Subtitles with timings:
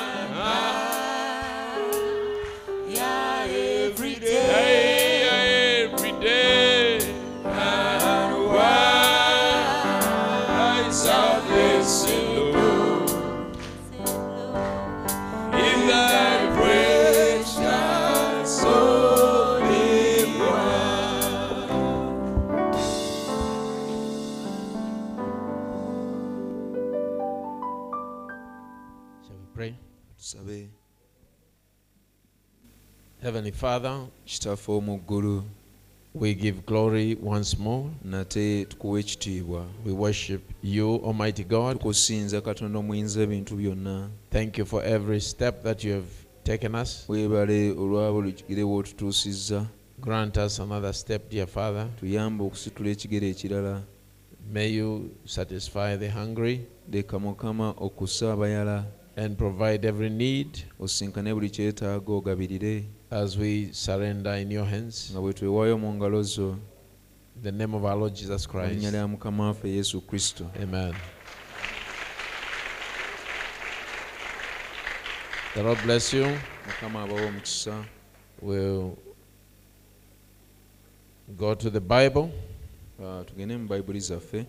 [33.54, 35.42] Father, kitaffe omu ggulu
[36.14, 37.90] we give glory once more.
[38.04, 41.72] nate tukuwa ekitiibwa We worship you, Almighty God.
[41.78, 46.06] tukusinza katonda omuyinza ebintu byonna Thank you for every step that you have
[46.44, 47.04] taken us.
[47.08, 49.66] weebale olwa buli kigere w'otutuusizza
[50.00, 51.88] Grant us another step, dear Father.
[52.00, 53.82] tuyambe okusitula ekigere ekirala
[54.52, 56.60] May you satisfy the hungry
[56.92, 58.84] leka mukama okussa abayala
[59.16, 65.10] and provide every need osinkane buli kyetaaga ogabirire as we surrender in your hands.
[65.12, 66.56] nga bwe twewaayo mu ngalo zo
[67.42, 68.82] the name of our Lord Jesus Christ.
[68.92, 70.94] lya mukama waffe yesu kristo Amen.
[75.54, 76.26] The Lord bless you.
[76.66, 77.84] mukama abawa omukisa
[78.42, 78.98] We'll
[81.38, 82.30] go to the Bible.
[83.02, 84.46] Ah, tugende mu bayibuli zaffe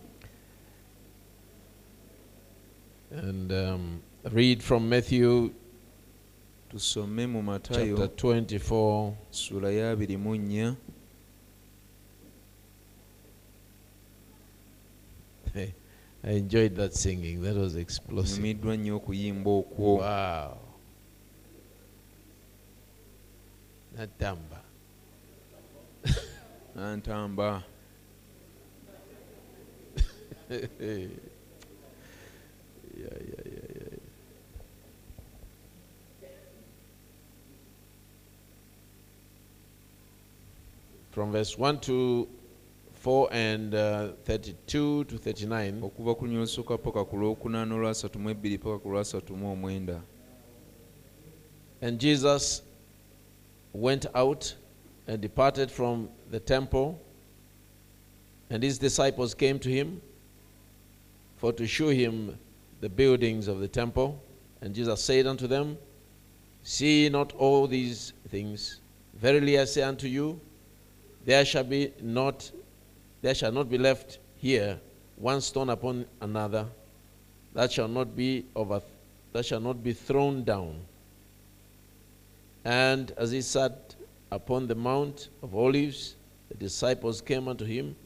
[3.12, 5.52] and um, read from Matthew
[6.70, 10.76] tusome mu chapter 24, ssuula ya abiri mu nnya
[16.28, 17.44] I enjoyed that singing.
[17.44, 18.38] That was explosive.
[18.38, 20.58] nyumiddwa nnyo okuyimba okwo Wow.
[23.98, 24.62] Natamba.
[26.76, 27.64] nantamba
[30.50, 30.59] yeah,
[32.98, 33.55] yeah, yeah,
[41.16, 42.28] From verse 1 to
[42.96, 45.81] 4 and uh, 32 to 39.
[45.81, 50.02] okuva ku lunyolo paka ku lwokuna n'olwasatu mu ebbiri paka ku lwasatu mu omwenda
[51.81, 52.64] And Jesus
[53.72, 54.56] went out
[55.08, 57.00] and departed from the temple,
[58.50, 60.02] and his disciples came to him
[61.38, 62.38] for to shew him
[62.81, 64.22] the buildings of the temple.
[64.59, 65.78] And Jesus said unto them,
[66.64, 68.81] See not all these things?
[69.14, 70.42] Verily I say unto you,
[71.25, 72.52] there shall be not
[73.22, 74.80] there shall not be left here
[75.18, 76.68] one stone upon another
[77.53, 78.81] that shall not be over
[79.34, 80.80] that shall not be thrown down.
[82.63, 83.94] And as he sat
[84.31, 86.16] upon the Mount of Olives,
[86.47, 87.97] the disciples came unto him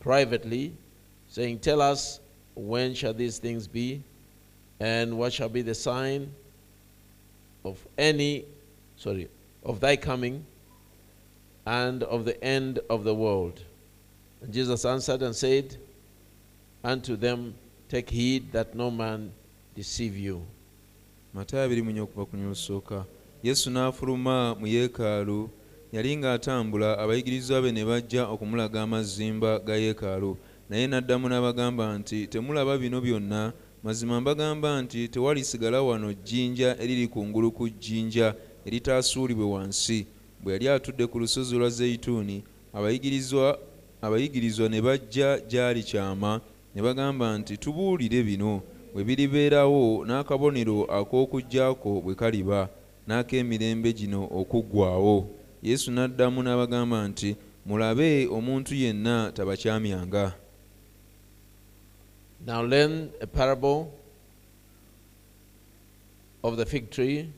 [0.00, 0.72] privately,
[1.28, 2.18] saying, Tell us,
[2.56, 4.02] when shall these things be?
[4.80, 6.34] And what shall be the sign
[7.64, 8.44] of any,
[8.96, 9.28] sorry,
[9.64, 10.44] of thy coming
[11.66, 13.62] and of the end of the world?
[14.42, 15.76] And Jesus answered and said
[16.82, 17.54] unto them,
[17.88, 19.32] Take heed that no man
[19.74, 20.46] deceive you.
[21.34, 23.04] matayo abiri mu nnya okuva ku lunyolo lusooka
[23.42, 25.48] yesu n'afuluma mu yeekaalu
[25.92, 30.36] yali ng'atambula abayigirizwa be ne bajja okumulaga amazimba ga yeekaalu
[30.68, 33.52] naye n'addamu n'abagamba nti temulaba bino byonna
[33.84, 38.34] mazima mbagamba nti tewalisigala wano jjinja eriri kungulu ku jjinja
[38.68, 40.06] eritaasuulibwe wansi
[40.42, 42.42] bwe yali atudde ku lusozi lwa zeyituuni
[44.02, 46.40] abayigirizwa ne bajja gy'ali kyama
[46.74, 48.62] ne bagamba nti tubuulire bino
[48.94, 52.68] bwe biribeerawo n'akabonero ak'okuggyako bwe kaliba
[53.06, 55.16] n'ak'emirembe gino okuggwaawo.
[55.62, 57.36] Yesu n'addamu n'abagamba nti
[57.66, 60.34] mulabe omuntu yenna tabakyamyanga
[62.44, 63.94] Now learn a parable
[66.42, 67.30] of the fig tree.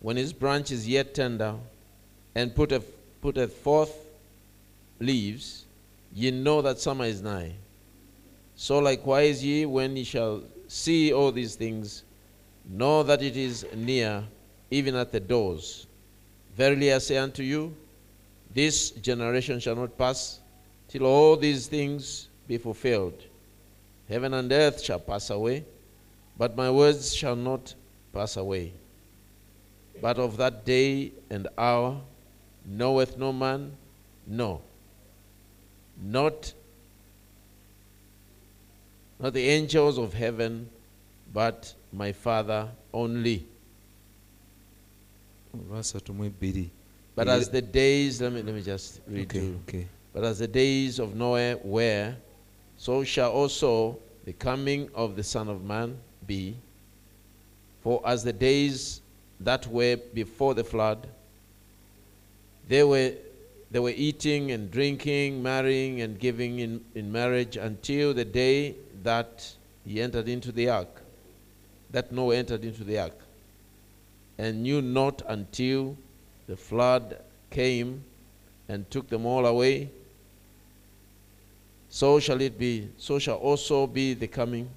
[0.00, 1.54] When his branch is yet tender
[2.34, 2.86] and putteth,
[3.20, 3.94] putteth forth
[4.98, 5.64] leaves,
[6.14, 7.52] ye know that summer is nigh.
[8.54, 12.04] So likewise ye, when ye shall see all these things,
[12.68, 14.24] know that it is near,
[14.70, 15.86] even at the doors.
[16.56, 17.74] Verily I say unto you,
[18.54, 20.40] this generation shall not pass
[20.88, 23.24] till all these things be fulfilled.
[24.08, 25.64] Heaven and earth shall pass away,
[26.36, 27.74] but my words shall not
[28.12, 28.74] pass away.
[30.00, 32.00] But of that day and hour
[32.64, 33.72] knoweth no man,
[34.26, 34.60] no,
[36.00, 36.52] not,
[39.18, 40.68] not the angels of heaven,
[41.32, 43.46] but my Father only.
[45.54, 46.68] olwasatu mu ebbiri
[47.14, 49.86] But as the days, let me, let me just read Okay, to okay.
[50.14, 52.14] But as the days of Noah were,
[52.78, 56.56] so shall also the coming of the Son of Man be.
[57.82, 59.00] For as the days
[59.40, 61.06] that were before the flood,
[62.68, 63.12] they were,
[63.70, 69.52] they were eating and drinking, marrying and giving in, in marriage until the day that
[69.84, 71.02] he entered into the ark,
[71.90, 73.18] that Noah entered into the ark,
[74.38, 75.96] and knew not until
[76.46, 77.18] the flood
[77.50, 78.04] came
[78.68, 79.90] and took them all away.
[81.88, 84.68] So shall it be, so shall also be the coming,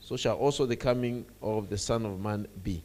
[0.00, 2.82] so shall also the coming of the Son of Man be.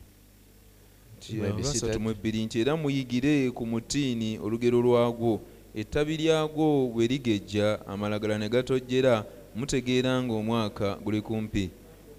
[2.46, 5.42] Nti era muyigire ku mutiini olugero lwagwo.
[5.76, 9.26] Ettabi lyagwo bwe ligejja amalagala ne gatojjera
[9.56, 11.70] mutegeera ng'omwaka guli kumpi.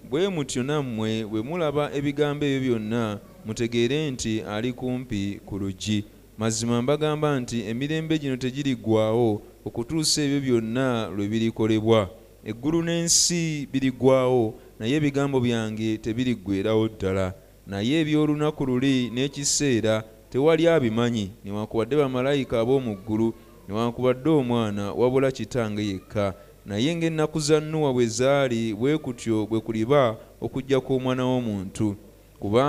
[0.09, 6.05] Bwe mutyo nammwe bwe mulaba ebigambo ebyo byonna mutegeere nti ali kumpi ku luggi.
[6.37, 12.09] Mazima mbagamba nti emirembe gino tegiriggwaawo okutuusa ebyo byonna lwe birikolebwa.
[12.45, 17.33] Eggulu n'ensi biriggwaawo naye ebigambo byange tebiriggweerawo ddala
[17.71, 21.31] naye eby'olunaku luli n'ekiseera tewali abimanyi.
[21.45, 23.33] Newankubadde bamalayika ab'omu ggulu
[23.67, 26.33] newankubadde omwana wabula kitange yekka.
[26.65, 31.95] Naye ng'ennaku za nuwa bwe zaali bwe kutyo bwe kuliba okujja kw'omwana w'omuntu.
[32.39, 32.63] Kuba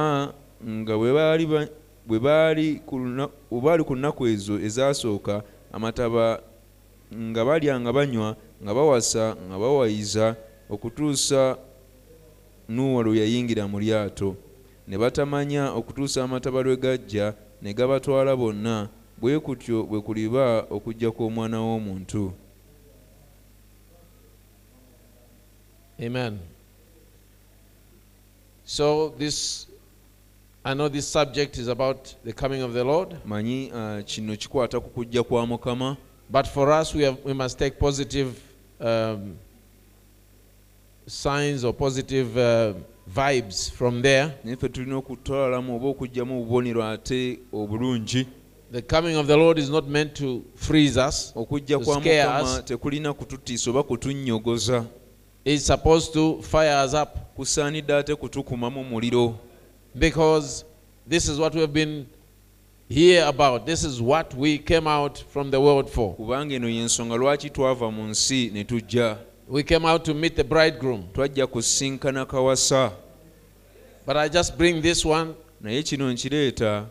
[0.62, 1.68] nga bwe baali ba-
[2.06, 2.80] bwe baali
[3.84, 6.38] ku nnaku ezo ezaasooka amataba
[7.14, 10.36] nga balya nga banywa nga bawasa nga bawayiza
[10.70, 11.58] okutuusa
[12.68, 14.34] nuwa lwe yayingira mu lyato
[14.88, 18.88] ne batamanya okutuusa amataba lwe gajja ne gabatwala bonna
[19.20, 22.32] bwe kutyo bwe kuliba okujja kw'omwana w'omuntu
[26.00, 26.40] Amen.
[28.64, 29.66] So this
[30.64, 34.80] I know this subject is about the coming of the Lord, manyi uh, kino kikwata
[34.80, 35.96] ku kujja kwa mukama
[36.30, 38.40] but for us we have we must take positive
[38.80, 39.36] um,
[41.06, 42.74] signs or positive uh,
[43.06, 44.28] vibes from there.
[44.44, 48.26] naye ffe tulina okutwalamu oba okuggyamu obubonero ate obulungi
[48.72, 51.32] The coming of the Lord is not meant to freeze us.
[51.36, 54.84] okujja kwa mukama tekulina kututiisa oba kutunnyogoza
[55.44, 59.34] is supposed to fire us up kusaanidde ate kutukumamu muliro
[59.94, 60.64] because
[61.08, 62.06] this is what we've been
[62.88, 63.66] here about.
[63.66, 66.14] This is what we came out from the world for.
[66.14, 69.16] kubanga eno y'ensonga lwaki twava mu nsi ne tujja
[69.48, 71.04] We came out to meet the bridegroom.
[71.12, 72.92] twajja kusinkana kawasa
[74.06, 76.86] But I just bring this one naye kino nkireeta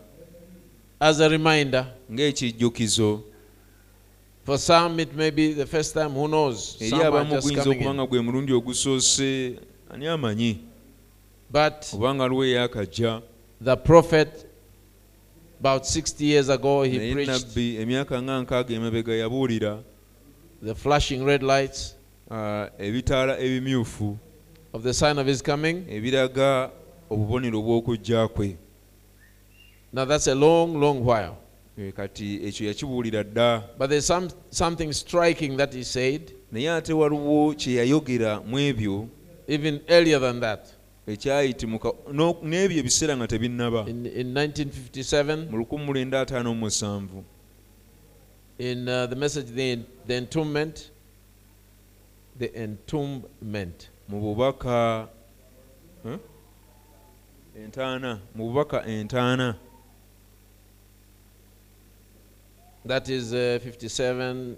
[1.00, 1.86] as a reminder.
[2.12, 3.22] ng'ekijjukizo
[4.44, 6.76] For some, it may be the first time, who knows?
[6.80, 7.94] eri Some are abamu just guyinza coming okuba in.
[7.96, 9.58] nga gwe mulundi ogusoose
[9.90, 10.58] ani amanyi
[11.50, 13.22] But obanga aliwo eyakajja
[13.64, 14.46] the prophet,
[15.60, 19.82] about 60 years ago, he preached nabbi emyaka nga nkaaga emabega yabuulira
[20.64, 21.94] the flashing red lights
[22.78, 24.16] ebitaala ebimyufu.
[24.72, 25.84] Of the sign of his coming.
[25.88, 26.70] ebiraga
[27.10, 28.56] obubonero bw'okujja kwe.
[29.92, 31.36] Now, that's a long, long while.
[31.78, 33.62] Eh, kati ekyo yakibuulira dda.
[33.78, 39.08] But there's some, something striking that he said, naye ate waliwo kye yayogera mu ebyo.
[39.48, 40.72] Even earlier than that.
[41.06, 41.92] ekyayitimuka
[42.42, 43.88] n'ebyo ebiseera nga tebinnaba.
[43.88, 47.24] In, in 1957, mu 1957
[48.58, 50.91] in uh, the message, the, the entombment,
[52.38, 53.88] the entombment.
[54.08, 55.08] mu bubaka
[57.56, 59.56] entaana mu bubaka entaana
[62.84, 64.56] That is uh, 57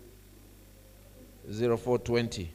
[1.51, 2.49] 0420.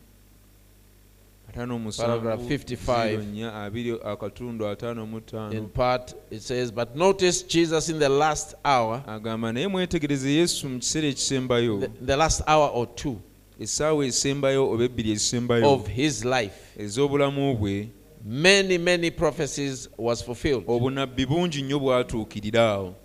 [1.50, 3.10] ataano Paragraph musanvu 55.
[3.10, 5.22] zero nnya abiri akatundu ataano mu
[5.52, 10.70] In part, it says, But notice Jesus in the last hour, agamba naye mwetegereze yesu
[10.70, 11.80] mu kiseera ekisembayo.
[11.80, 13.22] The, the last hour or two
[13.60, 17.90] essaawa esembayo oba ebbiri ezisembayo of his life, ez'obulamu bwe
[18.26, 20.64] many, many prophecies was fulfilled.
[20.68, 22.96] obunabbi bungi nnyo bwatuukirira awo.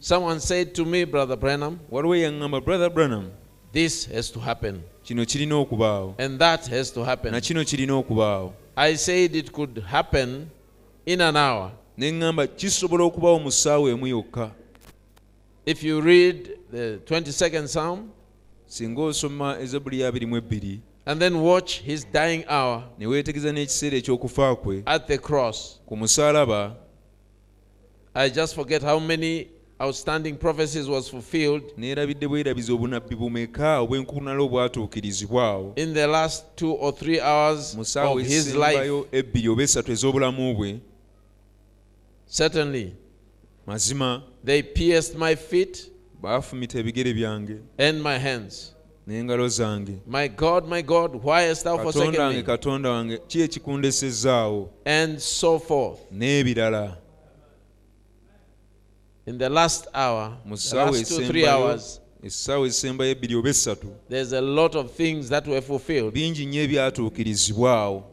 [0.00, 3.30] Someone said to me, Brother Branham, waliwo yaŋŋamba brother branham
[3.72, 8.52] this has to happen, kino kirina okubaawo and that has to na kino kirina okubaawo
[8.76, 10.50] I said it could happen
[11.04, 11.72] in an hour.
[11.96, 14.52] ne ŋŋamba kisobola okubaawo mu ssaawa emu yokka.
[15.66, 18.10] If you read the 22nd Psalm
[18.68, 24.56] singa osoma ezebuli ya 22 and then watch his dying hour ne weetegereza n'ekiseera eky'okufa
[24.56, 26.76] kwe at the cross, ku musalaba
[28.14, 29.48] I just forget how many
[29.80, 35.72] outstanding prophecies was fulfilled neerabidde bwerabiza obunabbi bumeka obw'enkunala obwatuukirizibwa awo?
[35.76, 39.04] in the last two or three hours of his life.
[39.12, 40.80] ebbiri oba esatu ez'obulamu bwe?
[42.30, 42.92] Certainly,
[43.66, 44.22] mazima.
[44.44, 45.90] They pierced my feet
[46.22, 48.74] baafumita ebigere byange and my hands.
[49.06, 54.68] n'engalo zange My God, my God, why hast thou katonda wange katonda wange ki ekikundesezaawo
[54.84, 55.98] And so forth.
[56.12, 56.96] n'ebirala
[59.26, 63.48] In the last hour, mu ssaawa last two, three esembayo hours, essaawa esembayo ebbiri oba
[63.50, 66.14] essatu there's a lot of things that were fulfilled.
[66.14, 68.04] bingi nnyo ebyatuukirizibwawo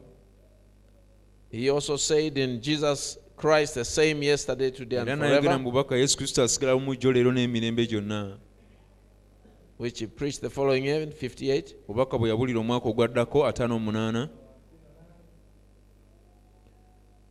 [1.51, 6.17] He also said in Jesus Christ, the same yesterday, today, and forever, mu bubaka yesu
[6.17, 8.37] kristo asigala mumujjo leero n'emirembe gyonna.
[9.77, 11.75] Which he preached the following year in 58.
[11.87, 14.29] obubaka bwe yabulira omwaka ogwaddako ataano munaana.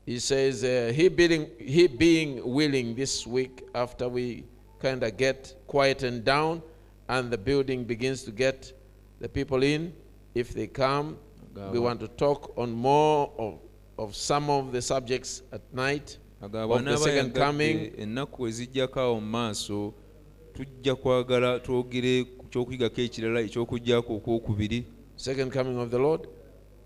[0.07, 4.45] He says, uh, he, being, he being willing this week, after we
[4.79, 6.63] kind of get quietened down
[7.09, 8.73] and the building begins to get
[9.21, 9.95] the people in,
[10.35, 11.17] if they come,
[11.73, 13.59] we want to talk on more of,
[13.99, 16.19] of some of the subjects at night.
[16.41, 17.93] Of the second coming.
[17.99, 19.95] ennaku ezijjako awo mu maaso
[20.55, 24.85] tujja kwagala twogere ku kyokuyigako ekirala ekyokujjako okwokubiri
[25.17, 26.29] Second coming of the Lord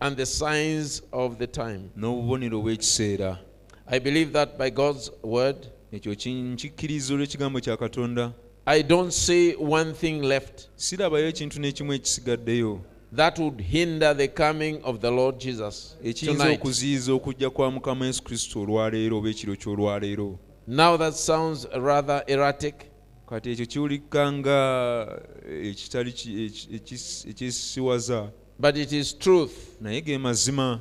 [0.01, 1.91] and the signs of the time.
[1.97, 3.39] n'obubonero bw'ekiseera
[3.87, 5.57] I believe that by God's word,
[5.93, 8.33] ekyo olw'ekigambo kya katonda
[8.67, 12.81] I don't see one thing left sirabayo ekintu n'ekimu ekisigaddeyo
[13.17, 18.23] that would hinder the coming of the Lord Jesus ekiyinza okuziyiza okujja kwa mukama yesu
[18.23, 20.39] kristo olwaleero oba ekiro ky'olwaleero.
[20.67, 22.75] Now that sounds rather erratic,
[23.29, 25.21] kati ekyo kiwulika nga
[25.63, 29.53] ekitali ki- eki- ekis- ekisiwaza but it is truth.
[29.81, 30.81] naye ge mazima.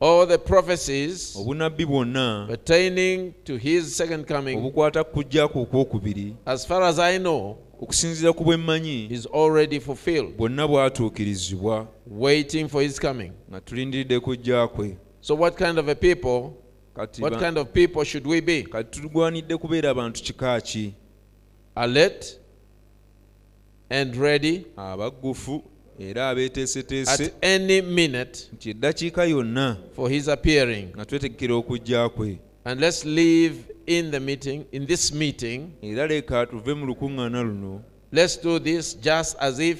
[0.00, 6.34] All the prophecies obunabbi bwonna pertaining to his second coming, obukwata okwokubiri.
[6.46, 12.68] as far as I know, okusinziira ku bwe mmanyi is already fulfilled, bwonna bwatuukirizibwa waiting
[12.68, 13.32] for his coming.
[13.50, 16.50] nga tulindiridde kujja kwe So, what kind of a people,
[16.94, 18.62] kati what kind of people should we be?
[18.62, 20.94] kati tugwanidde kubeera abantu kika ki
[21.74, 22.38] Alert
[23.90, 25.62] and ready abaggufu
[25.98, 30.88] era abeeteeseteese at any minute nti eddakiika yonna for his appearing.
[30.96, 33.54] nga twetegekera okujja kwe And let's live
[33.86, 35.72] in the meeting, in this meeting.
[35.82, 37.82] era leka tuve mu lukuŋŋaana luno.
[38.12, 39.78] Let's do this just as if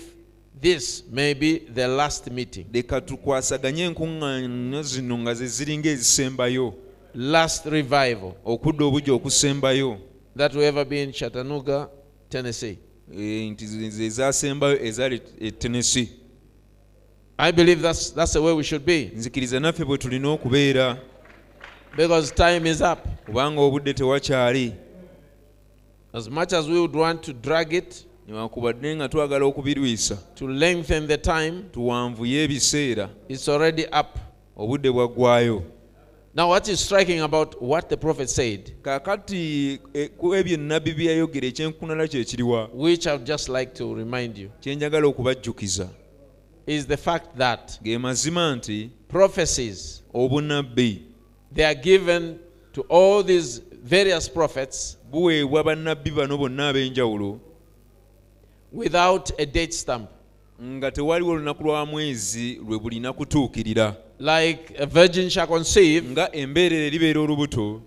[0.60, 6.75] this may be the last meeting, leka tukwasaganye enkuŋŋaana zino nga ze ziringa ezisembayo.
[7.14, 8.34] Last revival.
[8.44, 9.99] Okudda obujja okusembayo.
[10.37, 11.88] That will ever be in Chattanooga,
[12.30, 12.78] Tennessee.
[13.50, 15.18] nti ze- ze zasembayo ezali
[15.58, 16.08] tenesi
[17.38, 20.96] I believe that's, that's the way we should be nzikiriza naffe bwe tulina okubeera
[21.97, 23.06] because time is up.
[23.26, 24.73] kubanga obudde tewakyali
[26.12, 31.06] As much as we would want to drag it, newankubadde nga twagala okubirwisa to lengthen
[31.06, 34.18] the time, tuwanvuye ebiseera it's already up.
[34.56, 35.62] obudde bwaggwayo
[36.32, 41.06] Now, what is striking about what the prophet said, kaakati e, ku ebyo ennabbi bye
[41.06, 45.88] yayogera ekyenkunala kye kiriwa which I'd just like to remind you, kye njagala okubajjukiza
[46.66, 50.02] is the fact that ge mazima nti prophecies
[51.54, 52.38] they are given
[52.73, 57.38] to all these various prophets buweebwa bannabbi bano bonna ab'enjawulo
[58.73, 60.09] without a date stamp.
[60.62, 66.85] nga tewaliwo olunaku lwa mwezi lwe bulina kutuukirira Like a virgin shall conceive, nga embeerera
[66.87, 67.83] eribeera olubuto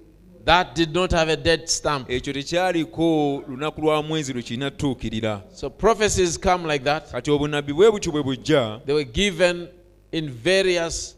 [0.45, 2.09] that did not have a date stamp.
[2.09, 7.11] ekyo tekyaliko lunaku lwa mwezi lwe kirina tutuukirira So prophecies come like that.
[7.11, 9.67] kati obunabbi bwe butyo bwe bujja They were given
[10.11, 11.17] in various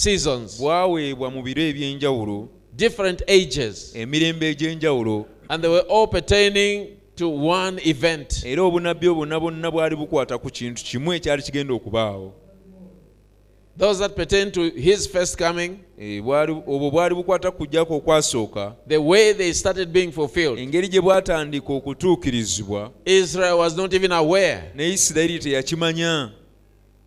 [0.00, 7.28] seasons, bwaweebwa mu biro eby'enjawulo different ages, emirembe egy'enjawulo and they were all pertaining to
[7.30, 8.42] one event.
[8.44, 12.32] era obunabbi obwonna bwonna bwali bukwata ku kintu kimu ekyali kigenda okubaawo.
[13.78, 16.20] Those that pertain to his first coming, Eh,
[16.66, 18.74] obwo bwali bukwata kujjako okwasooka.
[18.88, 24.62] the way they started being fulfilled, engeri gye bwatandika okutuukirizibwa Israel was not even aware.
[24.74, 26.30] ne isirayiri teyakimanya.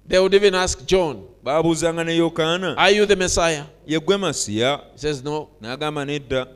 [0.07, 3.63] They would even ask John, baabuuzanga ne yokaana Are you the Messiah?
[3.87, 5.49] ye gwe masiya He says, No.
[5.61, 6.47] n'agamba nedda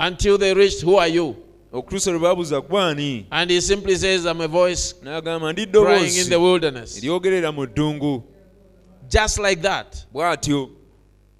[0.00, 1.36] Until they reached, Who are you?
[1.72, 6.28] okutuusa lwe baabuuza gwani And he simply says, I'm a voice n'agamba ndi in ddoboozi
[6.28, 6.98] the wilderness.
[6.98, 8.22] eryogerera mu ddungu
[9.08, 10.06] Just like that.
[10.14, 10.68] bw'atyo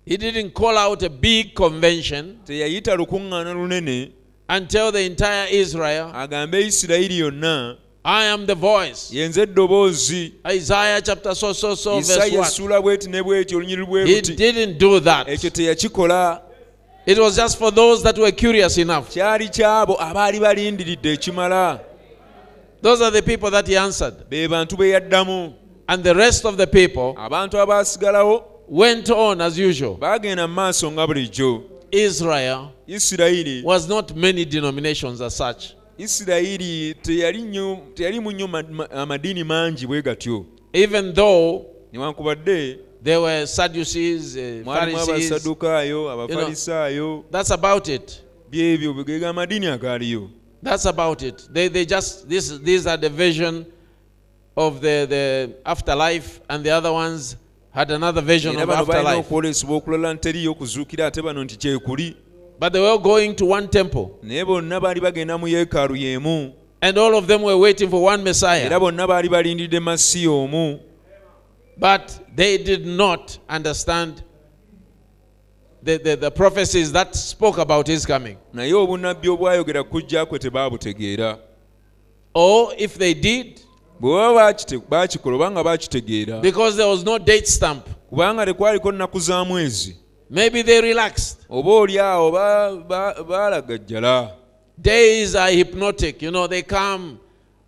[0.04, 4.10] He didn't call out a big convention teyayita lukuŋŋaana lunene
[4.48, 9.10] and tell the entire Israel, agambe isirayiri yonna I am the voice.
[9.12, 12.48] eddoboozi Isaiah chapter so so so verse isaya what?
[12.48, 15.28] essuula bweti ne bweti olunyiri bwe He didn't do that.
[15.28, 16.40] ekyo teyakikola
[17.06, 19.08] It was just for those that were curious enough.
[19.10, 21.80] kyali kyabo abaali balindiridde ekimala
[22.82, 24.14] Those are the people that he answered.
[24.28, 25.52] be bantu be yaddamu
[25.88, 29.94] And the rest of the people abantu abaasigalawo went on as usual.
[29.96, 35.74] baagenda mu maaso nga bulijjo Israel isirayiri was not many denominations as such.
[36.02, 43.18] Isirayiri teyali mu teyalimu nnyo ma- ma- amadiini mangi bwe gatyo Even though newankubadde there
[43.18, 45.30] were Sadducees, uh, Pharisees,
[46.10, 48.22] abafalisaayo that's about it.
[50.62, 51.48] That's about it.
[51.52, 53.66] They, they just, this, these are the vision
[54.56, 57.36] of the, the afterlife, and the other ones
[57.74, 58.68] had another vision of
[59.14, 59.28] afterlife.
[62.66, 64.10] Okwolesebwa okulala nteriyo okuzuukira ate bano nti kyekuli But they were going to one temple,
[64.22, 66.52] naye bonna baali bagenda mu yeekaalu y'emu.
[66.80, 68.80] And all of them were waiting for one era Messiah.
[68.80, 70.80] bonna baali balindiridde masiya omu.
[71.78, 74.22] But they did not understand
[75.82, 78.36] the, the, the prophecies that spoke about his coming.
[78.54, 81.38] naye obunnabbi obwayogera kujja kwe tebaabutegeera.
[82.34, 83.60] Or if they did,
[84.00, 86.40] bwe baba baakite- baakikola obanga baakitegeera.
[86.42, 89.96] because there was no date stamp, kubanga tekwaliko nnaku za mwezi
[90.32, 91.38] maybe they relaxed.
[91.50, 94.30] oba oli awo ba- ba- baalagajjala
[94.82, 97.18] Days are hypnotic, you know, they come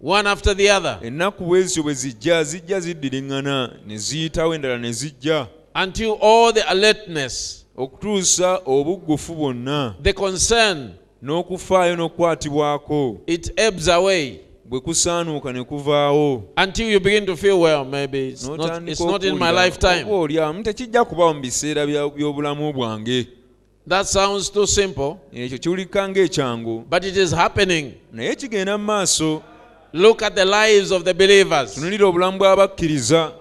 [0.00, 0.98] one after the other.
[1.02, 5.46] Ennaku bwezityo bwe zijja zijja ziddiriŋŋana ne ziyitawo endala ne zijja.
[5.74, 10.90] Until all the alertness, okutuusa obuggufu bwonna the concern,
[11.22, 16.42] n'okufaayo n'okukwatibwako it ebbs away bwe kusaanuuka ne kuvaawo.
[16.56, 20.04] Until you begin to feel, well, maybe it's not, it's not in my lifetime.
[20.10, 23.26] olyamu tekijja kubawo mu biseera by'obulamu bwange.
[23.88, 26.84] That sounds too simple, ekyo kiwulika ng'ekyangu.
[26.90, 27.92] but it is happening.
[28.12, 29.42] naye kigenda mu maaso.
[29.92, 31.74] Look at the lives of the believers.
[31.74, 33.32] tunulira obulamu bw'abakkiriza.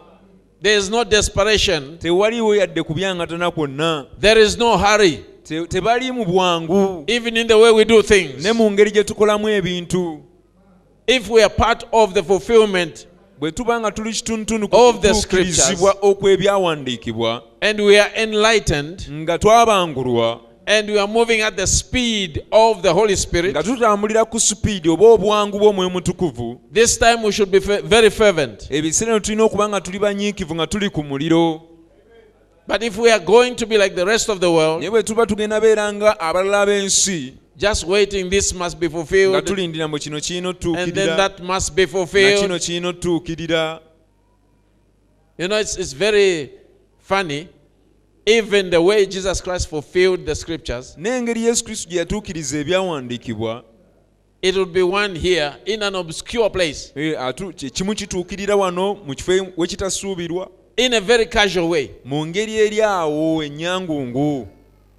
[0.62, 4.06] There is no desperation, tewaliwo yadde kubyangatana kwonna.
[4.20, 7.04] There is no hurry, Te- tebali mu bwangu.
[7.08, 8.44] Even in the way we do things.
[8.44, 10.20] ne mu ngeri gye tukolamu ebintu
[11.08, 13.08] If we are part of the fulfillment
[13.40, 19.08] bwe tuba nga tuli kitunutunu ku kutuukirizibwa okw'ebyawandiikibwa and we are enlightened.
[19.12, 24.26] nga twabangulwa and we are moving at the speed of the Holy Spirit, nga tutambulira
[24.26, 28.68] ku supiidi oba obwangu bw'omwoyo mutukuvu this time we should be very fervent.
[28.72, 31.62] ebiseera tulina okuba nga tuli banyiikivu nga tuli ku muliro.
[32.66, 35.04] But if we are going to be like the rest of the world, naye bwe
[35.04, 40.00] tuba tugenda beera nga abalala b'ensi just waiting, this must be nga fulfilled, tulindira mbu
[40.00, 43.80] kino kirina and then otutuukirira that must be na kino fulfilled.
[45.38, 46.52] You know, it's, it's very
[47.00, 47.50] funny.
[48.26, 53.64] Even the way Jesus Christ fulfilled the scriptures, n'engeri yesu kristo gye yatuukiriza ebyawandiikibwa
[54.42, 57.34] it would be one here in an obscure place, eh,
[57.74, 61.90] kimu kituukirira wano mu kifo wekitasuubirwa in a very casual way.
[62.06, 64.48] mu ngeri eri awo ennyangungu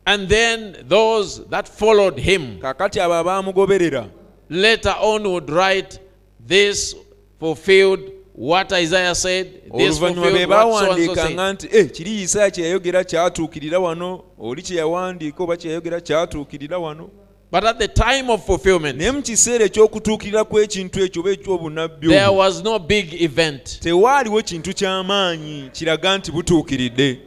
[0.07, 4.07] And then those that followed him kaakati abo abaamugoberera
[4.51, 5.99] later on would write,
[6.47, 6.95] This
[7.41, 8.01] fulfilled
[8.35, 12.23] what Isaiah said, this oluvannyuma be fulfilled what so and so baawandiikanga nti "Eh, kiri
[12.23, 14.25] isaaya kye yayogera kyatuukirira wano?
[14.39, 17.11] Oli kye yawandiika oba kye yayogera kyatuukirira wano?
[17.51, 22.29] But at the time of fulfillment, naye mu kiseera eky'okutuukirira kw'ekintu ekyo oba eky'obunnabbi there
[22.33, 23.81] was no big event.
[23.81, 27.19] tewaaliwo kintu ky'amaanyi kiraga nti butuukiridde.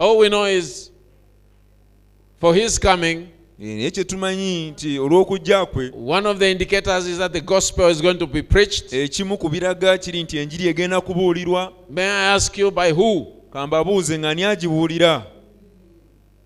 [0.00, 0.90] All we know is
[2.40, 3.26] for his coming,
[3.58, 8.00] naye kye tumanyi nti olw'okujja kwe one of the indicators is that the gospel is
[8.02, 8.92] going to be preached.
[8.92, 13.26] ekimu ku biraga kiri nti enjiri egenda kubuulirwa May I ask you by who?
[13.52, 15.22] kambabuuze nga ani agibuulira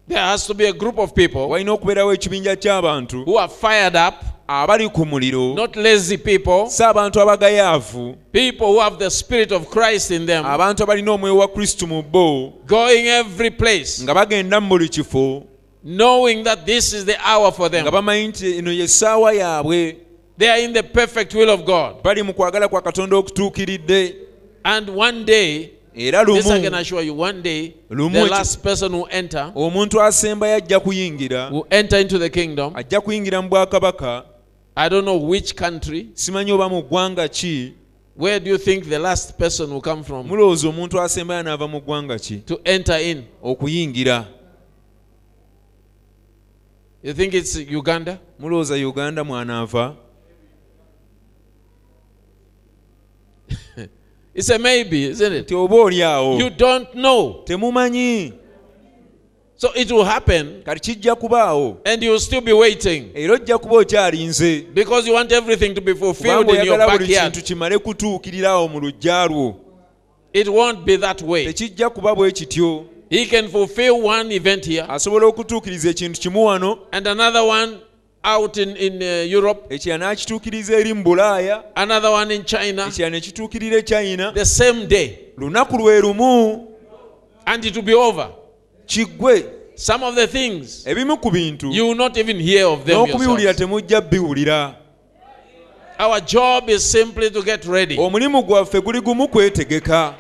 [0.09, 3.97] There has to be a group of people walina okubeerawo ekibinja ky'abantu who are fired
[3.97, 4.15] up,
[4.49, 9.69] abali ku muliro not lazy people, si abantu abagayaavu people who have the spirit of
[9.71, 14.61] Christ in them, abantu abalina omwoyo wa kristo mu bo going every place, nga bagenda
[14.61, 15.45] mu buli kifo
[15.85, 17.85] knowing that this is the hour for them.
[20.39, 21.97] They are in the perfect will of God.
[24.65, 25.71] And one day,
[26.35, 27.97] this I can assure one day, the
[28.31, 29.53] last person who enter
[31.53, 32.73] will enter into the kingdom.
[34.75, 36.07] I don't know which country.
[38.17, 39.71] Where do you think the last person.
[47.03, 48.19] You think it's Uganda?
[48.39, 49.97] mulowooza uganda mwanaava
[54.35, 55.43] It's a maybe, isn't it?
[55.45, 57.43] nti oba oli awo You don't know.
[57.45, 58.33] temumanyi
[59.57, 63.77] So it will happen, kati kijja kubaawo and you'll still be waiting era ojja kuba
[63.77, 67.33] okyalinze because you want everything to be fulfilled kubanga in your oyagala buli backyard.
[67.35, 69.55] kintu kimale kutuukirira awo mu luggya lwo
[70.33, 71.45] It won't be that way.
[71.45, 76.79] tekijja kuba bwe kityo He can fulfill one event here asobola okutuukiriza ekintu kimu wano.
[76.93, 77.79] and another one
[78.25, 83.11] out in, in uh, Europe, ekirala n'akituukiriza eri mu bulaaya another one in China, ekirala
[83.11, 84.33] ne kituukirira e china.
[84.35, 86.69] the same day, lunaku lwe lumu
[87.47, 88.29] and it will be over.
[88.87, 89.45] kiggwe
[89.75, 93.43] some of the things ebimu ku bintu you will not even hear of them n'okubiwulira
[93.43, 93.59] yourselves.
[93.59, 94.75] temujja biwulira
[95.99, 100.15] Our job is simply to get ready, omulimu gwaffe guli gumu kwetegeka.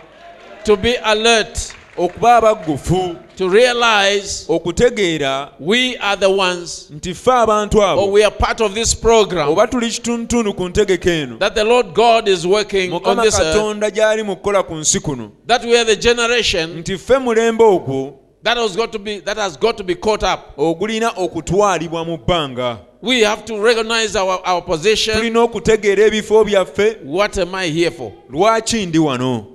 [0.64, 1.58] to be alert,
[1.96, 8.24] okuba abaggufu to realize okutegeera we are the ones nti ffe abantu or abo we
[8.24, 12.28] are part of this program oba tuli kitundutundu ku ntegeka eno that the Lord God
[12.28, 15.84] is working on mukama this katonda gy'ali mu kukola ku nsi kuno that we are
[15.84, 19.84] the generation nti ffe mulembe ogwo that has got to be that has got to
[19.84, 20.58] be caught up.
[20.58, 25.16] ogulina okutwalibwa mu bbanga We have to recognize our, our position.
[25.16, 28.12] tulina okutegeera ebifo byaffe What am I here for?
[28.30, 29.51] lwaki ndi wano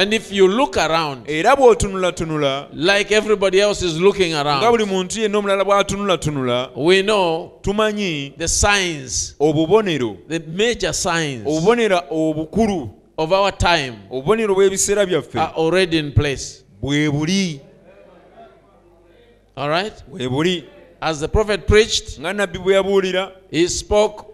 [0.00, 4.84] And if you look around era bw'otunulatunula like everybody else is looking nga around, buli
[4.84, 12.90] muntu yenna omulala bw'atunulatunula we know tumanyi the signs, obubonero the major signs obubonero obukulu
[13.18, 16.64] of our time obubonero bw'ebiseera byaffe are already in place.
[16.82, 17.60] bwe buli
[19.56, 19.92] All right?
[20.10, 20.64] bwe buli
[21.02, 24.24] As the prophet preached, nga nabbi bwe yabuulira he spoke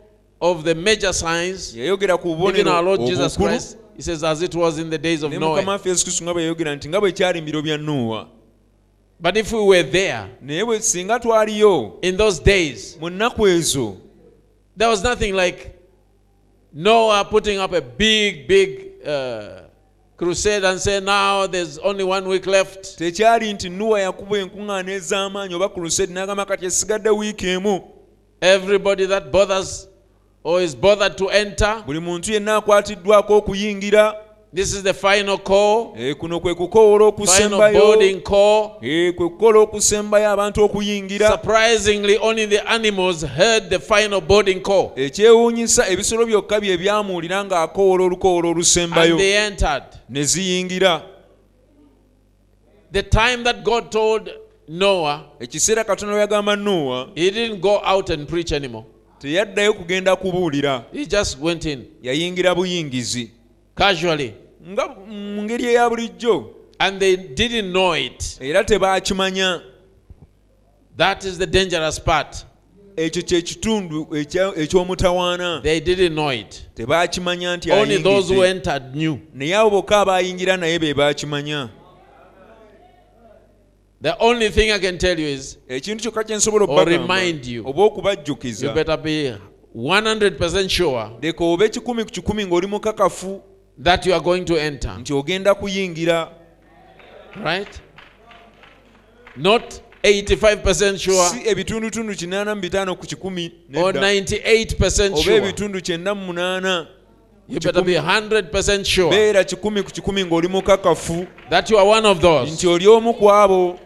[0.41, 1.75] of the major signs.
[1.77, 4.91] yayogera ku Even bubonero our Lord Jesus obukulu Christ, he says, as it was in
[4.91, 5.63] the days of Noah.
[5.65, 8.29] waffe yesu kristo bwe yayogera nti nga bwe kyali mbiro bya nuuwa
[9.21, 12.99] But if we were there naye bwe singa twaliyo in those days,
[14.77, 15.73] there was nothing like
[16.73, 19.63] Noah putting up a big, big uh,
[20.19, 22.99] crusade and say, now there's only one week left.
[22.99, 27.81] tekyali nti nuwa yakuba enkuŋŋaana ez'amaanyi oba crusade n'agamba kati esigadde wiiki emu
[28.41, 29.89] Everybody that bothers
[30.49, 34.15] or is bothered to enter, buli muntu yenna akwatiddwako okuyingira
[34.55, 38.03] this is the final call, Eh, kuno kwe kukoola okusembayo.
[38.03, 44.91] Eh, kwe kukola okusembayo abantu okuyingira Surprisingly, only the animals heard the final boarding call
[44.97, 49.83] ekyewuunyisa ebisolo byokka bye byamuwulira ng'akoola olukoola olusembayo they entered.
[50.09, 51.03] ne ziyingira
[52.93, 54.31] The time that God told
[54.69, 58.85] Noah, ekiseera katonda we yagamba nuwa he didn't go out and preach anymore.
[59.19, 60.85] Teyaddayo kugenda kubuulira.
[62.03, 63.31] Yayingira buyingizi.
[64.69, 66.51] Nga mu ngeri eya bulijjo.
[66.79, 68.37] And they didn't know it.
[68.41, 69.61] era tebaakimanya
[70.97, 72.45] That is the dangerous part.
[72.97, 75.61] ekyo kye kitundu ekya- eky'omutawaana.
[75.63, 76.63] They didn't know it.
[76.75, 79.19] tebaakimanya nti Only those who entered knew.
[79.35, 81.69] naye abo bokka abayingira naye be baakimanya
[84.03, 86.67] The only thing I can tell you is ekintu kyokka kye nsobola
[87.45, 87.65] you.
[87.67, 89.35] okubajjukiza better be
[89.75, 93.43] 100% sure leka obe kikumi ku kikumi ng'oli mukakafu
[93.83, 94.97] that you are going to enter.
[94.99, 96.31] nti ogenda kuyingira
[97.45, 97.81] Right?
[99.37, 106.87] Not 85% sure si ebitundutundu ku kikumi or 98% oba ebitundu kyenda mu munaana
[107.49, 112.07] You better be 100% sure beera kikumi ku kikumi ng'oli mukakafu that you are one
[112.09, 112.53] of those.
[112.53, 113.79] nti oli omu ku abo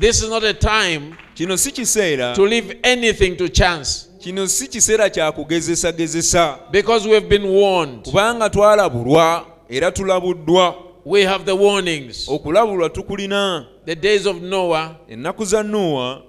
[0.00, 4.66] This is not a time kino si kiseera to leave anything to chance kino si
[4.68, 8.04] kiseera kyakugezesagezesa because we have been warned.
[8.04, 12.28] kubanga twalabulwa era tulabuddwa We have the warnings.
[12.28, 16.22] okulabulwa tukulina The days of Noah, ennaku za nuwa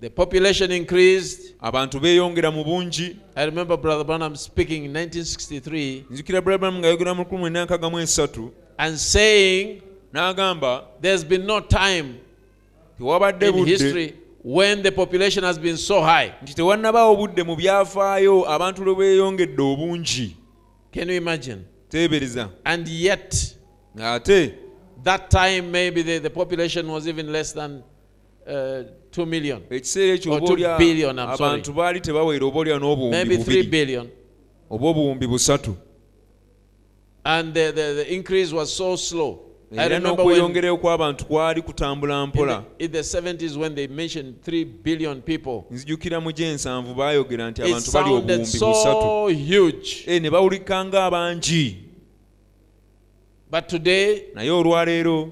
[0.00, 1.54] the population increased.
[1.60, 7.14] abantu beeyongera mu bungi I remember Brother Branham speaking in 1963 nzikira brabram nga yogera
[7.14, 12.14] mu 1963 and saying n'agamba there's been no time
[13.00, 16.32] tewabadde in history when the population has been so high.
[16.42, 20.36] nti tewannabaawo budde mu byafaayo abantu lwe beeyongedde obungi
[20.94, 21.58] Can you imagine?
[21.88, 23.56] teebereza And yet,
[25.04, 27.82] that time maybe the, the population was even less than
[28.46, 28.82] uh,
[29.12, 31.50] 2 million, ekiseera ekyo Or oba two olya billion, I'm sorry.
[31.50, 34.08] abantu baali tebaweera oba olya n'obuwumbi maybe 3 bubiri billion.
[34.70, 35.74] oba obuwumbi busatu
[37.24, 39.38] And the, the, the increase was so slow.
[39.72, 42.64] era n'okweyongerayo kw'abantu kwali kutambula mpola.
[45.70, 49.30] nzijukira mu gy'ensanvu baayogera nti abantu bali obuwumbi busatu
[50.06, 51.76] eh, ne bawulika ng'abangi
[53.50, 55.30] But today, naye olwaleero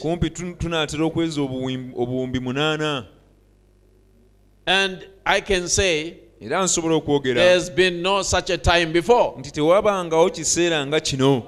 [0.00, 3.06] kumpi tunaatera okweza obuwumbi munaana.
[4.66, 7.42] And I can say, era nsobola okwogera.
[9.38, 11.42] nti tewabangawo kiseera nga kino.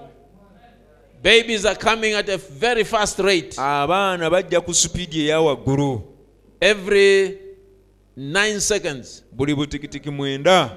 [1.23, 3.55] Babies are coming at a very fast rate.
[3.59, 6.03] abaana bajja ku supiidi eya waggulu
[6.61, 7.39] Every
[8.17, 10.71] nine seconds, buli butikitiki mwenda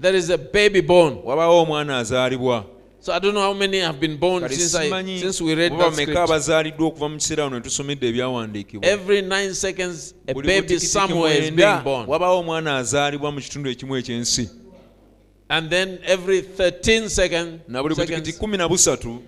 [0.00, 1.18] there is a baby born.
[1.24, 2.64] wabaawo omwana azaalibwa
[3.02, 5.54] So I don't know how many have been born kati since, I, simanyi since we
[5.54, 6.18] read that bameka script.
[6.18, 10.86] abazaaliddwa okuva mu kiseera wano ne tusomedde ebyawandiikibwa Every nine seconds, a Buli baby butikitiki
[10.92, 12.08] somewhere is mwenda, being born.
[12.08, 14.50] wabaawo omwana azaalibwa mu kitundu ekimu ekyensi
[15.50, 19.18] And then every 13 second, na buli butikitiki kumi na busatu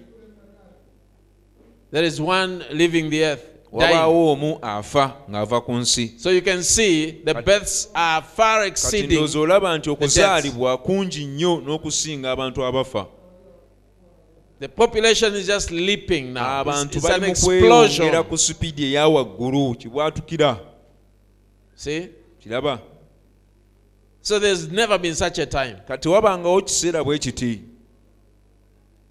[1.91, 3.43] there is one leaving the earth.
[3.73, 9.11] wabaawo omu afa ng'ava ku nsi So you can see the births are far exceeding.
[9.11, 13.07] ndowooza olaba nti okuzaalibwa kungi nnyo n'okusinga abantu abafa
[14.61, 16.61] The population is just leaping now.
[16.61, 18.25] Abantu it's an kweyongera explosion.
[18.25, 20.59] ku sipiidi eya waggulu kibwatukira
[21.75, 22.09] See?
[22.41, 22.79] kiraba
[24.23, 25.77] So there's never been such a time.
[25.89, 27.61] kati wabangawo kiseera bwe kiti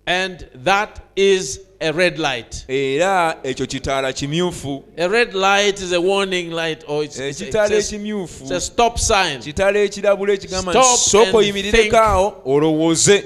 [0.05, 2.65] And that is a red light.
[2.67, 7.41] era ekyo kitaala kimyufu A red light is a warning light or it's, eh, it's,
[7.41, 9.39] it's, ekitaala a, ekimyufu it's a stop sign.
[9.41, 13.23] kitaala ekirabula ekigamba Stop sooka and oyimirireko awo olowooze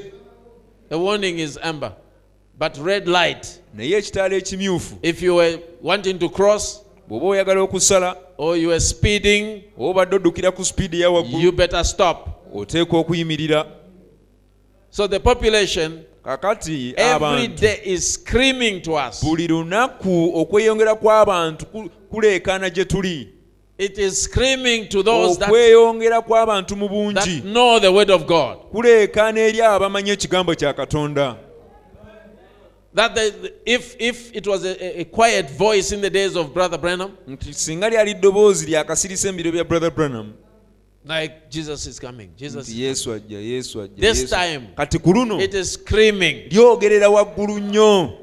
[0.89, 1.93] The warning is amber.
[2.57, 8.15] But red light, naye ekitaala ekimyufu if you were wanting to cross bw'oba oyagala okusala
[8.79, 12.27] speeding, oba obadde oddukira ku sipiidi eya waggulu you better stop.
[12.55, 13.65] oteekwa okuyimirira
[14.89, 19.23] So the population kakati every day is screaming to us.
[19.23, 23.29] buli lunaku okweyongera kw'abantu ku- kuleekaana gye tuli
[23.77, 28.25] It is screaming to those that, okweyongera kw'abantu mu bungi that know the word of
[28.25, 28.57] God.
[28.71, 31.35] kuleekaana eri abamanyi ekigambo kya katonda
[32.95, 36.77] That the, if, if it was a, a quiet voice in the days of Brother
[36.77, 40.33] Branham, nti singa lyali ddoboozi lyakasirisa embiro bya brother branham.
[41.05, 45.41] like Jesus is coming, Jesus, nti yesu ajja yesu ajja This time, kati ku luno
[45.41, 46.49] it is screaming.
[46.49, 48.13] lyogerera waggulu nnyo.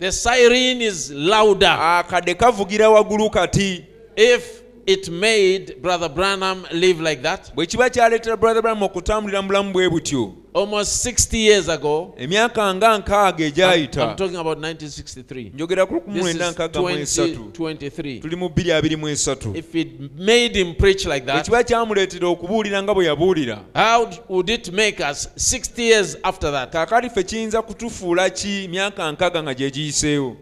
[0.00, 1.76] The siren is louder.
[1.80, 3.84] akadde kavugira waggulu kati.
[4.16, 9.48] If it made Brother Branham live like that, bwe kiba kyaleetera brother branham okutambulira mu
[9.48, 10.32] bulamu bwe butyo.
[10.54, 14.10] Almost 60 years ago, emyaka nga nkaaga I'm, egyayita.
[14.10, 15.52] I'm talking about 1963.
[15.54, 18.20] njogera ku This is 1923 2023.
[18.20, 23.64] tuli mu 223 If it made him preach like that, kyamuleetera okubuulira nga bwe yabuulira
[23.74, 26.72] how would it make us 60 years after that?
[26.72, 28.68] kaakati ffe kiyinza kutufuula ki?
[28.70, 30.36] Myaka nkaaga nga gye giyiseewo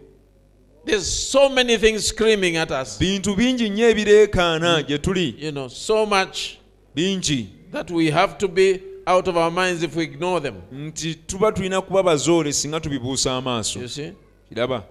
[0.85, 2.99] There's so many things screaming at us.
[2.99, 6.57] bintu bingi nnyo ebireekaana gye tuli You know, so much
[6.95, 10.55] bingi that we have to be out of our minds if we ignore them.
[10.71, 14.11] nti tuba tulina kuba bazoole singa tubibuusa amaaso You see?
[14.49, 14.83] kiraba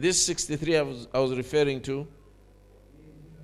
[0.00, 2.06] This 63 I was, I was referring to,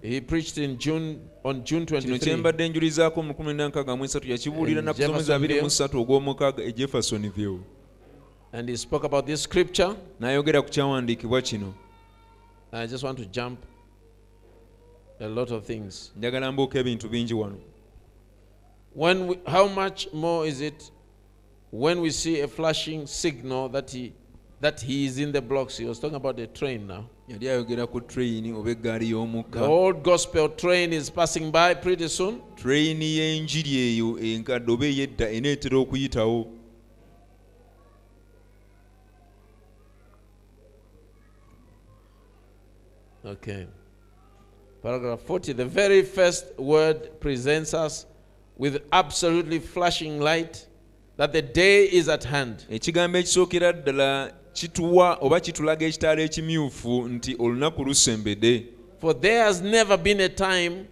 [0.03, 2.19] he preached in June on June kino 23.
[2.19, 5.61] kyembadde njulizaako mu 1963 yakibuulira In naku someza Jeffersonville.
[5.61, 7.59] 23 ogw'omukaaga e jeffersonville
[8.53, 9.97] And he spoke about this scripture.
[10.21, 11.75] n'ayogera ku kyawandiikibwa kino
[12.73, 13.59] I just want to jump
[15.21, 16.13] a lot of things.
[16.17, 17.57] njagala mbuuka ebintu bingi wano
[18.95, 20.91] When we, how much more is it
[21.71, 24.13] when we see a flashing signal that he
[24.61, 25.77] that he is in the blocks?
[25.77, 27.05] He was talking about the train now.
[27.29, 32.09] yali ayogera ku treyini oba eggaali The y'omukka old gospel train is passing by pretty
[32.09, 32.41] soon.
[32.57, 36.47] treyini y'enjiri eyo enkadde oba ey'edda eneetera okuyitawo
[43.27, 43.67] Okay.
[44.83, 45.53] Paragraph 40.
[45.55, 48.07] The very first word presents us
[48.57, 50.67] with absolutely flashing light
[51.17, 52.65] that the day is at hand.
[52.71, 58.67] ekigambo ekisookera ddala kituwa oba kitulaga ekitaala ekimyufu nti olunaku lusembedde
[59.01, 60.87] For there has never been a time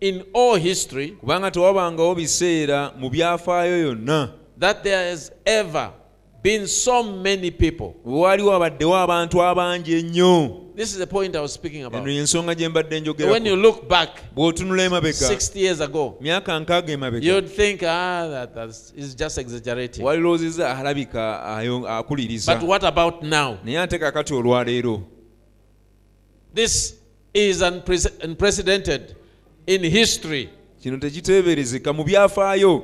[0.00, 5.92] in all history kubanga tewabangawo biseera mu byafaayo yonna that there has ever
[6.44, 7.94] been so many people.
[8.04, 12.06] waliwo abaddewo abantu abangi ennyo This is the point I was speaking eno about.
[12.06, 17.26] y'ensonga gye mbadde When you look back bw'otunula emabega 60 years ago, myaka nkaaga emabega
[17.26, 20.04] you'd think, ah, that, that is just exaggerating.
[20.06, 21.42] alabika
[21.98, 23.56] akuliriza But what about now?
[23.64, 25.00] naye ate kakati olwaleero
[26.54, 26.94] This
[27.34, 27.62] is
[28.24, 29.16] unprecedented
[29.66, 30.48] in history.
[30.82, 32.82] kino tekiteeberezeka mu byafaayo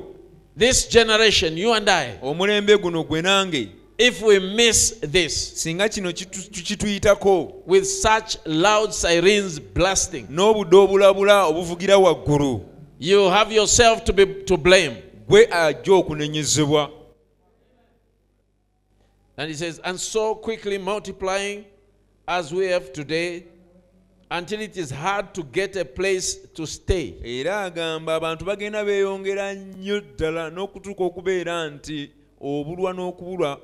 [0.57, 6.11] This generation, you and I, omulembe guno gwe nange if we miss this singa kino
[6.11, 12.61] kitu- kituyitako with such loud sirens blasting, n'obudde obulabula obuvugira waggulu
[12.99, 14.95] you have yourself to be to blame.
[15.27, 16.89] gwe ajja okunenyezebwa
[19.37, 21.65] And he says, and so quickly multiplying
[22.27, 23.45] as we have today,
[24.31, 27.15] until it is hard to get a place to stay.
[27.23, 33.59] era agamba abantu bagenda beeyongera nnyo ddala n'okutuuka okubeera nti obulwa n'okubulwa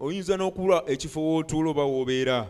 [0.00, 2.48] oyinza n'okubulwa ekifo w'otuula oba w'obeera.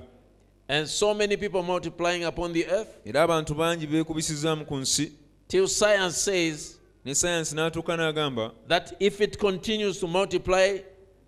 [0.68, 5.12] And so many people multiplying upon the earth, era abantu bangi beekubisizaamu ku nsi.
[5.48, 10.78] Till science says ne sayansi n'atuuka n'agamba that if it continues to multiply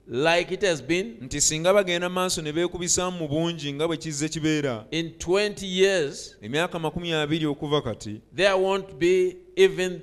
[0.08, 4.28] like it has been, nti singa bagenda maaso ne beekubisaamu mu bungi nga bwe kizze
[4.28, 10.00] kibeera in 20 years, emyaka makumi abiri okuva kati there won't be even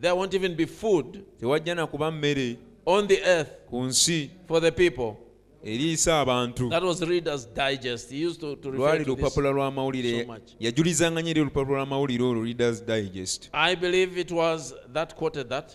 [0.00, 4.62] there won't even be food tewajja na kuba mmere on the earth ku nsi for
[4.62, 5.16] the people.
[5.64, 8.10] eriisa abantu was Reader's Digest.
[8.10, 9.24] He used to, to refer lwali to this.
[9.24, 10.42] lupapula lw'amawulire so much.
[10.60, 15.72] yajulizanga nnyo eri olupapula lw'amawulire olwo readers digest I believe it was that quoted that,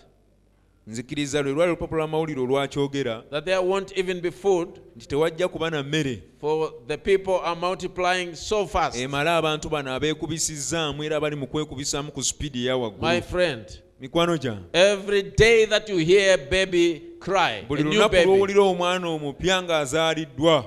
[0.86, 5.70] nzikiriza lwe lwali olupapula lw'amawulire olwakyogera that there won't even be food nti tewajja kuba
[5.70, 8.96] na mmere for the people are multiplying so fast.
[8.98, 13.66] emale abantu bano abeekubisizzaamu era bali mu kwekubisaamu ku supiidi eya My waggulu friend,
[14.00, 19.62] mikwano gyange every day that you hear a baby cry, buli lunaku lw'owulira omwana omupya
[19.62, 20.64] ng'azaaliddwa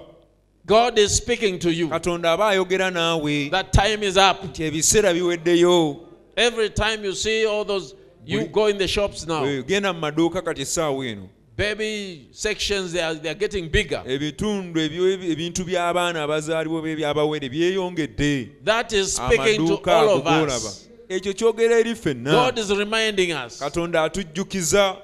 [0.67, 1.89] God is speaking to you.
[1.89, 4.43] katonda aba ayogera naawe That time is up.
[4.43, 5.97] nti ebiseera biweddeyo
[6.37, 9.43] Every time you see all those, you go in the shops now.
[9.63, 14.03] Genda mu maduuka kati essaawa eno Baby sections, they are, they are getting bigger.
[14.05, 14.79] ebitundu
[15.31, 20.89] ebintu by'abaana abazaalibwa by'abyabawere byeyongedde That is speaking to all of us.
[21.09, 23.59] ekyo kyogera eri ffenna God is reminding us.
[23.59, 24.95] katonda atujjukiza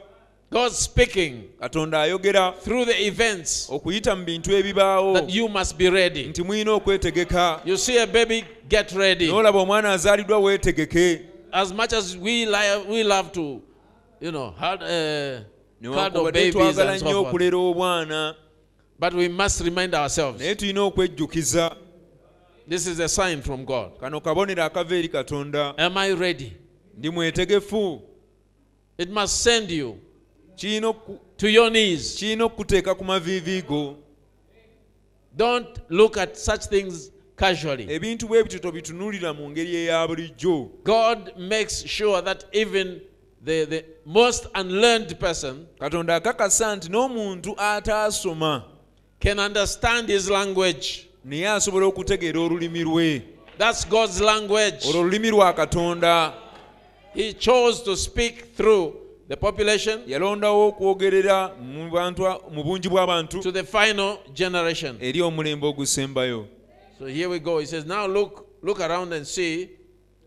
[0.51, 5.89] God's speaking katonda ayogera through the events okuyita mu bintu ebibaawo that you must be
[5.89, 6.23] ready.
[6.23, 9.27] nti mulina okwetegeka You see a baby, get ready.
[9.27, 11.21] n'olaba omwana azaaliddwa weetegeke
[11.53, 13.61] As much as we, li- we love to,
[14.19, 15.41] you know, hard, uh,
[15.83, 17.33] cuddle babies and so forth.
[17.33, 18.35] okulera obwana
[18.99, 21.75] But we must remind ourselves naye tulina okwejjukiza
[22.69, 23.97] this is a sign from God.
[23.99, 26.53] kano kabonero akava eri katonda Am I ready?
[28.97, 29.97] It must send you
[31.37, 32.15] to your knees.
[32.15, 33.97] kirina okuteeka ku maviivi go
[35.35, 37.11] Don't look at such things
[37.41, 37.86] casually.
[37.89, 43.01] ebintu bwe bityo tobitunuulira mu ngeri eya bulijjo God makes sure that even
[43.45, 48.63] the, the most unlearned person katonda akakasa nti n'omuntu ataasoma
[49.19, 51.08] can understand his language.
[51.25, 53.21] naye asobola okutegeera olulimi lwe
[53.58, 54.88] That's God's language.
[54.89, 56.34] olwo olulimi lwa katonda
[57.13, 58.93] He chose to speak through
[59.27, 61.51] the population yalondawo okwogerera
[62.51, 64.97] mu bungi bw'abantu to the final generation.
[65.01, 66.47] eri omulembe ogusembayo
[67.01, 67.57] So here we go.
[67.57, 69.71] He says, Now look, look around and see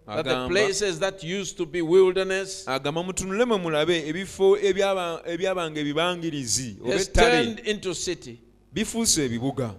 [0.09, 7.09] that the places that used to be wilderness agamba mutunule mulabe ebifo ebyabanga ebibangirizi has
[7.13, 8.41] turned into city.
[8.73, 9.75] bifuuse ebibuga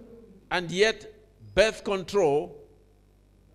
[0.50, 1.06] And yet,
[1.54, 2.56] birth control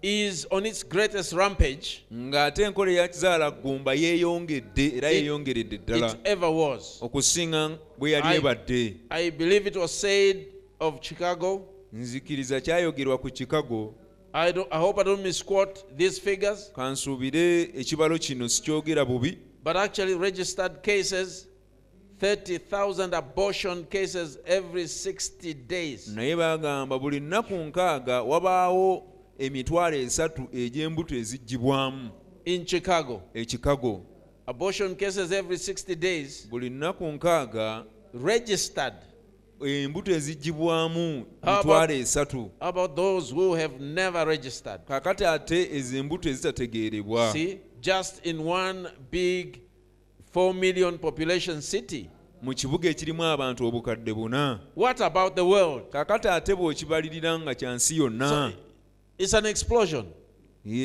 [0.02, 6.18] is on its greatest rampage ng'ate enkola eya ggumba yeeyongedde era It- yeeyongeredde ddala it
[6.24, 6.98] ever was.
[7.00, 10.36] okusinga bwe yali I- ebadde I believe it was said
[10.78, 11.64] of Chicago.
[11.92, 13.94] Nzikiriza kyayogerwa ku chicago
[14.32, 19.38] I, don't, I hope I don't misquote these figures, kansuubire ekibalo kino sikyogera bubi.
[19.64, 21.46] But actually, registered cases
[22.20, 26.08] 30,000 abortion cases every 60 days.
[26.08, 29.02] naye bagamba buli nnaku nkaaga wabaawo
[29.38, 32.10] emitwalo esatu egy'embuto eziggyibwamu.
[32.44, 34.02] In Chicago, e chicago.
[34.46, 36.46] Abortion cases every 60 days.
[36.50, 37.84] Buli nnaku nkaaga
[38.24, 38.94] registered.
[39.60, 40.10] Embuto
[41.42, 44.80] about- mitwalo esatu about those who have never registered?
[44.84, 47.34] kakati ate ezo embuto ezitategeerebwa
[47.80, 49.56] just in one big
[50.34, 52.08] 4 million population city.
[52.42, 55.82] mu kibuga ekirimu abantu obukadde buna What about the world?
[55.90, 58.52] kakati ate bw'okibalirira nga kya nsi yonna
[59.18, 60.04] it's an explosion.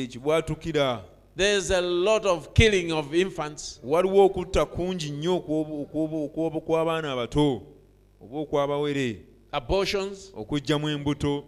[0.08, 1.04] kibwatukira
[1.36, 3.80] There's a lot of killing of infants.
[3.84, 7.62] waliwo okutta kungi nnyo okw'obu- okw'obu- okw'obu- okw'abaana abato
[8.32, 9.16] oba okw'abawere
[9.52, 11.44] abortions, okuggyamu embuto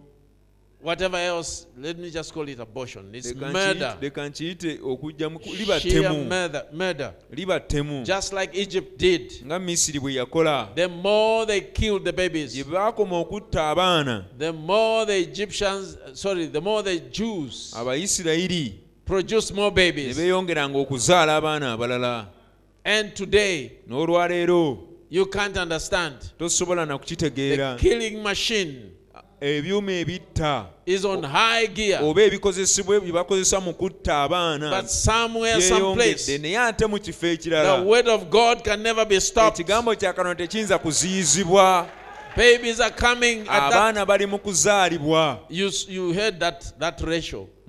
[0.81, 1.67] whatever else.
[1.77, 3.09] Let me just call it abortion.
[3.13, 3.97] It's murder.
[4.01, 7.13] leka nkiyite okuggyamu liba ttemu murder, murder.
[7.31, 9.33] liba ttemu Just like Egypt did.
[9.45, 14.51] nga misiri bwe yakola The more they killed the gye babies, baakoma okutta abaana the
[14.53, 17.73] more the Egyptians, sorry, the more the Jews
[19.05, 20.17] produced more ne babies.
[20.17, 22.27] beeyongeranga okuzaala abaana abalala
[22.85, 24.77] And today, n'olwaleero
[25.09, 26.15] you can't understand.
[26.39, 28.75] Tosobola nakukitegeera killing machine
[29.41, 30.65] ebyuma ebitta.
[32.01, 34.69] oba ebikozesebwa bye bakozesa mu kutta abaana.
[36.27, 41.87] Yeeyongedde naye ate mu kifo ekiralaekigambo kya kano tekiyinza kuziyizibwa
[43.47, 45.39] abaana bali mu kuzaalibwa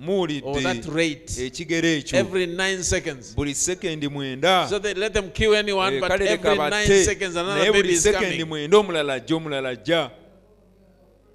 [0.01, 2.19] You, you heard that, that ratio or that muwulidde rate ekigero ekyo.
[2.19, 3.35] every nine seconds.
[3.35, 4.67] buli sekendi mwenda.
[4.69, 7.97] So they let them kill anyone, Eh, but kale leka nine batte seconds naye buli
[7.97, 10.11] sekendi mwenda omulala ajja omulala ajja.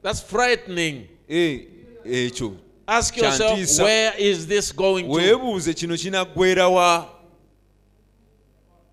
[0.02, 1.08] That's frightening.
[1.28, 1.60] Eh,
[2.04, 2.56] ekyo.
[2.86, 7.08] Ask yourself, where is this going weebuuze kino kinaggwerawa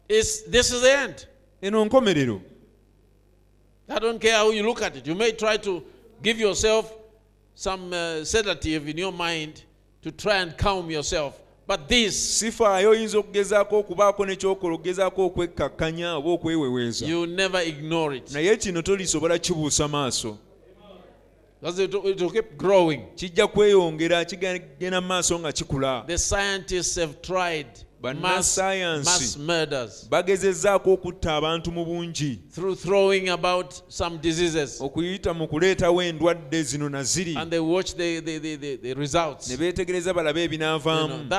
[0.10, 1.28] Is this is the end?
[1.62, 2.42] eno nkomerero.
[3.90, 5.08] I don't care how you look at it.
[5.08, 5.84] You may try to
[6.22, 6.92] give yourself
[7.56, 9.64] some uh, sedative in your mind
[10.02, 11.34] to try and calm yourself.
[11.68, 18.32] But this, sifaayo oyinza okugezaako okubaako nekyokola okugezaako okwekkakkanya oba okweweweeza you never ignore it.
[18.32, 20.38] naye kino tolisobola kibuusa maaso
[21.62, 23.02] Because it, it will keep growing.
[23.16, 27.68] kijja kweyongera kigenda mu maaso nga kikula The scientists have tried
[28.04, 29.40] mass, Bannasaayansi.
[30.10, 34.82] bagezezzaako okutta abantu mu bungi through throwing about some diseases.
[34.82, 38.94] okuyita mu kuleetawo endwadde zino na ziri And they watch the, the, the, the, the
[38.94, 39.50] results.
[39.50, 41.30] ne beetegereza balabe ebinaavaamu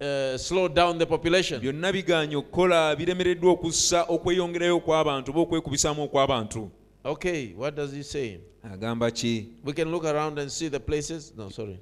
[0.00, 1.60] uh, slow down the population.
[1.60, 6.70] byonna biganye okukola biremereddwa okussa okweyongerayo okw'abantu oba okwekubisaamu okw'abantu
[7.04, 8.38] Okay, what does he say?
[8.62, 11.32] agamba ki We can look around and see the places.
[11.36, 11.80] No, sorry.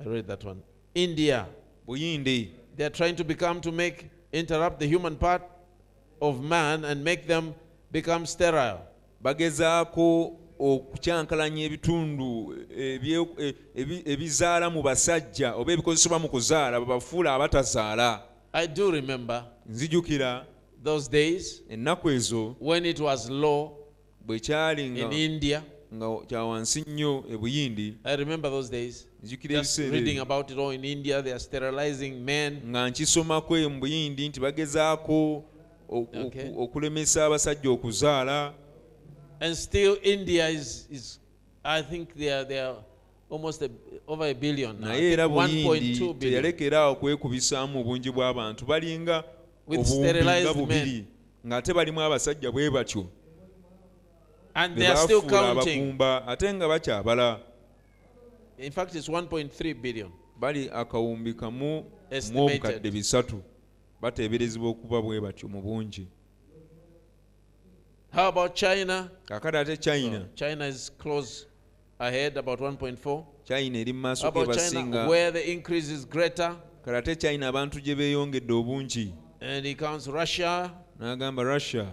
[0.00, 0.62] I read that one.
[0.96, 1.46] India.
[1.86, 3.96] buyindi They are trying to become to make
[4.32, 5.42] interrupt the human part
[6.20, 7.52] of man and make them
[7.92, 8.78] become sterile.
[9.20, 12.54] bagezaako okukyankalanya ebitundu
[14.06, 18.22] ebizaala mu basajja oba ebikozesebwa mu kuzaala babafuula abatazaala
[18.52, 20.46] I do remember nzijukira
[20.84, 23.70] those days ennaku ezo when it was law
[24.26, 25.62] bwe kyali in India.
[25.94, 29.06] nga kya wansi nnyo e buyindi I remember those days.
[29.26, 30.24] Nzijukira Just ebiseera
[32.66, 35.44] nga nkisomako eyo mu buyindi nti bagezaako
[36.58, 38.54] okulemesa abasajja okuzaala.
[39.40, 41.20] And still, India is, is
[41.64, 42.76] I think they are, they are
[43.28, 43.70] almost a,
[44.08, 44.88] over a billion now.
[44.88, 46.18] Naye era buyindi 1.2 billion.
[46.18, 49.24] teyalekeraawo kwekubisaamu obungi bw'abantu balinga
[49.68, 51.04] obuwumbi nga bubiri.
[51.46, 53.06] ng'ate balimu abasajja bwe batyo.
[54.54, 55.98] And they are still counting.
[56.26, 57.40] ate nga bakyabala
[58.58, 60.10] In fact, it's 1.3 billion.
[60.38, 61.84] bali akawumbi kamu
[62.32, 63.42] mu obukadde bisatu
[64.00, 66.08] bateeberezebwa okuba bwe batyo mu bungi
[68.12, 69.10] How about China?
[69.24, 71.46] kakati ate china Oh, China is close
[71.98, 73.24] ahead, about 1.4.
[73.44, 76.56] china eri maaso basinga where the increase is greater?
[76.84, 81.86] kale ate china abantu gye beeyongedde obungi And he counts Russia n'agamba russia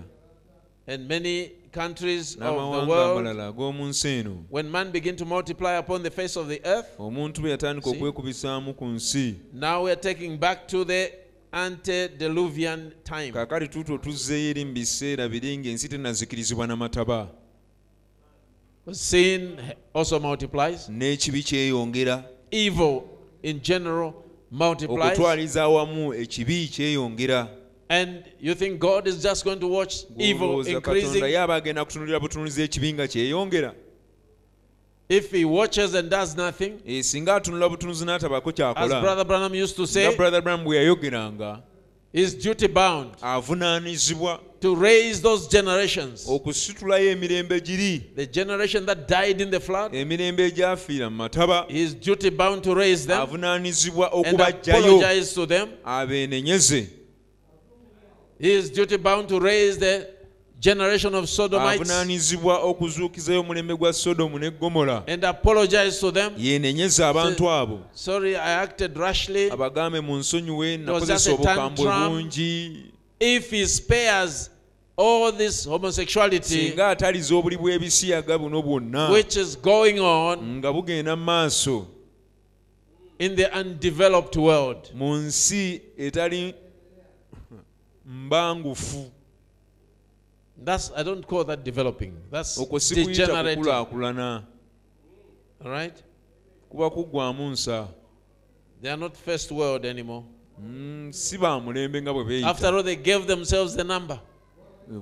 [0.87, 3.17] and many countries of the world.
[3.17, 6.87] amalala ag'omu nsi eno When man begin to multiply upon the face of the earth,
[6.99, 7.95] omuntu bwe yatandika See?
[7.97, 11.11] okwekubisaamu ku nsi now we're taking back to the
[11.51, 13.31] antediluvian time.
[13.31, 17.27] kaakati tuuto tuzzeeyo eri mu biseera biri ng'ensi tennazikirizibwa n'amataba
[18.91, 19.57] Sin
[19.93, 20.89] also multiplies.
[20.89, 23.01] n'ekibi kyeyongera Evil
[23.43, 24.13] in general
[24.51, 25.05] multiplies.
[25.07, 27.47] okutwaliza awamu ekibi kyeyongera
[27.93, 31.23] And you think God is just going to watch evil increasing?
[31.23, 33.73] ye aba agenda kutunuulira butunuulizi ekibi nga kyeyongera
[35.09, 39.75] If he watches and does nothing, Eh, singa atunula butunuzi n'atabaako as Brother Branham used
[39.75, 41.61] to say, brother bram bwe yayogeranga
[42.13, 43.11] is duty bound
[44.61, 46.25] to raise those generations.
[46.27, 51.81] okusitulayo emirembe giri The generation that died in the flood, emirembe egyafiira mu mataba he
[51.83, 55.69] is duty bound to raise them and apologize to them.
[58.43, 60.05] He is duty bound to raise the
[60.59, 61.89] generation of Sodomites
[62.63, 66.33] okuzuukizayo omulembe gwa sodomu ne gomola and apologize to them.
[66.37, 69.49] yeenenyeze abantu abo Sorry, I acted rashly.
[69.49, 72.85] abagambe mu nsonyiwe nakozesa obukambwe bungi
[73.19, 74.49] If he spares
[74.97, 81.15] all this homosexuality singa ataliza obuli bw'ebisiyaga buno bwonna which is going on nga bugenda
[81.15, 81.87] mu maaso
[83.19, 86.53] in the undeveloped world, mu nsi etali
[88.05, 89.11] mbangufu
[90.65, 92.13] that's I don't call that developing.
[92.31, 93.55] That's okwo si kuyita degenerating.
[93.63, 94.43] kukulaakulana
[95.65, 96.03] All right,
[96.69, 97.87] kuba kuggwamu nsa
[98.81, 100.23] they are not first world anymore.
[100.59, 104.19] Mm, si ba mulembe nga bwe After all, they gave themselves the number.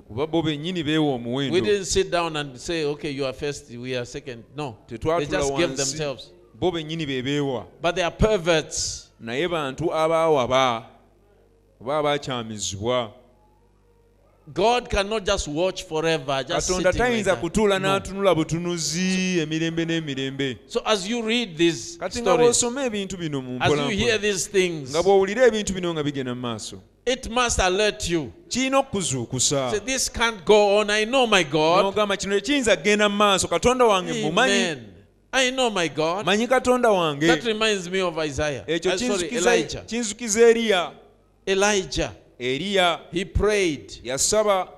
[0.08, 3.96] kuba bo bennyini beewa We didn't sit down and say, "Okay, you are first, we
[3.96, 4.44] are second.
[4.56, 6.30] No, they just gave themselves.
[6.54, 9.10] bo bennyini be beewa But they are perverts.
[9.20, 10.91] naye bantu abaawaba
[11.82, 13.12] oba bakyamizibwa
[14.54, 16.44] God cannot just watch forever.
[16.44, 22.36] Just katonda tayinza kutuula n'atunula butunuzi emirembe n'emirembe So as you read these kati nga
[22.36, 26.02] bw'osoma ebintu bino mu as you hear mpolampola these things, nga bw'owulira ebintu bino nga
[26.02, 28.32] bigenda mu maaso it must alert you.
[28.48, 30.90] kirina okukuzuukusa Say, this can't go on.
[30.90, 31.84] I know my God.
[31.84, 34.76] n'ogamba kino tekiyinza kgenda mu maaso katonda wange mumanyi
[35.32, 36.26] I know my God.
[36.26, 38.64] manyi katonda wange That reminds me of Isaiah.
[38.66, 39.84] ekyo Uh, kinzukiza- Elijah.
[39.86, 40.92] kinzukiza eriya
[41.46, 42.12] Elijah.
[42.38, 44.00] eriya He prayed.
[44.04, 44.68] yasaba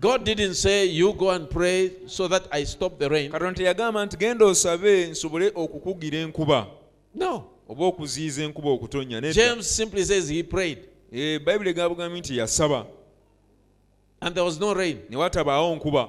[0.00, 3.30] God didn't say, You go and pray so that I stop the rain.
[3.32, 6.66] katonda teyagamba nti genda osabe nsobole okukugira enkuba
[7.14, 7.44] No.
[7.68, 10.78] oba okuziyiza enkuba okutonya nedda James simply says he prayed.
[11.12, 12.86] Eh, bayibuli egabugambye nti yasaba
[14.20, 14.98] And there was no rain.
[15.10, 16.08] ne watabaawo nkuba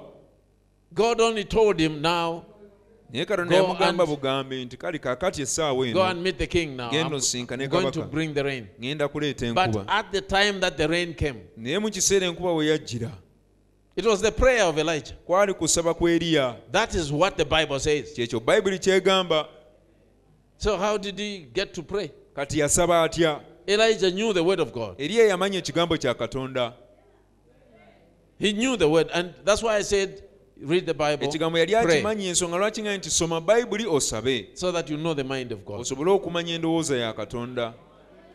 [0.93, 2.43] God only told him now,
[3.13, 8.11] naye katonda yamugamba and- nti kale kaakati essaawa enogenda osinkane going to kabaka.
[8.11, 8.67] bring the rain.
[8.81, 12.55] ŋŋenda kuleeta But enkuba at the time that the rain came, naye mu kiseera enkuba
[12.55, 13.11] we yajjira
[13.95, 15.15] it was the prayer of Elijah.
[15.27, 18.13] kwali kusaba kwa eriya That is what the Bible says.
[18.13, 19.47] kyekyo bayibuli kyegamba
[20.59, 22.09] So, how did he get to pray?
[22.35, 24.95] kati yasaba atya Elijah knew the word of God.
[28.39, 29.09] He knew the word.
[29.13, 30.23] And that's why I said,
[30.61, 34.71] read the Bible, ekigambo yali pray, akimanyi ensonga lwaki ŋŋambye nti soma bayibuli osabe so
[34.71, 35.79] that you know the mind of God.
[35.81, 37.73] osobole okumanya endowooza ya katonda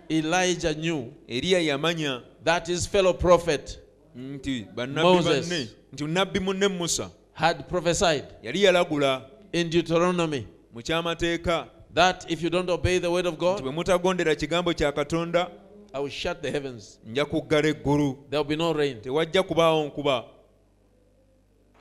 [0.08, 3.78] Elijah knew eriya yamanya that his fellow prophet
[4.16, 11.66] nti bannabbi banne nti nabbi munne musa had prophesied yali yalagula in Deuteronomy mu kyamateeka
[11.94, 15.50] that if you don't obey the word of God, bwe mutagondera kigambo kya katonda
[15.94, 17.00] I will shut the heavens.
[17.06, 19.00] nja kuggala eggulu There will be no rain.
[19.00, 20.24] tewajja kubaawo nkuba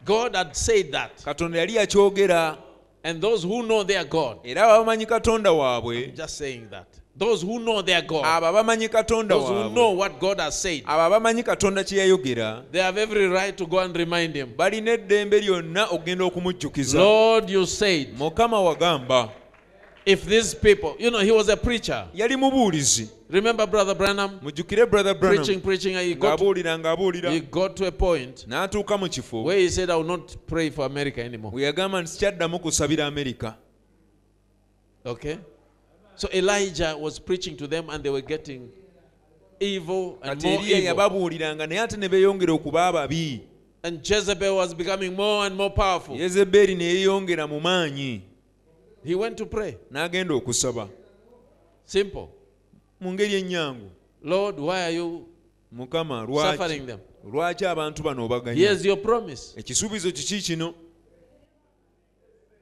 [0.05, 1.23] God had said that.
[1.25, 2.57] katonda yali yakyogera
[3.03, 6.85] And those who know their God, era abamanyi katonda waabwe just saying that.
[7.17, 10.83] Those who know their God, abo abamanyi katonda those who know what God has said,
[10.85, 14.53] abo abamanyi katonda kye yayogera they have every right to go and remind Him.
[14.57, 19.29] balina eddembe lyonna okugenda okumujjukiza Lord, you said, mukama wagamba
[20.05, 22.07] if these people, you know, he was a preacher.
[22.13, 27.39] yali mubuulizi Remember Brother Branham mujjukire brother branham preaching, preaching he got, ng'abuulira ng'abuulira he
[27.39, 30.85] got to a point n'atuuka mu kifo where he said, I will not pray for
[30.85, 31.51] America anymore.
[31.51, 33.55] we yagamba nti sikyaddamu kusabira america
[35.05, 35.37] Okay?
[36.15, 38.69] So Elijah was preaching to them and they were getting
[39.59, 40.83] evil and more evil.
[40.85, 43.41] yababuuliranga naye ate ne beeyongera okuba ababi
[43.83, 46.15] And Jezebel was becoming more and more powerful.
[46.17, 48.21] yezeberi ne yeeyongera mu maanyi
[49.03, 49.77] He went to pray.
[49.91, 50.87] n'agenda okusaba
[51.85, 52.27] Simple.
[52.99, 53.89] mu ngeri ennyangu
[54.23, 55.27] Lord, why are you
[55.71, 56.99] mukama suffering them?
[57.31, 59.53] lwaki abantu bano obaganya Here's your promise.
[59.59, 60.73] ekisuubizo kiki kino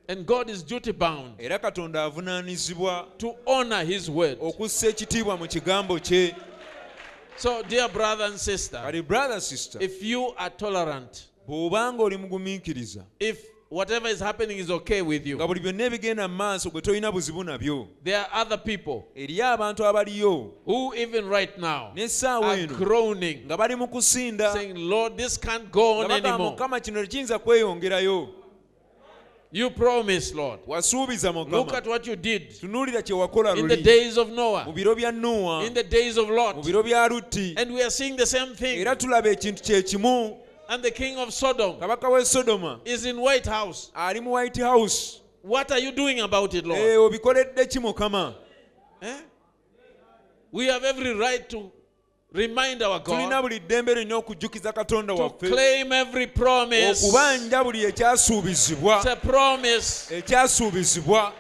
[0.08, 4.38] And God is duty bound era katonda avunaanizibwa to honor his word.
[4.42, 6.36] okussa ekitiibwa mu kigambo kye
[7.38, 13.06] So, dear brother and sister, kati brother sister if you are tolerant, bw'obanga oli mugumiikiriza
[13.20, 16.82] if whatever is happening is okay with nga you, buli byonna ebigenda mu maaso gwe
[16.82, 17.88] tolina buzibu nabyo.
[18.04, 20.52] There are other people eriyo abantu abaliyo.
[20.66, 24.54] who, even right now, n'essaawa are eno groaning, nga bali mu kusinda.
[24.54, 26.52] saying, Lord, this can't go on nga anymore.
[26.52, 28.30] mukama kino tekiyinza kweyongerayo.
[29.52, 30.60] You promised, Lord.
[30.68, 35.12] Look at what you did tunuulira kye wakola in the days of Noah, biro bya
[35.12, 36.58] nuwa in the days of Lot.
[36.58, 37.56] biro bya lutti.
[37.58, 38.86] And we are seeing the same thing.
[40.70, 43.18] Era tulaba ekintu kye kimu And the king of Sodom kabaka w'e sodoma is in
[43.18, 43.92] White House.
[43.96, 47.14] ali mu white house What are you doing about it, Eh, Lord?
[47.14, 48.36] obikoledde ki mukama
[49.02, 49.16] Eh?
[50.52, 51.72] We have every right to
[52.34, 57.06] remind our tulina God buli ddembe lirina okujjukiza katonda to waffe claim every promise.
[57.06, 60.18] okubanja buli ekyasuubizibwa It's a promise.
[60.18, 61.34] ekyasuubizibwa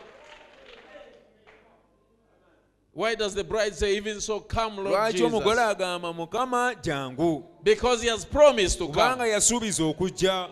[3.00, 5.70] Why does the bride say, even so, come, Lord lwaki omugole Jesus?
[5.76, 9.30] agamba mukama jangu Because he has promised to kubanga come.
[9.30, 10.50] yasuubiza okujja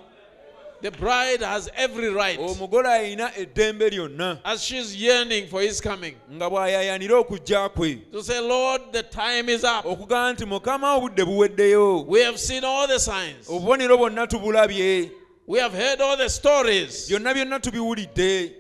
[0.82, 6.16] The bride has every right omugole alina eddembe lyonna as she's yearning for his coming
[6.32, 9.86] nga bw'ayayanira okujja kwe to say, Lord, the time is up.
[9.86, 13.50] okugamba nti mukama obudde buweddeyo We have seen all the signs.
[13.50, 15.12] obubonero bwonna tubulabye
[15.48, 17.10] We have heard all the stories.
[17.10, 18.52] byonna byonna tubiwulidde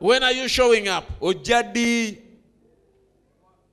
[0.00, 1.04] When are you showing up?
[1.20, 2.18] ojja ddi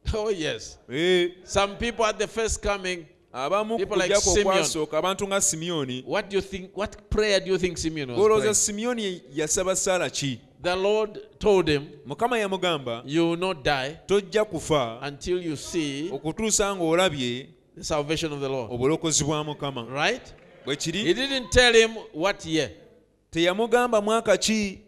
[0.14, 0.78] Oh, yes.
[0.90, 6.30] Eh, Some people at the first coming, abamu People like okwasooka abantu nga simyoni what
[6.30, 6.72] do you think?
[6.78, 11.68] What prayer do you think Simeon was golowooza simyoni yasaba saala ki The Lord told
[11.70, 17.84] him, mukama yamugamba You will not die tojja kufa until you see okutuusa ng'olabye the
[17.84, 18.72] salvation of the Lord.
[18.72, 20.34] obulokozi bwa mukama Right?
[20.66, 22.70] bwe He didn't tell him what year.
[23.32, 24.80] teyamugamba mwaka ki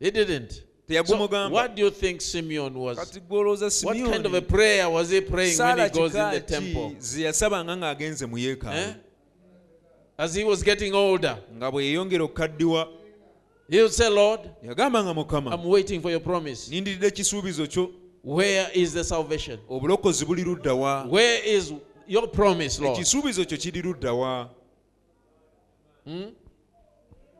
[0.00, 0.62] He didn't.
[0.86, 2.98] So, what do you think Simeon was?
[3.28, 6.90] What kind of a prayer was he praying when he goes in the temple?
[6.90, 8.92] ki ze yasabanga ng'agenze mu Eh?
[10.18, 12.88] As he was getting older, nga bwe yeeyongera
[13.68, 16.68] he would say, Lord, yagamba nga mukama I'm waiting for your promise.
[16.68, 17.90] nindiridde ekisuubizo kyo
[18.22, 19.58] Where is the salvation?
[19.68, 20.44] obulokozi buli
[21.08, 21.72] Where is
[22.06, 22.98] your promise, Lord?
[22.98, 24.48] ekisuubizo kyo kiri ludda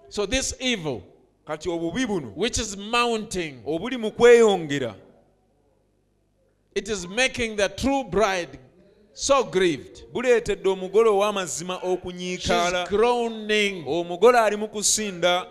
[0.08, 1.02] So, this evil,
[1.46, 4.94] kati obubi buno which is mounting, obuli mu kweyongera.
[6.74, 8.58] It is making the true bride
[9.12, 10.02] so grieved.
[10.12, 12.88] buleetedde omugole ow'amazima okunyiikaala.
[13.86, 15.46] Omugole ali mu kusinda.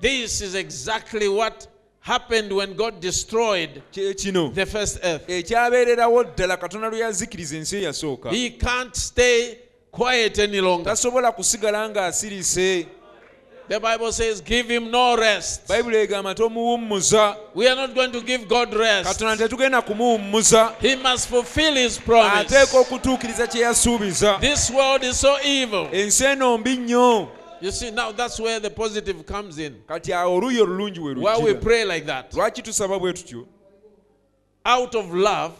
[0.00, 1.66] This is exactly what
[2.00, 4.50] happened when God destroyed kye kino?
[4.50, 5.28] the first earth.
[5.28, 8.30] ekyabeererawo ddala katonda lwe yazikiriza ensi eyasooka.
[8.30, 9.58] He can't stay
[9.90, 10.90] quiet any longer.
[10.92, 12.86] tasobola kusigala ng'asirise
[13.68, 15.68] The Bible says, give him no rest.
[15.70, 19.08] egamba tomuwummuza We are not going to give God rest.
[19.08, 22.40] katonda tetugenda kumuwummuza He must fulfill his promise.
[22.56, 25.88] ateeka okutuukiriza kye yasuubiza This world is so evil.
[25.92, 27.28] ensi eno mbi nnyo
[27.60, 29.74] You see, now that's where the positive comes in.
[29.88, 32.34] kati awo oluuyi olulungi we Why we pray like that.
[32.34, 33.46] lwaki tusaba bwe tutyo
[34.64, 35.54] Out of love,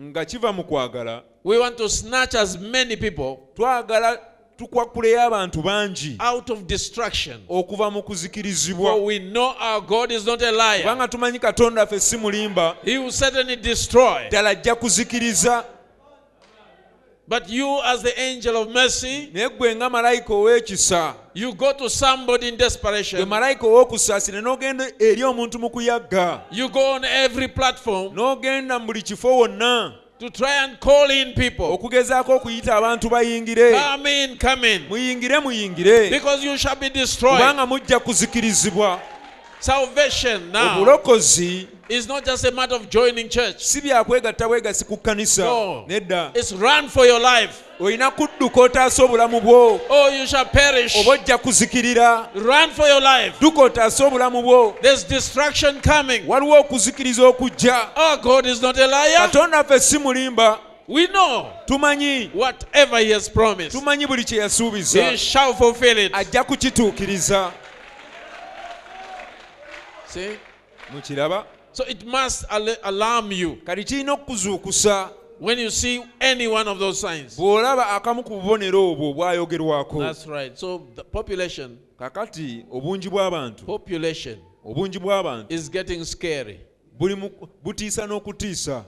[0.00, 4.18] nga kiva mu kwagala we want to snatch as many people twagala
[4.64, 7.40] tukwakuleyo abantu bangi out of destruction.
[7.48, 10.80] okuva mu kuzikirizibwa we know our God is not a liar.
[10.82, 14.28] kubanga tumanyi katonda ffe si mulimba He will certainly destroy.
[14.28, 15.64] ddala ajja kuzikiriza
[17.28, 21.88] But you, as the angel of mercy, naye ggwe nga malayika ow'ekisa you go to
[21.90, 23.28] somebody in desperation.
[23.28, 28.14] malayika ow'okusaasira n'ogenda eri omuntu mu kuyagga You go on every platform
[30.20, 31.64] to try and call in people.
[31.72, 34.82] okugezaako okuyita abantu bayingire Come in, come in.
[34.88, 37.40] muyingire muyingire Because you shall be destroyed.
[37.40, 39.00] kubanga mujja kuzikirizibwa
[39.60, 43.56] Salvation now obulokozi is not just a matter of joining church.
[43.62, 45.44] si byakwegatta bwegasi ku kkanisa
[45.86, 47.64] nedda It's run for your life.
[47.80, 49.80] Olina kudduka otaasa obulamu bwo.
[49.88, 50.10] Oh,
[51.00, 52.28] oba ojja kuzikirira.
[53.40, 54.76] Dduka otaase obulamu bwo.
[56.26, 57.86] Waliwo okuzikiriza okujja.
[58.86, 59.20] Liar.
[59.20, 60.58] katonda ffe si mulimba.
[60.88, 65.10] We know tumanyi whatever He has promised, tumanyi buli kye yasuubiza.
[65.10, 66.14] He shall fulfill it.
[66.14, 67.52] ajja kukituukiriza.
[70.92, 71.44] Mukiraba?
[71.72, 73.56] So it must al- alarm you.
[73.64, 75.08] Kati kirina okukuzuukusa
[75.40, 77.36] when you see any one of those signs.
[77.36, 80.58] bw'olaba akamu ku bubonero obwo bwayogerwako That's right.
[80.58, 86.60] So the population, kakati obungi bw'abantu population obungi bw'abantu is getting scary.
[86.98, 87.16] buli
[87.64, 88.84] butiisa n'okutiisa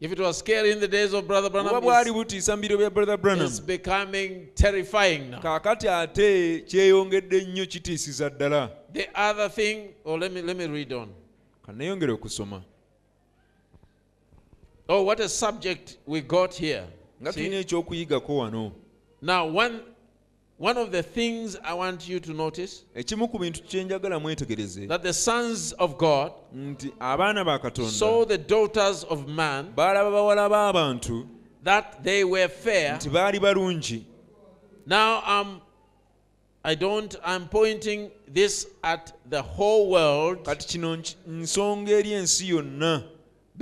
[0.00, 2.90] If it was scary in the days of Brother Branham, it's, butiisa mu biro bya
[2.92, 5.40] brother branham it's becoming terrifying now.
[5.40, 10.92] kaakati ate kyeyongedde nnyo kitiisiza ddala The other thing, or let me let me read
[10.92, 11.08] on.
[14.88, 16.84] Oh, what a subject we got here.
[17.24, 17.32] See?
[17.32, 18.72] tulina ekyokuyigako wano
[19.22, 19.80] Now, one
[20.58, 25.02] one of the things I want you to notice ekimu ku bintu kyenjagala mwetegereze that
[25.02, 27.60] the sons of God nti abaana ba
[27.90, 31.26] saw the daughters of man baalaba bawala b'abantu
[31.64, 32.96] that they were fair.
[32.96, 34.04] nti baali balungi
[34.86, 35.60] Now, um,
[36.64, 37.14] I don't.
[37.24, 40.44] I'm pointing this at the whole world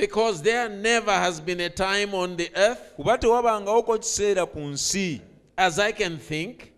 [0.00, 5.20] because there never has been a time on the earth, kuba tewabangawoko kiseera ku nsi
[5.56, 6.72] as I can think,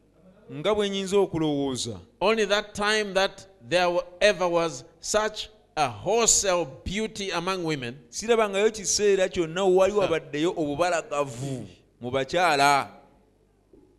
[0.52, 2.00] nga bwe nyinza okulowooza.
[2.20, 3.88] only that time that there
[4.20, 7.96] ever was such a wholesale beauty among women.
[8.10, 11.66] Sirabangayo kiseera kyonna we wali wabaddeyo obubalagavu
[12.00, 12.88] mu bakyala.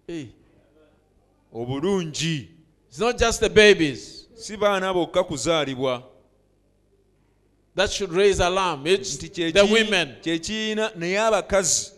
[0.07, 0.25] Eh,
[1.53, 2.49] obulungi.
[2.89, 4.27] It's not just the babies.
[4.35, 6.03] Si baana bokka kuzaalibwa
[7.75, 8.85] that should raise alarm.
[8.85, 10.15] It's the women.
[10.21, 11.91] kyekiina naye abakazi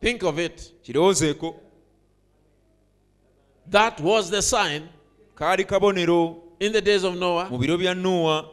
[0.00, 0.72] Think of it.
[0.82, 1.54] kirowoozeeko
[3.70, 4.88] That was the sign
[5.36, 7.50] kaali kabonero in the days of Noah.
[7.50, 8.48] mu biro bya nuwa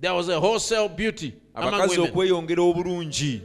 [0.00, 2.12] There was a wholesale beauty among abakazi women.
[2.12, 3.40] okweyongera obulungi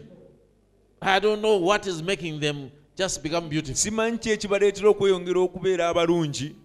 [1.01, 3.75] I don't know what is making them just become beautiful.
[3.75, 6.55] simanyi ki ekibaleetera okweyongera okubeera abalungi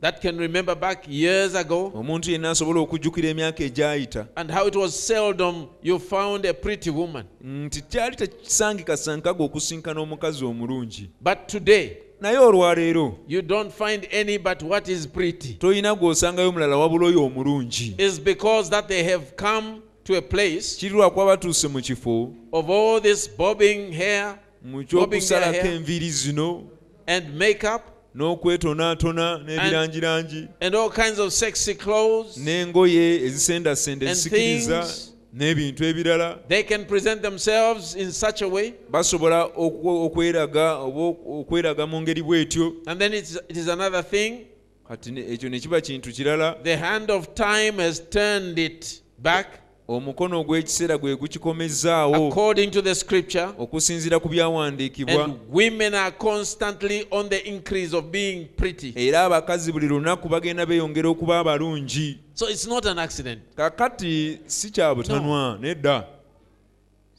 [0.00, 4.26] that can remember back years ago omuntu yenna asobola okujjukira emyaka egyayita.
[4.36, 7.24] and how it was seldom you found a pretty woman.
[7.42, 11.10] nti kyali tekisangikasankaga okusinkana omukazi omulungi.
[11.20, 15.54] But today, naye olwaleero you don't find any but what is pretty.
[15.54, 20.76] tolina gw'osangayo mulala wabula oyo omulungi It's because that they have come to a place
[20.78, 26.62] kiri lwakuba batuuse mu kifo of all this bobbing hair mu ky'okusalako enviiri zino
[27.06, 27.82] and makeup
[28.16, 32.36] n'okwetonaatona n'ebirangirangi and all kinds of sexy clothes.
[32.36, 34.88] n'engoye ezisendasenda ezisikiriza.
[35.34, 36.38] N'ebintu ebirala.
[36.48, 42.76] They can present themselves in such a way, basobola okweraga oba okweraga mu ngeri bw'etyo.
[42.86, 44.46] and then it's, it is another thing.
[44.88, 46.62] kati ekyo ne kiba kintu kirala.
[46.62, 49.60] The hand of time has turned it back.
[49.88, 55.24] Omukono ogw'ekiseera gwe gukikomezaawo according to the scripture, okusinziira ku byawandiikibwa.
[55.24, 58.92] and women are constantly on the increase of being pretty.
[58.96, 63.42] era abakazi buli lunaku bagenda beeyongera okuba abalungi So it's not an accident.
[63.54, 66.06] kakati si kya butanwa nedda.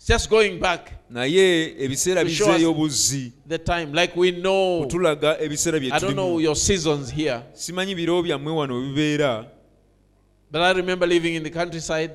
[0.07, 0.91] Just going back.
[1.09, 3.31] Naye ebiseera bizeeyo buzzi.
[3.47, 4.87] the time, like we know.
[4.87, 9.45] tulaga ebiseera bye I don't know your seasons here, simanyi biro byammwe wano bibeera.
[10.51, 12.13] But I remember living in the countryside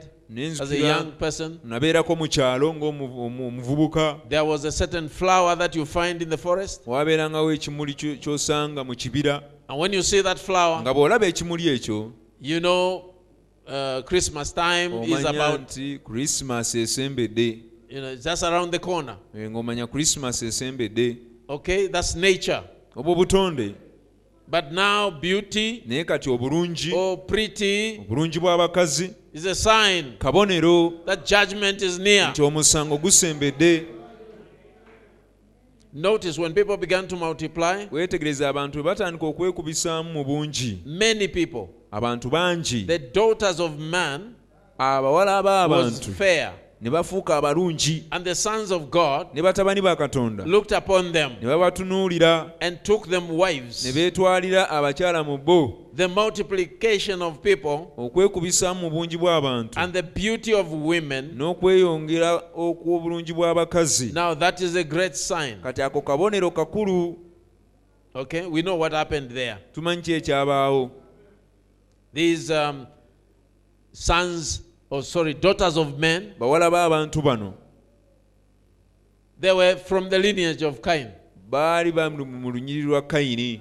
[0.60, 1.60] as a young person.
[1.64, 6.82] nabeerako mu kyalo ng'omuvubuka There was a certain flower that you find in the forest,
[6.86, 9.44] waabeerangawo ekimuli ky'osanga mu kibira.
[9.68, 13.14] And when you see that flower, nga bw'olaba ekimuli ekyo you know
[13.68, 17.58] uh, Christmas time is about, nti krisimaasi esembedde
[17.88, 19.16] you know, it's just around the corner.
[19.34, 21.16] Eh, ng'omanya christmas esembedde
[21.48, 22.62] Okay, that's nature.
[22.96, 23.74] obwo butonde.
[24.48, 26.92] But now beauty naye kati obulungi.
[27.26, 31.04] pretty obulungi bw'abakazi is a sign kabonero.
[31.06, 32.28] that judgment is near.
[32.30, 33.86] nti omusango gusembedde
[35.92, 40.82] Notice when people began to multiply, weetegereza abantu bwe batandika okwekubisaamu mu bungi.
[40.86, 44.34] many people, abantu bangi the daughters of man,
[44.78, 50.44] abawala was b'abantu ne bafuuka abalungi and the sons of God ne batabani ba katonda
[50.46, 57.22] looked upon them ne babatunuulira and took them ne beetwalira abakyala mu bo The multiplication
[57.22, 61.30] of people okwekubisaamu mu bungi bw'abantu and the beauty of women.
[61.34, 65.62] n'okweyongera okw'obulungi bw'abakazi Now that is a great sign.
[65.62, 67.16] kati ako kabonero kakulu
[68.14, 69.56] Okay, we know what happened there.
[69.72, 70.90] tumanyi ki ekyabaawo
[72.16, 72.86] These um,
[73.92, 77.54] sons, or sorry, daughters of men, bawala b'abantu bano
[79.38, 81.10] they were from the lineage of Cain.
[81.50, 83.60] baali mu lunyiri lwa kayini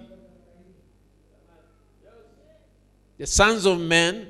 [3.18, 4.28] The sons of men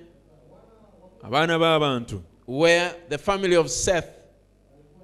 [1.24, 4.10] abaana b'abantu were the family of Seth.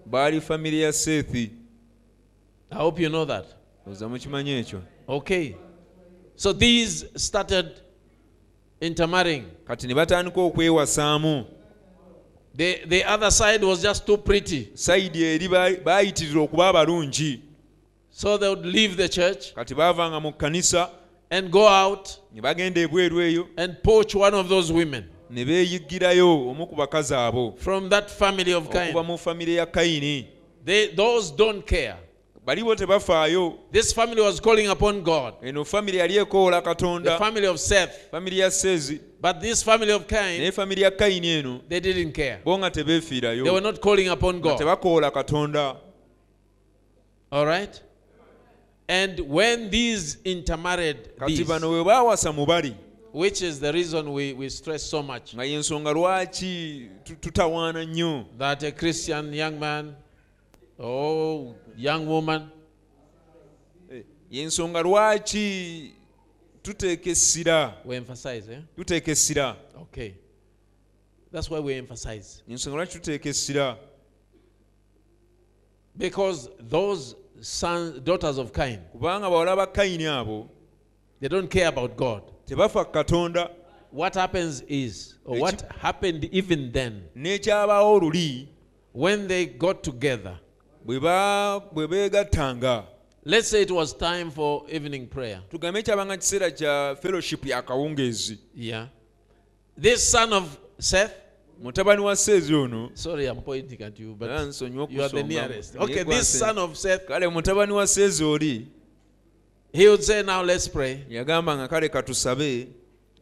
[0.10, 1.52] baali famire ya seethi
[2.72, 3.46] I hope you know that.
[3.88, 5.56] oza mukimanyi ekyo Okay.
[6.36, 7.82] So these started
[8.82, 9.44] intermarrying.
[9.68, 11.46] kati ne batandika okwewasaamu
[12.58, 14.68] The, the other side was just too pretty.
[14.74, 15.48] sayidi eri
[15.84, 17.40] baayitirira okuba abalungi
[18.10, 20.90] So they would leave the church kati baavanga mu kkanisa
[21.30, 26.50] and go out ne bagenda ebweru eyo and poach one of those women ne beeyiggirayo
[26.50, 30.28] omu ku bakazi abo from that family of okuva mu famire ya kayini
[30.66, 31.96] They, those don't care.
[32.46, 36.62] Bali bo tebafaayo This family was calling upon God, eno famire yali ekoola
[37.04, 38.12] the family of Seth.
[38.12, 38.50] ya
[39.22, 40.52] But this family of Cain,
[41.70, 42.40] they didn't care.
[42.44, 44.60] They were not calling upon God.
[47.32, 47.80] All right?
[48.90, 51.48] And when these intermarried, these,
[53.14, 55.34] which is the reason we, we stress so much
[58.38, 59.96] that a Christian young man
[60.78, 62.50] or young woman
[63.92, 65.94] Eh, yensonga lwaki
[66.62, 70.14] tuteeka essira we emphasize, tuteeka essira Okay.
[71.32, 72.44] That's why we emphasize.
[72.48, 73.78] yensonga lwaki tuteeka essira
[75.98, 80.48] Because those sons, daughters of Cain, kubanga bawala ba kayini abo
[81.20, 82.24] they don't care about God.
[82.46, 83.50] tebafa katonda
[83.92, 88.48] What happens is, or what happened even then, n'ekyabaawo oluli
[88.94, 90.40] when they got together,
[90.86, 92.84] bwe beegattanga
[93.26, 95.42] let's say it was time for evening prayer.
[95.50, 97.64] tugambe kyabanga kiseera kya fellowship ya
[98.56, 98.88] Yeah.
[99.78, 101.12] This son of Seth,
[101.64, 105.24] mutabani wa seezi ono sorry, I'm pointing at you, era but nsonyiwa you are the
[105.24, 105.76] nearest.
[105.76, 108.68] Okay, this son of Seth, kale mutabani wa seezi oli
[109.74, 111.06] he would say, Now let's pray.
[111.10, 112.68] yagamba kale katusabe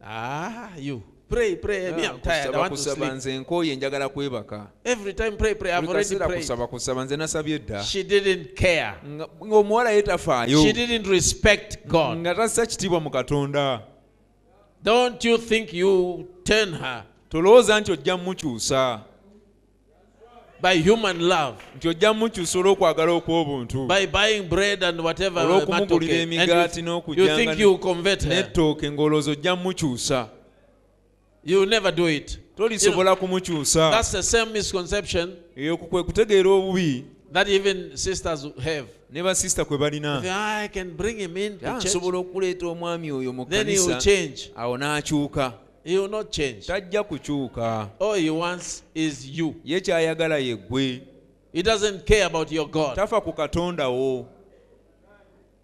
[0.02, 1.02] Ah, you.
[1.30, 1.92] Pray, pray.
[1.92, 2.46] Me, Ah, I'm tired.
[2.46, 3.12] I kusaba want to kusaba sleep.
[3.12, 5.72] nze nkooye njagala kwebaka Every time pray, pray.
[5.72, 6.40] I've already prayed.
[6.40, 8.94] kusaba kusaba nze nasabye dda She didn't care.
[9.44, 12.18] Ng'omuwala ye tafaayo She didn't respect God.
[12.18, 13.80] nga tassa kitiibwa mu katonda
[14.82, 19.00] Don't you think you turn her tolowooza nti ojja mukyusa
[20.62, 26.80] by human love, nti ojja mukyusa olw'okwagala okw'obuntu by buying bread and whatever, olw'okumugulira emigaati
[26.80, 27.54] and you, ojja n'okujjanga
[31.44, 32.38] You never do it.
[32.56, 38.86] tolisobola kumukyusa That's the same misconception eyo kwe kutegeera obubi that even sisters have.
[39.12, 41.84] ne basisita kwe balina They, "Ah, I can bring him in to church.
[41.84, 44.50] nsobola okuleeta omwami oyo mu Then he will kkanisa change.
[44.56, 45.52] awo n'akyuka
[45.84, 46.66] He will not change.
[46.66, 49.54] tajja kukyuka All he wants is you.
[49.64, 51.00] ye kyayagala yeggwe
[51.52, 52.94] He doesn't care about your God.
[52.96, 54.26] tafa ku katonda wo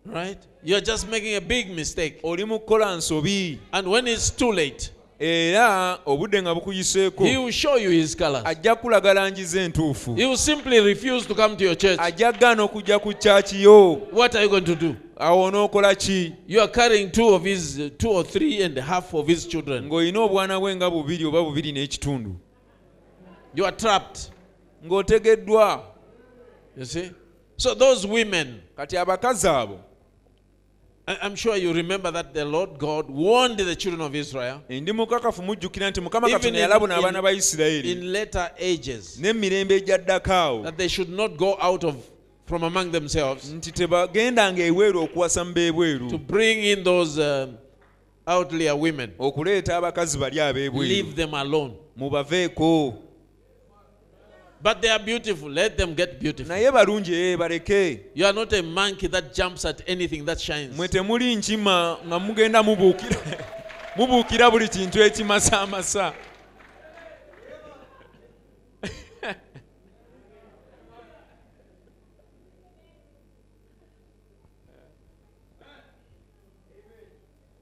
[0.07, 0.39] Right?
[0.64, 2.20] You're just making a big mistake.
[2.22, 7.25] oli mu kukola nsobi And when it's too late, era obudde nga bukuyiseeko.
[8.45, 10.14] Ajja kulagala njiza entuufu
[11.99, 14.01] ajja gaana okujja ku kyaki yo.
[15.19, 16.33] Awo onookola ki?
[19.87, 22.37] Ng'olina obwana bwe nga bubiri oba bubiri n'ekitundu.
[24.87, 25.83] Ng'otegeddwa.
[28.77, 29.81] Kati abakazi abo
[31.09, 34.61] I'm sure you remember that the Lord God warned the children of Israel.
[34.69, 38.51] Ndi mukakafu mujjukira nti mukama Even katonda in- yalabuna in- abaana ba isirayiri in later
[38.59, 41.95] ages n'emirembe egyaddako awo that they should not go out of
[42.47, 47.57] from among themselves nti tebagendanga eweeru okuwasa mu to bring in those um,
[48.27, 49.11] outlier women.
[49.19, 50.83] okuleeta abakazi bali ab'ebweru.
[50.89, 51.75] Leave them alone.
[51.97, 52.95] mubaveeko
[54.63, 55.51] But they are beautiful.
[55.51, 56.49] Let them get beautiful.
[56.55, 60.77] naye balungi ee baleke You are not a monkey that jumps at anything that shines.
[60.77, 63.17] mwe temuli nkima nga mugenda mubuukira
[63.97, 66.13] mubuukira buli kintu ekimasaamasa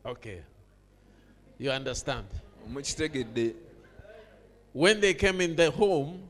[0.07, 0.41] Okay.
[1.59, 2.27] You understand?
[2.71, 3.55] mukitegedde
[4.73, 6.29] When they came in the home,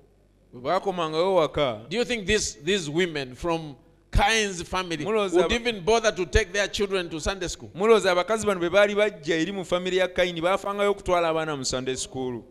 [0.55, 3.75] bwe baakomangayo waka do you think these, these women from
[4.13, 7.71] Cain's family would even bother to take their children to Sunday school?
[7.75, 11.65] mulowooza abakazi bano bwe baali bajja eri mu famire ya kayini baafangayo okutwala abaana mu
[11.65, 12.43] sunday school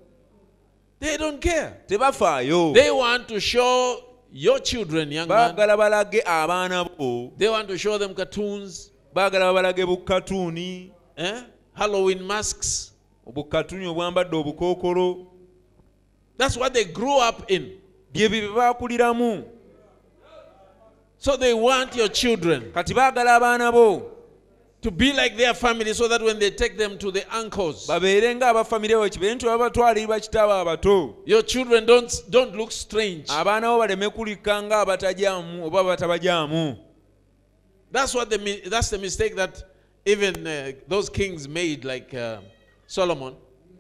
[1.00, 1.72] They don't care.
[1.88, 3.98] tebafaayo They want to show
[4.32, 5.56] your children, young man.
[5.56, 11.44] baagala balage abaana bo They want to show them cartoons, baagala babalage bukatuuni eh?
[11.74, 12.92] Halloween masks.
[13.28, 15.28] obukatuuni obwambadde obukookolo
[16.38, 17.78] That's what they grew up in.
[18.14, 19.44] Bye bye baakuliramu
[21.18, 24.10] So they want your children kati baagala abaana bo.
[24.82, 28.36] to be like their family so that when they take them to the uncles, babeere
[28.36, 31.16] ng'abafamire bwe kibeere nti babatwalirwa kitaabo abato.
[31.26, 33.28] your children don't, don't look strange.
[33.30, 36.78] abaana bo baleme kulika ng'abatajaamu oba batabajaamu
[37.92, 39.64] That's what the that's the mistake that
[40.06, 42.40] even uh, those kings made, like uh,
[42.88, 43.36] Solomon,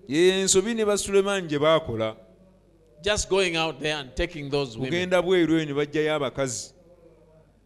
[0.07, 2.15] ye ensobi ne basulemaani gye baakola
[3.03, 4.89] just going out there and taking those women.
[4.91, 6.73] kugenda bweru eyo ne bajjayo abakazi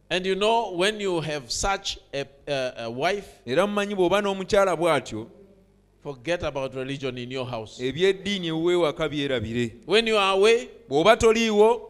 [0.09, 4.75] And you know, when you have such a, a, a wife, era mumanyi bw'oba n'omukyala
[4.75, 5.27] bw'atyo
[6.03, 7.83] forget about religion in your house.
[7.83, 10.69] ebyeddiini ewuweewaka byerabire When you are away,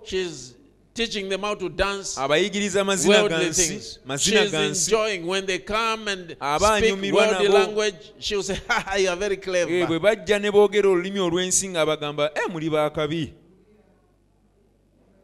[0.04, 0.56] she's
[0.98, 4.00] teaching them how to dance abayigiriza mazina ga worldly nsi things.
[4.06, 7.96] mazina She's enjoying when they come and speak worldly language.
[8.20, 11.86] She'll say, "Ha you are very Eh, clever." bwe bajja ne boogera olulimi olw'ensi nga
[11.86, 13.34] bagamba e muli baakabi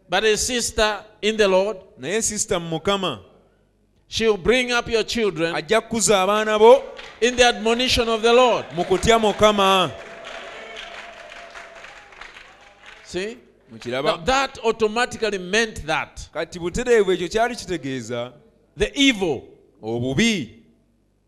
[0.10, 3.20] But a sister in the Lord, naye sisita mu mukama
[4.08, 6.84] she'll bring up your children ajja kukuza abaana bo
[7.22, 8.66] in the admonition of the Lord.
[13.06, 13.38] See?
[13.86, 18.32] Now, that automatically meant that kati butereevu ekyo kyali kitegeeza
[18.78, 19.42] the evil
[19.82, 20.50] obubi.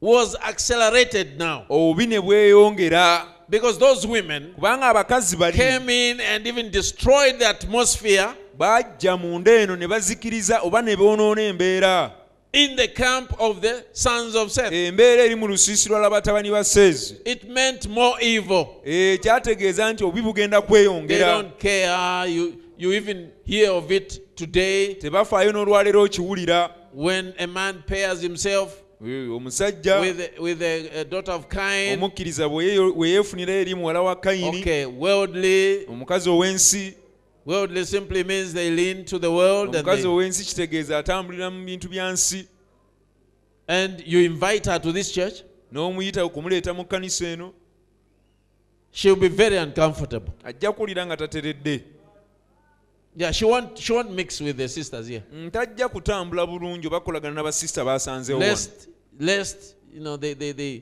[0.01, 1.65] was accelerated now.
[1.69, 3.25] Obubi ne bweyongera.
[3.49, 8.33] Because those women kubanga abakazi bali came in and even destroyed the atmosphere.
[8.57, 12.11] bajja munda eno ne bazikiriza oba ne boonoona embeera
[12.55, 14.71] in the camp of the sons of Seth.
[14.73, 18.65] embeera eri mu lusiisirwa lw'abatabani ba seezi It meant more evil.
[18.85, 22.29] Eh, kyategeeza nti obubi bugenda They kweyongera don't care.
[22.31, 28.69] You, you even hear of it today tebafaayo n'olwaleero okiwulira when a man pairs himself
[29.05, 31.93] Eh, omusajja with, with a, a daughter of Cain.
[31.99, 35.85] omukkiriza bwe yeeyo- bwe yeefunira eri muwala wa kayini Okay, worldly.
[35.89, 36.93] omukazi ow'ensi
[37.45, 42.11] Worldly simply means they lean to the world omukazi ow'ensi kitegeeza atambulira mu bintu bya
[42.11, 42.47] nsi
[43.67, 45.43] and you invite her to this church.
[45.71, 47.53] n'omuyita okumuleeta mu kkanisa eno
[48.91, 50.31] She'll be very uncomfortable.
[50.43, 51.83] ajja kuwulira nga tateredde
[53.17, 55.23] Yeah, she won't, she won't mix with the sisters here.
[55.33, 58.51] ntajja kutambula bulungi oba kukolagana n'abasista baasanzeewo wano.
[58.51, 58.89] Lest,
[59.19, 60.81] lest, you know, they, they, they,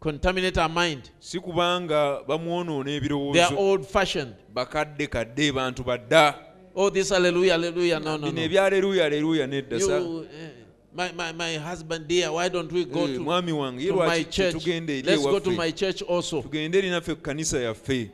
[0.00, 1.10] contaminate our mind.
[1.20, 4.34] si kubanga bamwonoona They are ebirowoozo old fashioned.
[4.54, 6.34] bakadde kadde bantu badda
[6.80, 7.98] Oh, this hallelujah, hallelujah.
[7.98, 8.40] No, no, no.
[8.40, 10.50] hallelujah hallelujah nedda sa- eh,
[10.94, 13.96] my, my, my husband, dear, why don't we go Eh, to, mwami wange ye to
[13.96, 14.66] my lwaki church?
[15.04, 16.42] Let's go to my church also.
[16.42, 18.10] tugende eri naffe ku kanisa yaffe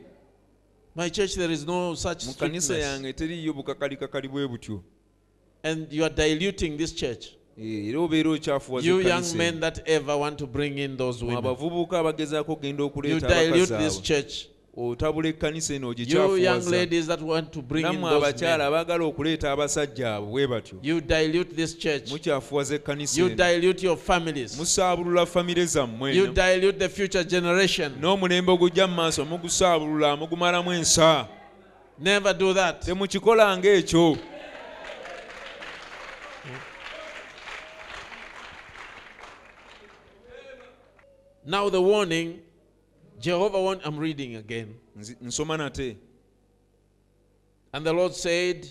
[0.95, 4.81] My church, there is no such mu kanisa yange teriyo bukakalikakali bwe butyo
[5.63, 7.34] And you are diluting this church.
[7.57, 9.13] era obeera okyafuwazmwe
[11.37, 14.47] abavubuka abagezaako okgenda okuleeta abakazi
[14.77, 16.87] otabula ekkanisa eno ogikyafuwazammwe
[18.11, 26.31] abakyala abaagala okuleeta abasajja abo bwe batyomucyafuwaza ekkanisamusaabulula famire zammwe
[28.01, 31.27] n'omulembe ogujja mu maaso mugusaabulula mugumalamu ensa.
[32.85, 34.17] Temukikolanga ekyo
[41.45, 42.39] Now the warning,
[43.19, 44.75] Jehovah warned, I'm reading again.
[45.23, 45.97] Nsoma nate
[47.73, 48.65] And the Lord said,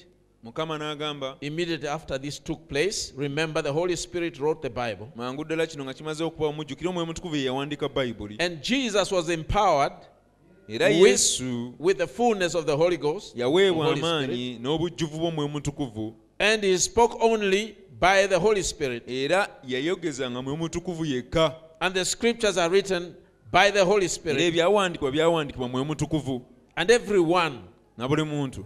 [0.44, 5.08] mukama n'agamba immediately after this took place, remember the Holy Spirit wrote the Bible.
[5.16, 9.28] mangu ddala kino nga kimaze okuba mujjukire omwoyo mutukuvu ye yawandiika bayibuli And Jesus was
[9.28, 9.92] empowered
[10.68, 13.36] era with- yesu with the fullness of the Holy Ghost.
[13.36, 19.08] yaweebwa Holy amaanyi n'obujjuvu bw'omwoyo mutukuvu And he spoke only by the Holy Spirit.
[19.08, 23.14] era yayogezanga mwoyo mutukuvu yekka And the scriptures are written
[23.52, 24.40] by the Holy era Spirit.
[24.40, 26.42] ebyawandiikibwa byawandiikibwa mwoyo mutukuvu
[26.76, 27.56] And everyone,
[27.98, 28.64] na buli muntu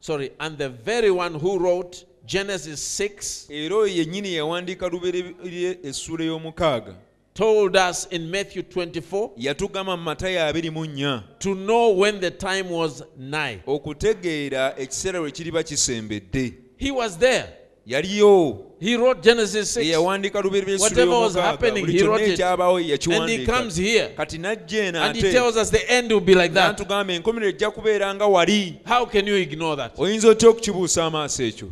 [0.00, 6.24] sorry, and the very one who wrote Genesis 6 era oyo yennyini yawandiika lubereberye essula
[6.24, 6.94] ey'omukaaga
[7.34, 12.30] told us in Matthew 24 yatugamba mu matayo abiri mu nnya to know when the
[12.30, 13.58] time was nigh.
[13.66, 17.46] okutegeera ekiseera lwe kiriba kisembedde He was there.
[17.86, 19.80] Yaliyo He wrote Genesis 6.
[19.82, 22.40] eyawandiika lubereberye Whatever was happening, he wrote it.
[22.40, 26.54] And he comes here kati najja and he tells us the end will be like
[26.54, 26.78] that.
[26.78, 29.98] n'atugamba enkomerero ejja kubeera nga wali How can you ignore that?
[29.98, 31.68] oyinza otya okukibuusa amaaso ekyo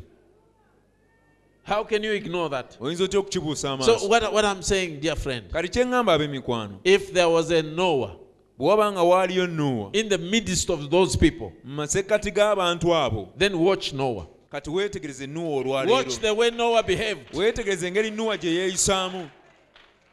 [1.66, 2.76] How can you ignore that?
[2.80, 7.12] oyinza otya okukibuusa So, what, what I'm saying, dear friend, kati kye ŋŋamba ab'emikwano if
[7.12, 8.16] there was a Noah
[8.58, 13.28] bwe waba nga waaliyo nuwa in the midst of those people, mu masekkati g'abantu abo
[13.38, 14.26] then watch Noah.
[14.54, 17.26] Kati weetegereze nuwa Watch olwaleero the way Noah behaved.
[17.34, 19.28] weetegereze engeri nuwa gye yeeyisaamu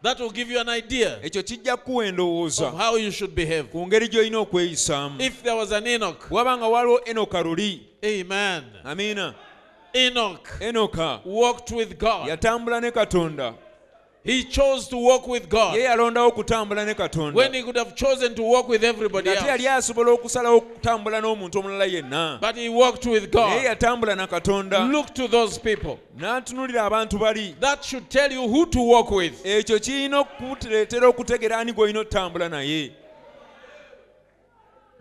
[0.03, 3.63] That will give you an idea ekyo kijja kukuwa of endowooza how you should behave.
[3.63, 8.63] ku ngeri gy'olina okweyisaamu If there was an Enoch, waba nga waliwo enoka luli amen.
[8.83, 9.33] amiina
[9.93, 12.27] Enoch enoka walked with God.
[12.27, 13.53] yatambula ne katonda
[14.23, 17.95] He chose to walk with ye God yalondawo okutambula ne katonda when he could have
[17.95, 19.41] chosen to walk with everybody else.
[19.69, 23.63] asobola okusalawo okutambula n'omuntu omulala yenna But he walked with naye God.
[23.65, 25.97] yatambula na katonda Look to those people.
[26.19, 29.43] n'atunuulira abantu bali That should tell you who to walk with.
[29.45, 32.91] ekyo kirina okuleetera okutegera ani gw'olina otutambula naye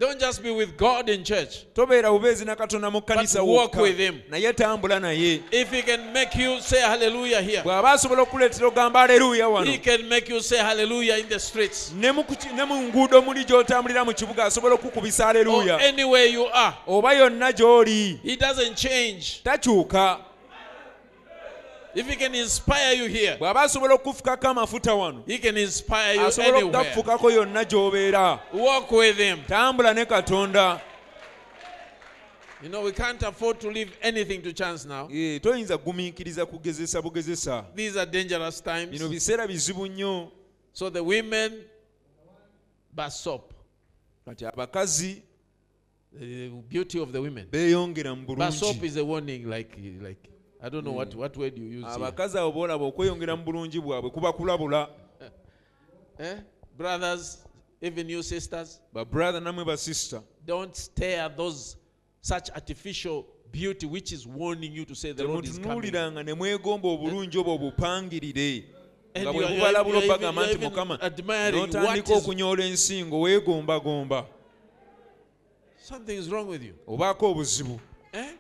[0.01, 1.67] Don't just be with God in church.
[1.75, 4.21] tobeera bubeezi na katonda mu kkanisa But walk wokka with him.
[4.31, 9.03] naye tambula naye If he can make you say hallelujah here, bw'aba asobola okuleetera ogamba
[9.03, 11.93] aleluuya wano he can make you say hallelujah in the streets.
[11.93, 16.47] ne mu kuki- ne mu nguudo muli gy'otambulira mu kibuga asobola okukubisa Or anywhere you
[16.47, 16.75] are.
[16.87, 19.43] oba yonna gy'oli He doesn't change.
[19.45, 20.19] takyuka
[21.95, 26.27] If he can inspire you here, bw'aba asobola okufukako amafuta wano he can inspire you
[26.27, 27.35] asobola anywhere.
[27.35, 29.39] yonna gy'obeera Walk with him.
[29.49, 30.81] tambula ne katonda
[32.63, 35.09] You know, we can't afford to leave anything to chance now.
[35.11, 39.03] Eh, toyinza kugumiikiriza kugezesa bugezesa These are dangerous times.
[39.03, 40.31] biseera bizibu nnyo
[40.73, 41.65] So the women,
[42.95, 43.53] basop,
[44.25, 45.23] kati abakazi
[46.19, 47.47] the beauty of the women.
[47.51, 50.30] beeyongera mu Basop bulungi is a warning, like, like
[50.63, 54.11] I don't know what, what word you use abakazi abo boolaba okweyongera mu bulungi bwabwe
[54.11, 54.89] kuba kulabula
[56.19, 56.37] Eh?
[56.77, 57.39] Brothers,
[57.81, 61.77] even you sisters, But babrother namwe basista don't stare at those
[62.21, 65.91] such artificial beauty which is warning you to say the Lord is coming.
[66.25, 68.65] ne mwegomba obulungi obwo obupangirire
[69.15, 74.27] And nga bwe bubalabula obagamba nti mukama admiring n'otandika is- ensingo weegombagomba
[75.79, 76.75] Something is wrong with you.
[76.87, 77.81] obaako obuzibu
[78.13, 78.35] Eh?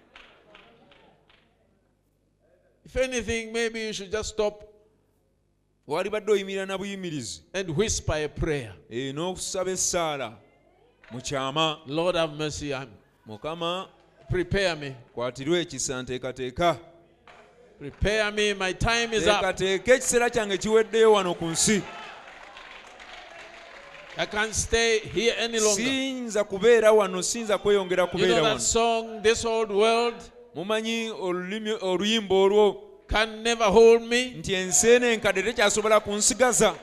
[2.92, 4.64] If anything, maybe you should just stop
[5.86, 8.72] walibadde oyimirira na buyimirizi and whisper a prayer.
[8.90, 10.32] Eh, n'okusaba essaala
[11.10, 12.74] mu kyama Lord have mercy.
[12.74, 12.88] I'm,
[13.28, 13.86] mukama
[14.28, 14.96] prepare me.
[15.14, 16.78] kwatirwa ekisa nteekateeka
[17.78, 18.54] Prepare me.
[18.54, 21.82] My time is teekateeka ekiseera kyange kiweddeyo wano ku nsi
[24.16, 25.82] I can't stay here any longer.
[25.82, 31.10] siyinza kubeera wano siyinza kweyongera You know that song, This Old World mumanyi
[31.82, 32.76] oluyimba olwo
[33.08, 34.24] Can Never Hold Me?
[34.24, 36.74] nti ensi eno enkadde tekyasobola kunsigaza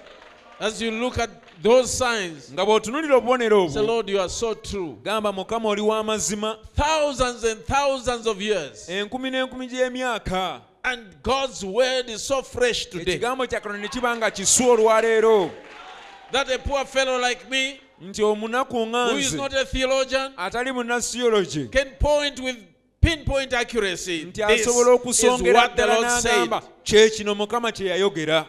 [0.59, 1.29] As you look at
[1.63, 4.97] those signs, nga bw'otunuulira obubonero obwo Lord, you are so true.
[5.03, 8.89] gamba mukama oli w'amazima Thousands and thousands of years.
[8.89, 14.15] enkumi n'enkumi gy'emyaka And God's word is so fresh today ekigambo kya katonda ne kiba
[14.17, 15.51] nga kisu olwaleero
[16.31, 20.33] that a poor fellow like me, nti omunaku nga who is nze not a theologian,
[20.37, 22.57] atali munnasiyologi can point with
[23.01, 24.23] pinpoint accuracy.
[24.23, 28.45] nti asobola okusongera ddala n'agamba kyekino mukama kye yayogera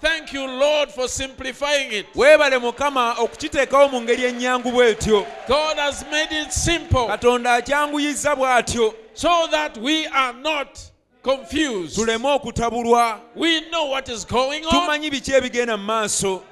[0.00, 2.06] Thank you, Lord, for simplifying it.
[2.14, 8.94] weebale mukama okukiteekawo mu ngeri ennyangu bw'etyo God has made it simple katonda akyanguyizza bw'atyo
[9.14, 10.78] so that we are not
[11.22, 11.94] confused.
[11.96, 16.42] tuleme okutabulwa We know what is going on tumanyi biki ebigenda mu maaso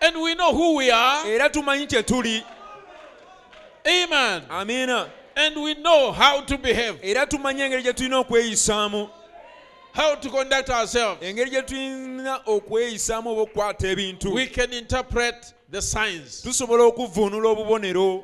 [0.00, 1.30] and we know who we are.
[1.34, 2.44] era tumanyi kye tuli
[3.86, 4.42] Amen.
[4.50, 5.06] amiina
[5.38, 9.08] And we know how to behave, era tumanyi engeri gye tulina okweyisaamu
[9.92, 11.22] how to conduct ourselves.
[11.22, 16.42] engeri gye tulina okweyisaamu oba okukwata ebintu We can interpret the signs.
[16.42, 18.22] tusobola okuvvuunula obubonero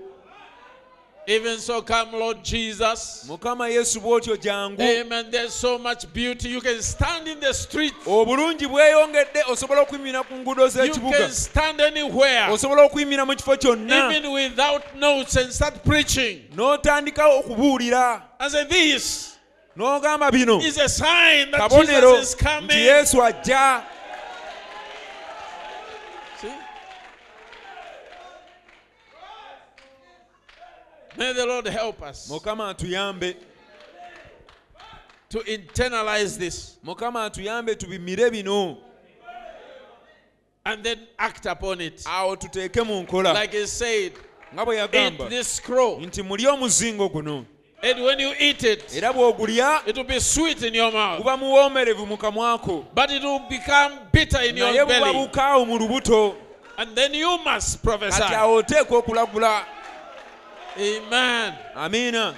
[1.25, 3.25] Even so, come, Lord Jesus.
[3.29, 5.31] mukama yesu bw'otyo jangu Amen.
[5.31, 6.49] There's so much beauty.
[6.49, 11.31] You can stand in the street, obulungi bweyongedde osobola okuyimira ku nguudo you z'ekibuga can
[11.31, 16.43] stand anywhere, osobola okuyimira mu kifo kyonna even without notes, and start preaching.
[16.57, 19.37] n'otandika okubuulira And say, This
[19.77, 22.79] n'ogamba bino is a sign that kabonero Jesus is nti coming.
[22.79, 23.83] yesu ajja
[26.41, 26.49] See?
[31.17, 33.37] May the Lord help us mukama atuyambe.
[35.33, 36.77] to internalize this.
[36.85, 38.79] Mukama atuyambe tubimire bino.
[40.65, 42.05] And then act upon it.
[42.05, 43.35] awo tuteeke mu nkola.
[43.35, 44.13] Like he said,
[44.55, 47.47] nga bwe eat yagamba this scroll, nti mulye omuzingo guno.
[47.83, 52.17] And when you eat it, it will be sweet in your mouth, guba muwoomerevu mu
[52.17, 55.13] kamwako but it will become bitter in your belly.
[55.13, 56.37] bukaawu mu lubuto.
[56.79, 58.23] And then you must prophesy.
[60.79, 61.55] Amen.
[61.75, 62.35] amiina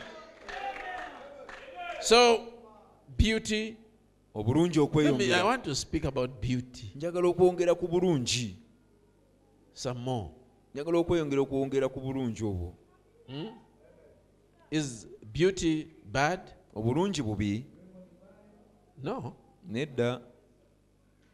[2.01, 2.49] So,
[3.17, 3.77] beauty.
[4.35, 5.45] obulungi me, I okweyongera.
[5.45, 6.93] want to speak about beauty.
[6.97, 8.57] Njagala okwongera ku bulungi.
[9.73, 10.31] Some more.
[10.75, 12.75] njagala okweyongera okwongera ku bulungi obwo.
[14.71, 16.41] Is beauty bad?
[16.75, 17.65] obulungi bubi?
[19.03, 19.35] No.
[19.69, 20.21] nedda.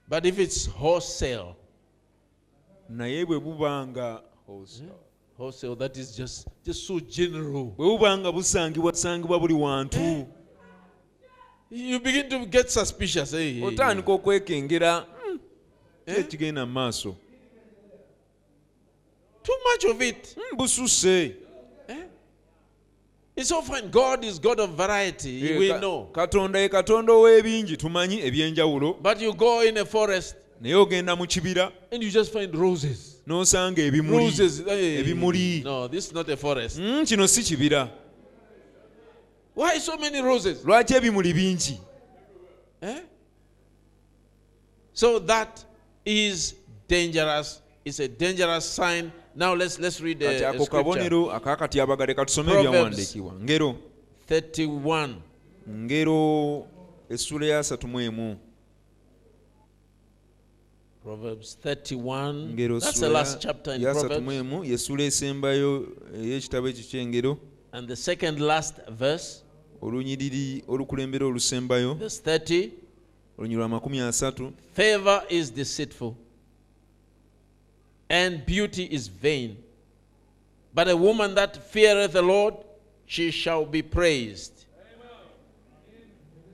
[0.08, 1.56] But if it's wholesale,
[2.88, 4.98] naye bwe buba nga wholesale,
[5.78, 7.64] that is just, just so general.
[7.76, 10.26] bwe buba nga busangibwa busangibwa buli wantu
[11.70, 13.30] You begin to get suspicious.
[13.30, 13.62] Hey, hey.
[13.62, 15.38] otandika okwekengera "Hmm,
[16.06, 17.16] ekigenda mu maaso
[19.42, 20.34] Too much of it.
[20.34, 21.36] "Hmm, bususse
[23.36, 23.88] It's fine.
[23.90, 25.52] God is God of variety.
[25.52, 26.08] Eh, we know.
[26.12, 31.26] katonda ye katonda ow'ebingi tumanyi ebyenjawulo But you go in a forest naye ogenda mu
[31.26, 33.09] kibira and you just find roses.
[33.30, 34.32] n'osanga ebimuli.
[35.00, 35.64] Ebimuli.
[36.76, 37.88] Hmm, kino si kibira.
[40.64, 41.78] Lwaki ebimuli bingi?
[44.92, 45.64] So that
[50.46, 53.76] ako kabonero akakati abagale katusome ebyawandiikibwa ngero.
[55.68, 56.66] ngero
[57.10, 58.38] essula ya 3
[61.02, 62.56] Proverbs 31.
[62.56, 64.14] That's the last chapter in Proverbs.
[64.16, 67.38] 31 esembayo ey'ekitabo ekyo ky'engero
[67.72, 69.42] And the second last verse,
[69.80, 72.70] olunyiriri olukulembera olusembayo verse 30.
[73.38, 76.14] olunyiri lwa makumi asatu Favor is deceitful,
[78.08, 79.56] and beauty is vain.
[80.74, 82.54] But a woman that feareth the Lord,
[83.06, 84.52] she shall be praised.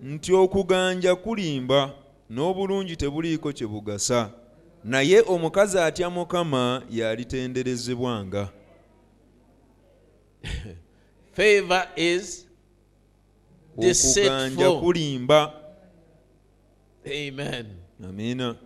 [0.02, 1.92] nti okuganja kulimba
[2.30, 4.30] n'obulungi tebuliiko kye bugasa
[4.86, 8.48] naye omukazi atya mukama yalitenderezebwanga
[11.32, 12.46] Favor is
[13.76, 15.62] okuganja kulimba
[17.06, 17.66] Amen.
[18.04, 18.56] amiina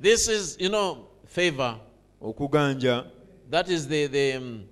[0.00, 1.80] This is, you know, favor.
[2.20, 3.04] okuganja
[3.50, 4.64] That is the the, um,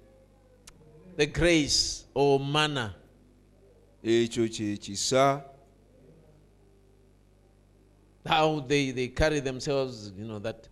[1.17, 2.95] the grace or manner.
[4.05, 5.45] ekyo kyekisa
[8.27, 10.69] How they, they carry themselves, you know, that.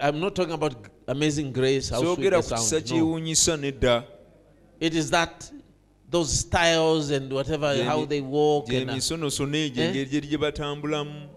[0.00, 0.74] I'm not talking about
[1.06, 3.82] amazing grace, how sweet soogera the sound.
[3.82, 4.02] No.
[4.80, 5.50] It is that,
[6.10, 8.96] those styles and whatever, Gye how they walk and uh, Eh?
[8.96, 11.28] engeri gyeri gye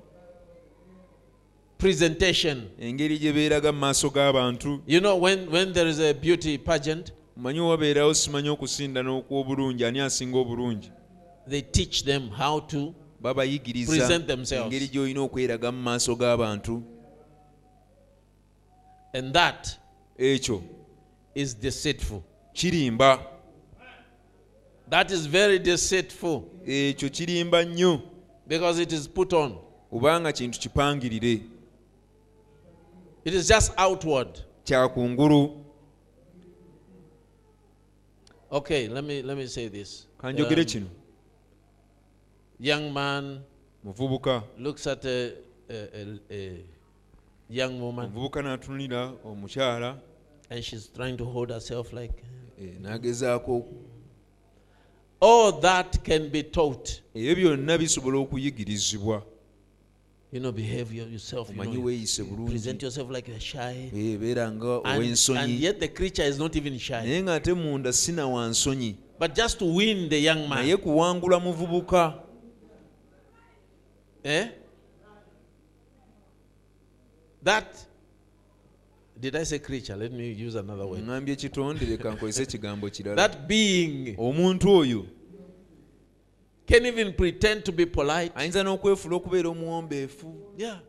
[1.78, 2.70] presentation.
[2.80, 7.12] engeri gye beeraga mu maaso g'abantu You know, when, when there is a beauty pageant,
[7.38, 10.90] manyi wabeerawo simanyi okusinda n'okw'obulungi ani asinga obulungi
[11.48, 14.66] they teach them how to babayigiriza Present themselves.
[14.74, 16.82] engeri gy'olina okweraga mu maaso g'abantu
[19.14, 19.78] And that
[20.18, 20.62] ekyo
[21.36, 22.24] is deceitful.
[22.54, 23.20] kirimba
[24.90, 28.02] That is very deceitful ekyo kirimba nnyo
[28.48, 29.58] because it is put on.
[29.90, 31.42] kubanga kintu kipangirire
[33.26, 34.40] It is just outward.
[34.64, 35.64] kyakungulu
[38.52, 40.08] Okay, let me let me say this.
[40.18, 40.86] kanjogere Um, kino
[42.60, 43.42] young man
[43.84, 45.34] muvubuka looks at a,
[45.70, 46.60] a, a, a
[47.50, 49.98] young woman omuvubuka n'atunulira omukyala
[50.50, 52.14] and she's trying to hold herself like
[52.62, 53.66] eh, n'agezaako
[55.22, 57.02] all that can be taught.
[57.16, 59.24] ebyo byonna bisobola okuyigirizibwa
[60.32, 61.50] You know, behave your- yourself.
[61.50, 63.90] You know, weeyise bulungi present yourself like you're shy.
[63.96, 66.94] Eh, beera nga And, and ow'ensonyi yet the creature is not even shy.
[67.06, 70.66] naye ng'ate munda sina wa nsonyi But just to win the young man.
[70.66, 72.20] naye kuwangula muvubuka
[74.24, 74.48] Eh?
[77.44, 77.66] That
[79.20, 79.96] did I say creature?
[79.96, 81.02] Let me use another word.
[81.04, 85.06] ŋŋambye kitonde leka nkozese ekigambo kirala That being omuntu oyo
[86.68, 88.32] can even pretend to be polite.
[88.36, 90.80] ayinza n'okwefuula okubeera omuwombeefu Yeah.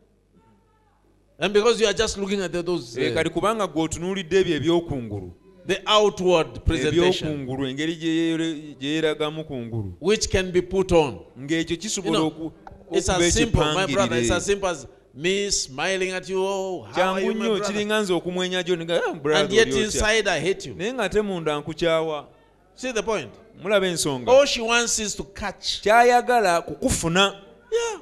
[1.41, 5.33] And because you are just looking at those Eh, uh, kati kubanga gw'otunuulidde ebyo ebyokungulu
[5.67, 11.19] the outward presentation, ebyokungulu engeri gye yeere- gye yeeragamu kungulu which can be put on.
[11.39, 12.53] ng'ekyo You kisobola know,
[12.91, 14.17] it's okuba as simple, my brother.
[14.19, 16.45] It's as ekipangirire simple as me smiling at you.
[16.45, 20.29] Oh, kyangu nnyo kiringa nze okumwenya gyo nga "Ah, And brother, yet oli otya?" inside
[20.29, 20.75] I hate you.
[20.75, 22.27] naye ng'ate munda nkukyawa
[22.75, 23.31] See the point?
[23.63, 25.81] mulaba ensonga All she wants is to catch.
[25.83, 27.41] kyayagala kukufuna
[27.73, 28.01] Yeah.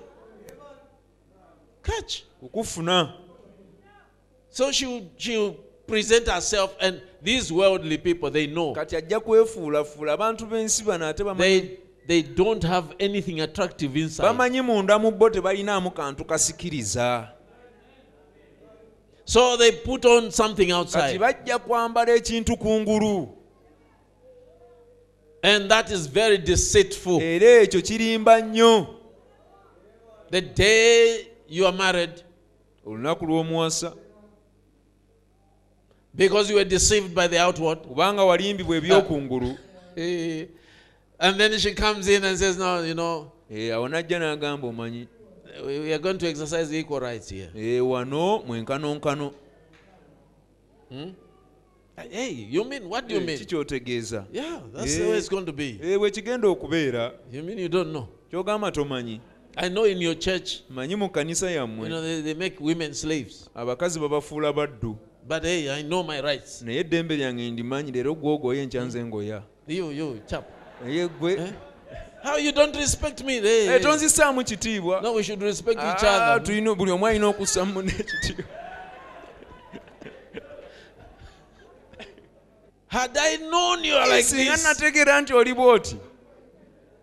[1.83, 2.23] Catch.
[2.41, 3.12] kukufuna
[4.51, 5.57] So she she
[5.87, 11.23] present herself, and these worldly people they know kati ajja kwefuulafuula abantu b'ensi bano ate
[11.24, 11.77] bamanyi-
[12.07, 14.23] they don't have anything attractive inside.
[14.27, 17.28] bamanyi munda mu bo tebalinaamu kantu kasikiriza.
[19.24, 23.28] So they put on something kati outside, bajja kwambala ekintu kungulu
[25.43, 27.23] and that is very deceitful.
[27.23, 28.87] era ekyo kirimba nnyo.
[30.31, 32.24] The day you are married,
[32.87, 33.93] olunaku lw'omuwasa.
[36.16, 39.59] because you were deceived by the outward, kubanga walimbibwa ebyokungulu
[39.97, 40.49] eh,
[41.18, 45.06] and then she comes in and says, "No, you know, eh, awo najja n'agamba omanyi
[45.66, 49.32] we we are going to exercise equal rights here." eh, wano mwenkanonkano
[52.10, 53.38] Hey, you mean what do you mean?
[53.38, 54.98] kikyotegeeza Yeah, that's Eh.
[54.98, 55.80] the way it's going to be.
[55.82, 55.98] Eh,
[56.44, 58.09] okubeera You mean you don't know?
[58.30, 59.20] kyogamba tomanyi
[59.56, 62.93] I know in your church, manyi mu kanisa you yammwe know, they, they make women
[62.94, 63.48] slaves.
[63.55, 64.97] abakazi babafuula baddu
[65.28, 66.62] But hey, I know my rights.
[66.62, 70.44] naye eddembe lyange ndimanyi leero gwogoyo enkyanze ngoya You, you, chap.
[70.85, 71.53] Naye gwe Eh?
[72.23, 73.40] How you don't respect me?
[73.40, 73.81] Hey, Eh, hey.
[73.81, 76.43] tonzisaamu kitiibwa No, we should respect each Ah, other.
[76.47, 78.44] tulina buli omu alina okussamu munne ekitiibwa
[82.89, 85.97] Had I known you are like singa this, nategeera nti oli bw'oti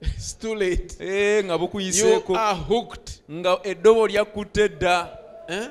[0.02, 0.96] it's too late.
[1.00, 3.12] Eh, nga You bukuyiseeko are hooked.
[3.32, 5.08] nga eddobo lyakutte dda
[5.48, 5.68] Eh?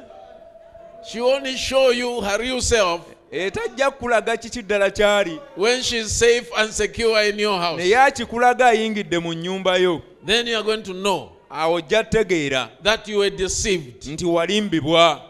[1.11, 3.01] She only show you her real self
[3.33, 7.77] etajja kukulaga kiki ddala kyali when she's safe and secure in your house.
[7.83, 12.71] naye akikulaga ayingidde mu nnyumba yo Then you are going to know awo ojja tegeera
[12.83, 14.05] that you were deceived.
[14.07, 15.23] nti walimbibwa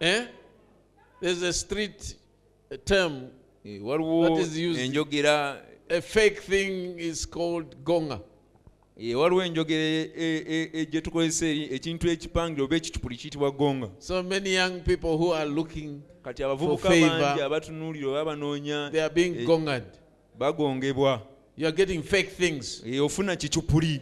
[0.00, 0.22] Eh?
[1.20, 2.16] There's a street
[2.84, 3.28] term.
[3.64, 4.40] Eh, waliwo
[4.78, 8.20] enjogera A fake thing is called gonga.
[9.00, 11.00] Eh, waliwo enjogera e, e, e, gye
[11.74, 13.88] ekintu ekipangire oba ekicupuli kiyitibwa gonga.
[16.22, 18.90] Kati abavubuka bangi abatunuulira oba abanoonya
[19.40, 19.46] eh,
[20.38, 21.22] bagongebwa.
[22.86, 24.00] Eh, ofuna kicupuli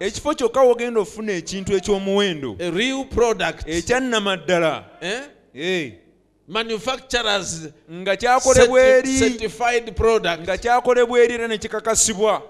[0.00, 2.56] ekifo kyokka wogenda ofuna ekintu ekyomuwendo.
[3.66, 4.84] ekyannamaddala.
[6.50, 12.42] Manufacturers nga kyakolebwa eri certified product nga kyakolebwa eri era ne kikakasibwa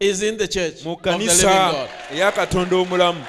[0.00, 3.24] is in the church mu of the kkanisa eya katonda omulamu.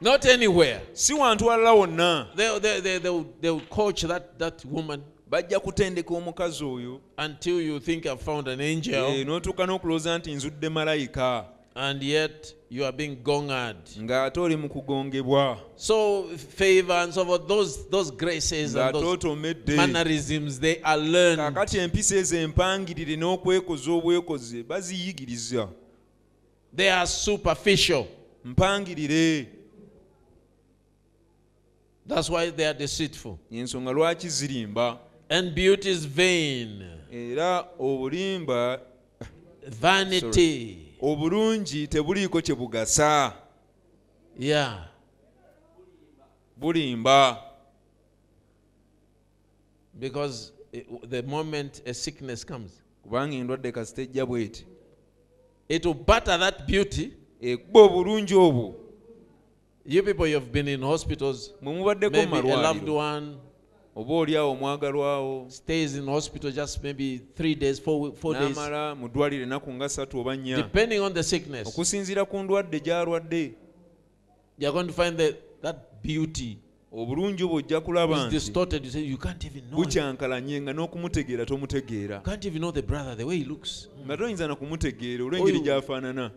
[0.00, 0.80] Not anywhere.
[0.92, 2.26] si wantu walala wonna.
[2.36, 7.00] They, they, they, they, will, they will coach that, that woman bajja kutendeka omukazi oyo.
[7.18, 11.44] until you think I've found an angel, Eh, n'otuuka n'okulowooza nti nzudde malayika.
[11.74, 13.76] And yet you are being gonged.
[13.98, 19.04] ng'ate oli mu kugongebwa So favor and so forth, those, those graces and ng'ate those
[19.16, 21.38] otomedde mannerisms, they are learned.
[21.54, 25.68] kaakati empisa ezo empangirire n'okwekoza obwekozi baziyigiriza
[26.76, 28.04] They are superficial.
[28.44, 29.46] mpangirire
[32.06, 33.36] That's why they are deceitful.
[33.52, 34.98] ensonga lwaki zirimba
[35.28, 36.82] And beauty is vain,
[37.12, 38.80] era obulimba
[39.68, 40.89] vanity.
[41.02, 43.32] Obulungi tebuliiko kye bugasa
[44.38, 44.88] Yeah.
[46.56, 47.42] bulimba
[49.98, 52.70] Because eh, the moment a sickness comes,
[53.02, 54.66] kubanga endwadde kasitejja bweti
[55.68, 57.12] it will batter that beauty.
[57.40, 58.74] ekuba obulungi obwo
[59.86, 61.54] You people, you've been in hospitals.
[61.62, 62.62] mwe mubaddeko mu malwaliro
[63.94, 68.56] one oba oli awo omwagalwawo stays in hospital just maybe three days, four, four days,
[68.56, 70.56] n'amala mu ddwaliro ennaku nga ssatu oba nnya.
[70.56, 71.68] Depending on the sickness.
[71.68, 73.54] okusinziira ku ndwadde gy'alwadde.
[74.58, 76.58] You're going to find that that beauty
[76.92, 78.30] obulungi bwe ojja kulaba
[79.70, 82.22] bukyankalanye nga n'okumutegeera tomutegeera.
[84.06, 86.30] Nga toyinza na kumutegeera olw'engeri gy'afaanana.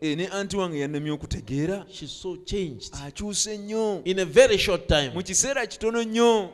[0.00, 1.86] E, ne anti wange yannemye okutegeera.
[3.06, 4.02] Akyuse nnyo.
[5.14, 6.50] Mu kiseera kitono nnyo.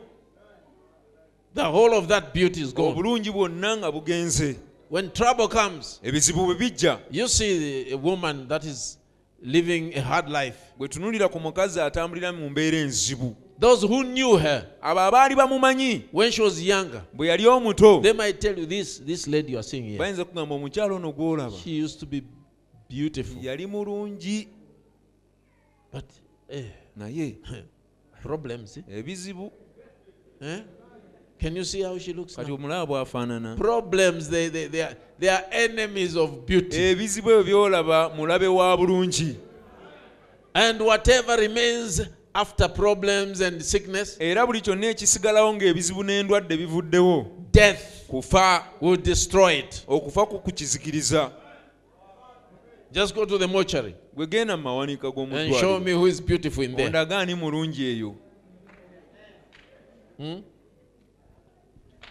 [1.55, 2.91] The whole of that beauty is gone.
[2.91, 4.55] obulungi bwonna nga bugenze.
[4.89, 5.99] When trouble comes,
[7.11, 8.98] you see a woman that is
[9.43, 10.57] living a hard life.
[10.77, 16.01] bwe tunulira ku mukazi atambulira mu mbeera enzibu Those who knew her abo abaali bamumanyi
[16.13, 19.57] when she was younger, bwe yali omuto they might tell you this this lady you
[19.59, 19.97] are seeing here.
[19.99, 22.23] bayinza kugamba omukyalo ono gw'olaba She used to be
[22.89, 24.47] beautiful, yali mulungi
[25.93, 26.05] but
[26.49, 27.35] eh, naye
[28.23, 28.77] problems.
[28.77, 28.83] Eh?
[28.97, 29.51] ebizibu
[30.41, 30.61] Eh?
[31.39, 32.35] Can you see how she looks?
[32.35, 34.29] kati omulaba bw'afaanana Problems.
[34.29, 36.77] They they they are, they are enemies of beauty.
[36.77, 39.35] ebizibu ebyo by'olaba mulabe wa bulungi
[40.53, 42.01] And whatever remains
[42.35, 49.59] after problems and sickness, era buli kyonna ekisigalawo ng'ebizibu n'endwadde bivuddewo death kufa will destroy
[49.59, 49.83] it.
[49.87, 51.31] okufa kukukizikiriza
[52.91, 56.63] Just go to the mortuary gwe genda mu mawanika and show me who is beautiful
[56.63, 56.87] in there.
[56.87, 58.15] ondagaani mulungi eyo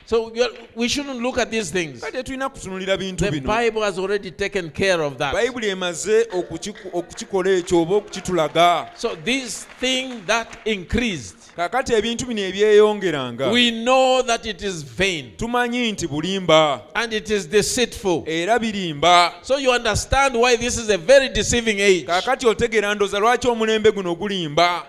[0.08, 0.32] So
[0.74, 2.00] we shouldn't look at these things.
[2.00, 5.34] kati tetulina kutunulira bintu The Bible has already taken care of that.
[5.34, 12.40] bayibuli emaze okukiku- okukikola ekyo oba okukitulaga So this thing that increased, kaakati ebintu bino
[12.42, 18.22] ebyeyongeranga we know that it is vain tumanyi nti bulimba and it is deceitful.
[18.26, 22.06] era birimba So you understand why this is a very deceiving age.
[22.06, 24.86] kaakati otegeera ndoza lwaki omulembe guno gulimba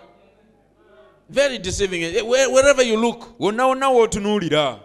[1.30, 2.02] Very deceiving.
[2.26, 4.80] Wherever you look, wonna wonna w'otunuulira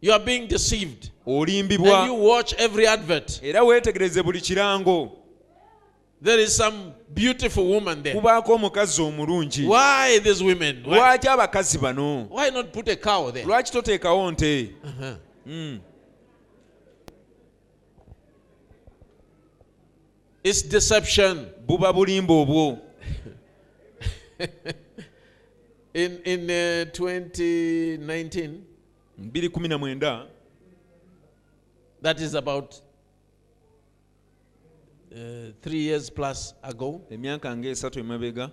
[0.00, 1.10] you are being deceived.
[1.26, 1.48] And
[2.06, 3.40] you watch every advert.
[3.42, 5.12] era weetegereze buli kirango
[6.22, 8.14] There is some beautiful woman there.
[8.14, 10.82] kubaako omukazi omulungi Why these women?
[10.86, 13.46] Why, lwaki abakazi bano why not put a cow there?
[13.46, 15.16] lwaki toteekawo nte Uh-huh.
[15.46, 15.80] Mm.
[20.44, 21.46] It's deception.
[21.66, 22.78] buba bulimba obwo
[25.94, 28.67] In in uh, 2019, 219
[32.00, 32.80] that is about
[35.12, 35.16] uh,
[35.62, 38.50] three years plus ago, emyaka ng'esatu emabega.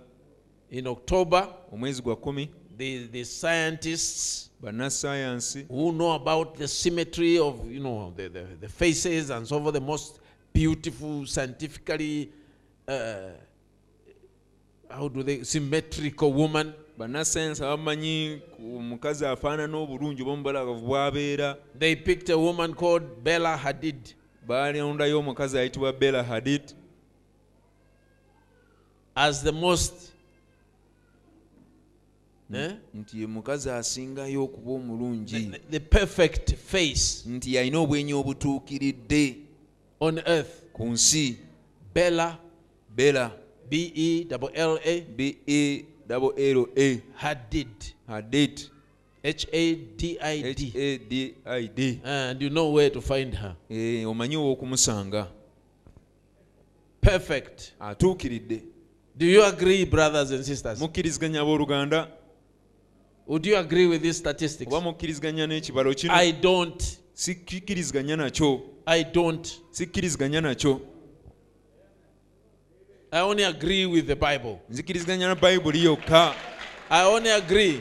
[0.70, 2.50] In October, omwezi gwa kumi.
[2.76, 8.68] the the scientists bannasayansi who know about the symmetry of you know the, the, the
[8.68, 10.20] faces and so forth, the most
[10.52, 12.30] beautiful scientifically
[12.88, 13.30] uh,
[14.90, 21.56] how do they symmetrical woman bannasayansi abamanyi omukazi mukazi afaanana obulungi oba omubalagavu bw'abeera.
[21.78, 24.14] They picked a woman called Bella Hadid.
[24.46, 26.62] Baalondayo omukazi ayitibwa bella hadid.
[29.14, 30.12] As the most
[32.54, 35.50] eh, nti ye mukazi asingayo okuba omulungi.
[35.70, 39.36] The, perfect face nti yalina obwenyi obutuukiridde
[40.00, 40.62] on earth.
[40.72, 41.36] ku nsi.
[41.94, 42.38] Bella
[42.96, 43.32] bella.
[43.68, 44.78] B E L
[46.36, 47.94] L A Hadid.
[48.08, 48.70] Hadid.
[49.24, 50.72] H A D I D.
[50.74, 53.56] H-a-d-i-d and you know where to find her?
[53.70, 55.26] Eh, omanyi w'okumusanga.
[57.00, 57.72] Perfect.
[57.80, 58.62] Atuukiridde
[59.16, 60.78] Do you agree, brothers and sisters?
[60.78, 62.08] mukkiriziganya abooluganda?
[63.26, 64.72] Would you agree with these statistics?
[64.72, 66.14] oba mukkiriziganya n'ekibalo kino?
[66.14, 66.98] I don't.
[67.14, 68.60] sikkiriziganya nakyo?
[68.86, 69.60] I don't.
[69.70, 70.80] sikkiriziganya nakyo
[73.16, 74.58] I only agree with the Bible.
[74.70, 76.34] nzikiriziganya na bayibuli yokka
[76.90, 77.80] I only agree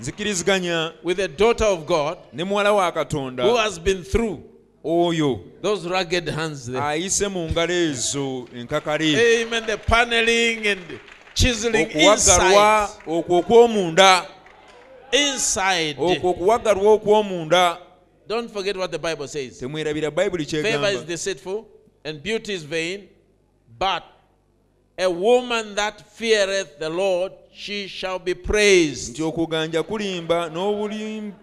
[0.00, 4.38] nzikiriziganya with the daughter of God ne muwala wa who katonda has been through
[4.84, 6.80] oyo those rugged hands there.
[6.82, 9.66] ayise mu ngalo ezo enkakale Amen.
[9.66, 11.00] The paneling and
[11.34, 13.10] chiseling okuwaggalwa inside.
[13.10, 14.26] okwo okw'omunda
[15.12, 15.96] Inside.
[15.98, 17.78] okwo okuwaggalwa okw'omunda
[18.28, 19.58] Don't forget what the Bible says.
[19.58, 21.64] temwerabira bayibuli Favor is kyegamba deceitful
[22.04, 23.08] and beauty is vain,
[23.78, 24.02] but
[24.98, 29.10] a woman that feareth the Lord, she shall be praised.
[29.12, 30.48] nti okuganja kulimba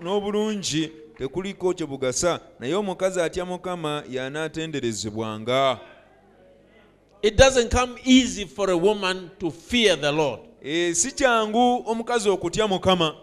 [0.02, 5.80] n'obulungi tekuliko kye bugasa naye omukazi atya mukama y'anaatenderezebwanga
[7.22, 10.40] It doesn't come easy for a woman to fear the Lord.
[10.94, 13.16] Si kyangu omukazi okutya mukama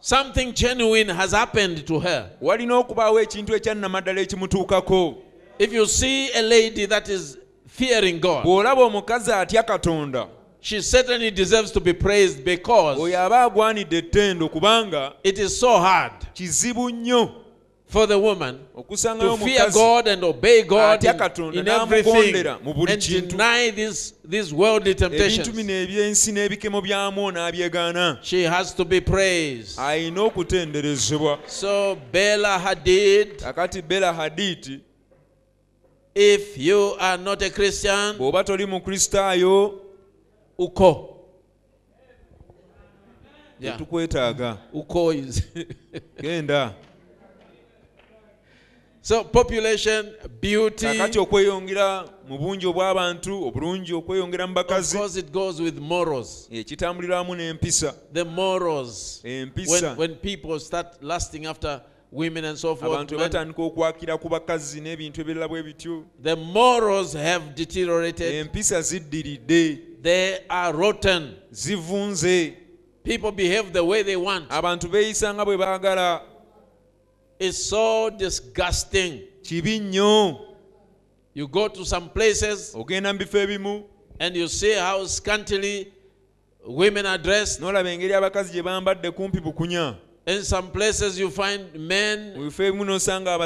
[0.00, 2.30] Something genuine has happened to her.
[2.42, 5.14] walina okubaawo ekintu ekyannamaddala ekimutuukako
[5.58, 7.38] If you see a lady that is
[7.78, 10.26] fearing God, bw'olaba omukazi atya katonda
[10.60, 15.78] she certainly deserves to be praised because oyo aba agwanidde ettendo kubanga it is so
[15.78, 17.30] hard kizibu nnyo.
[17.88, 24.14] for the woman to fear God and obey God in, in everything and deny these,
[24.24, 25.46] these worldly temptations.
[28.22, 29.76] She has to be praised.
[31.46, 33.40] So Bella Hadid,
[36.18, 39.80] if you are not a Christian, bw'oba toli mukristaayo
[40.58, 41.12] uko.
[43.60, 45.42] Yeah, tetukwetaaga uko is.
[46.22, 46.74] genda
[49.02, 50.10] so population,
[50.40, 50.86] beauty.
[50.86, 56.48] kakati okweyongera mu bungi obw'abantu obulungi okweyongera mu bakazi it goes with morals.
[56.50, 59.20] n'empisa The morals.
[59.24, 61.82] empisa When, when people start lusting after
[62.16, 66.34] women and so forth, abantu when batandika okwakira ku bakazi n'ebintu ebirala bwe bityo the
[66.36, 68.34] morals have deteriorated.
[68.34, 71.34] empisa ziddiridde They are rotten.
[71.52, 72.54] zivunze
[73.04, 74.50] People behave the way they want.
[74.50, 76.22] abantu beeyisa nga bwe baagala
[77.38, 79.20] It's so disgusting.
[79.42, 80.40] kibi nnyo
[81.34, 83.84] You go to some places ogenda mu bifo ebimu
[84.18, 85.92] and you see how scantily
[86.66, 87.60] women are dressed.
[87.60, 89.94] n'olaba engeri abakazi gye bambadde kumpi bukunya
[90.26, 93.38] In some places, you find men mu bifo ebimu n'osanga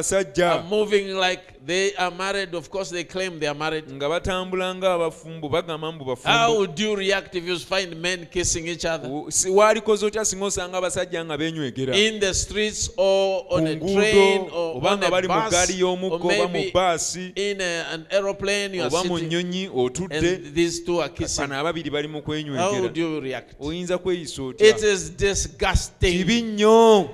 [0.43, 2.55] are moving like they are married.
[2.55, 3.85] Of course, they claim they are married.
[3.93, 8.66] nga batambula ng'abafumbo bagamba mbu How bafumbo would you react if you find men kissing
[8.69, 9.09] each other
[9.51, 14.77] waalikoze otya singa osanga abasajja nga beenywegera in the streets or on a train or
[14.77, 18.82] oba nga bali mu bus ggaali y'omukka oba mu baasi in a, an aeroplane you
[18.82, 21.43] are oba mu nnyonyi otudde and these two are kissing?
[21.49, 23.55] bano ababiri bali mu How kwenywegera would you react?
[23.61, 26.12] oyinza kweyisa otya It is disgusting.
[26.19, 27.11] kibi nnyo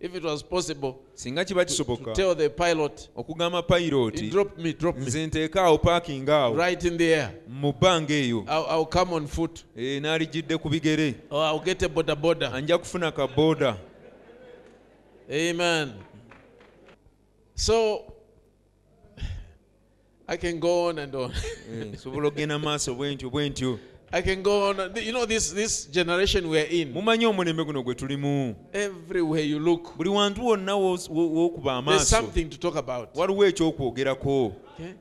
[0.00, 4.96] If it was possible singa kiba kisoboka tell the pilot, okugamba pilot drop me, drop
[4.96, 6.56] me, nze nteeka parking awo.
[6.56, 7.32] Right in the air.
[7.48, 8.44] mu bbanga eyo.
[8.48, 9.64] I'll, come on foot.
[9.76, 11.14] Eh, n'alijjidde ku bigere.
[11.30, 12.52] Or I'll get a boda boda.
[12.52, 13.76] anja kufuna ka boda
[15.30, 15.92] Amen.
[17.56, 18.14] So
[20.28, 21.32] I can go on and on.
[21.32, 23.78] Eh, nsobola okgenda maaso bwe ntyo bwe ntyo
[24.10, 24.96] I can go on.
[24.96, 26.92] You know this this generation we're in.
[26.92, 32.44] mumanyi omulembe guno gwe tulimu Everywhere you look, buli wantu wonna w'os- wo- there's something
[32.50, 33.08] to talk about.
[33.14, 34.92] waliwo ekyokwogerako Okay?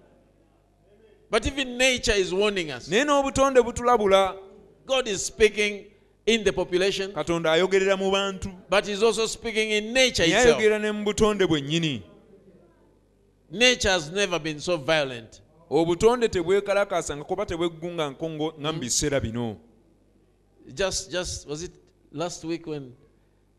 [1.31, 2.88] But even nature is warning us.
[2.89, 4.35] naye n'obutonde butulabula
[4.85, 5.85] God is speaking
[6.25, 10.57] in the population, katonda ayogerera mu bantu but He's also speaking in nature naye itself.
[10.59, 12.01] ayogera ne mu butonde bwennyini
[13.51, 15.41] Nature has never been so violent.
[15.69, 19.57] Obutonde tebwekalakaasa nga kuba tebweggunga nko ngo- nga mu biseera bino.
[20.73, 21.72] Just, just was it
[22.11, 22.91] last week when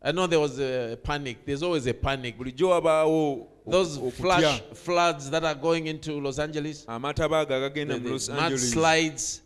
[0.01, 1.45] I know there was a panic.
[1.45, 2.35] There's always a panic.
[3.67, 8.73] Those flash floods that are going into Los Angeles, amataba agagenda mu los angeles.
[8.73, 9.41] mudslides,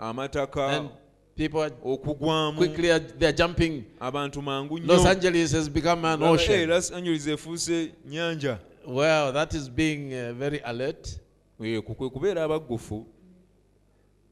[0.00, 0.90] amataka and
[1.36, 2.56] people are okugwamu.
[2.56, 3.84] quickly are, they're jumping.
[4.00, 6.68] abantu mangu Los Angeles has become an ocean.
[6.68, 11.18] los angeles efuuse nyanja Well, that is being uh, very alert,
[11.64, 13.06] Eh, kwe kubeera abaggufu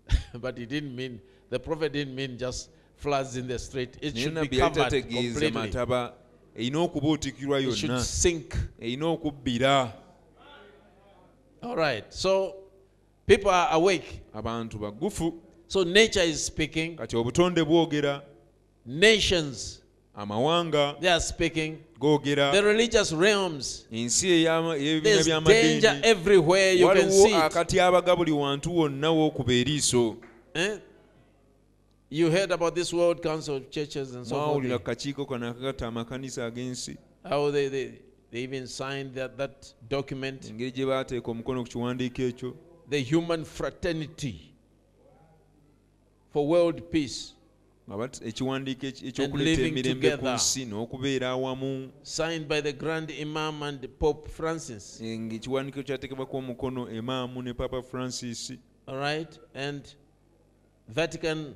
[0.40, 3.96] but it didn't mean the prophet didn't mean just floods in the street.
[4.00, 5.50] It naye should be nabbi yali covered tategeeza completely.
[5.50, 6.14] mataba
[6.56, 8.54] eh, erina okuba otikirwa It should yonna sink.
[8.54, 9.92] Eh, erina okubbira
[11.62, 12.04] All right.
[12.14, 12.54] So
[13.26, 14.22] people are awake.
[14.34, 15.34] abantu baggufu
[15.66, 16.96] So nature is speaking.
[16.96, 18.22] kati obutonde bwogera
[18.86, 19.82] Nations
[20.18, 21.76] amawanga they are speaking.
[22.00, 23.86] googera The religious realms.
[23.92, 26.72] ensi ey'ebibiina There's danger by'amadeeni everywhere.
[26.74, 30.16] You can see waliwo akatyabaga buli wantu wonna wookuba eriiso
[30.54, 30.78] Eh?
[32.10, 34.82] You heard about this World Council of Churches and so forth.
[34.82, 36.96] kakiiko kano akagatta amakanisa ag'ensi
[37.28, 37.92] How they, they,
[38.30, 40.44] they even signed that, that document.
[40.50, 42.54] engeri gye baateeka omukono ku kiwandiiko ekyo
[42.90, 44.40] The human fraternity
[46.32, 47.34] for world peace.
[47.88, 51.88] Nga bat- ekiwandiiko ekyokuleeta emirembe ku nsi n'okubeera awamu.
[52.02, 55.00] Signed by the Grand Imam and Pope Francis.
[55.02, 58.52] ng'ekiwandiiko kyateekebwako omukono emaamu ne papa francis.
[58.86, 59.38] All right.
[59.54, 59.82] And
[60.88, 61.54] Vatican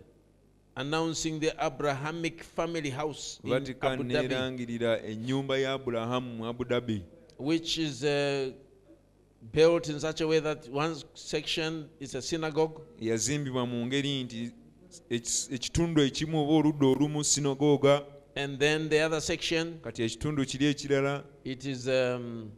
[0.77, 7.03] announcing the Abrahamic family house vatican Abu neerangirira ennyumba ya abulahamu mu abu dhabi.
[7.39, 8.53] Which is uh,
[9.53, 12.81] built in such a way that one section is a synagogue.
[13.01, 14.51] Yazimbibwa mu ngeri nti
[15.11, 18.03] ekitundu ekimu oba oludda olumu sinagooga
[18.35, 22.51] And then the other section, kati ekitundu kiri ekirala it is um,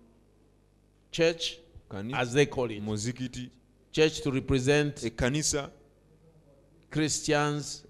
[1.11, 1.59] church,
[1.90, 2.82] kani- as they call it.
[2.82, 3.51] muzikiti
[3.93, 5.70] Church to represent ekkanisa
[6.90, 7.82] Christians,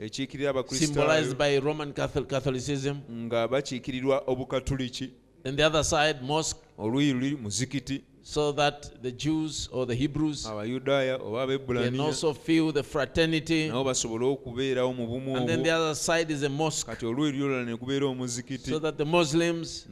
[0.71, 2.97] symbolized by Roman Catholic Catholicism.
[3.11, 5.11] nga bakiikirirwa obukatuliki
[5.45, 10.47] And the other side, mosque, oluuyi luli muzikiti so that the Jews or the Hebrews
[10.47, 13.69] can also feel the fraternity.
[13.69, 17.33] nabo basobole okubeerawo mu bumu And then the other side is a mosque, kati oluuyi
[17.33, 19.87] lulala ne gubeera omuzikiti so that the Muslims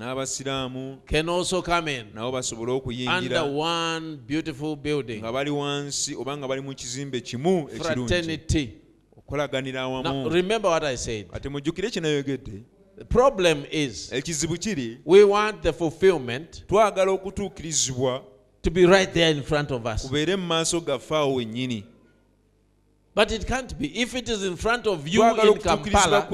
[1.07, 5.21] can also come in under one beautiful building.
[5.21, 8.79] nga bali wansi oba nga bali mu kizimbe kimu ekirungi Fraternity.
[9.31, 11.29] Now, remember what I said.
[12.99, 18.23] The problem is ekizibu kiri we want the fulfillment twagala okutuukirizibwa
[18.63, 20.07] to be right there in front of us.
[20.07, 21.85] kubeere mu maaso gaffe awo wennyini
[23.15, 23.89] But it can't be.
[23.89, 26.27] If it is in front of you in Kampala,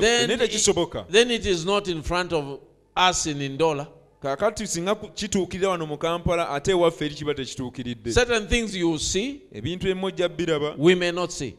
[0.00, 2.60] then it, then it is not in front of
[2.96, 3.86] us in Indola.
[4.22, 9.40] kaakati singa kituukirira wano mu kampala ate ewaffe eri kiba tekituukiridde Certain things you see,
[9.52, 11.54] ebintu ebimu ojja biraba we may not see.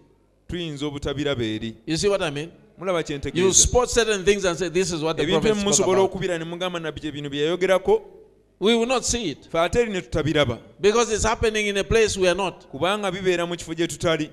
[0.47, 1.75] tuyinza obutabiraba eri
[2.81, 3.21] You see what I mean?
[3.21, 6.37] mulaba You spot certain things and say, This is what the ebintu ebimu musobola okubira
[6.37, 8.01] ne mugamba nabbi bye yayogerako.
[8.59, 9.47] We will not see it.
[9.51, 10.59] Fe ate eri ne tutabiraba.
[10.79, 12.67] Because it's happening in a place we are not.
[12.71, 14.29] kubanga bibeera mu kifo gye tutali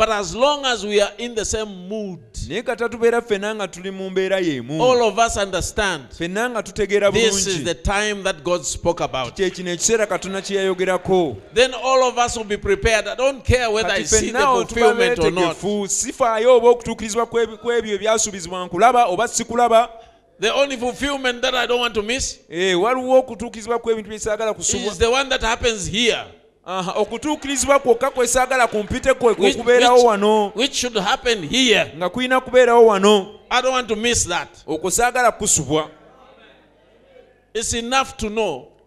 [0.00, 3.68] But as long as we are in the same mood, naye kata tubeera ffenna nga
[3.68, 8.22] tuli mu mbeera y'emu all of us understand ffenna nga tutegeera this is the time
[8.22, 9.34] that God spoke about.
[9.36, 13.08] kyekino ekiseera katonda kye yayogerako Then all of us will be prepared.
[13.08, 15.56] I don't care whether I see the ffenna awo tuba fulfillment or not.
[15.56, 19.88] beetegefu sifaayo oba okutuukirizibwa kw'ebi- kw'ebyo ebyasuubizibwa nkulaba oba sikulaba
[20.40, 24.92] The only fulfillment that I don't want to miss Eh, waliwo okutuukirizibwa kw'ebintu byesaagala kusubwa
[24.92, 26.24] is the one that happens here,
[26.96, 30.52] okutuukirizibwa kwokka kwe saagala kumpiteko okubeerawo wano.
[31.96, 33.34] nga kulina kubeerawo wano.
[34.66, 35.90] Okwo saagala kusubwa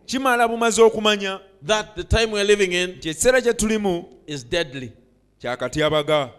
[0.05, 1.39] kimala bumaze okumanya
[2.87, 4.05] nti ekiseera kye tulimu
[5.39, 6.29] kyakatyabaga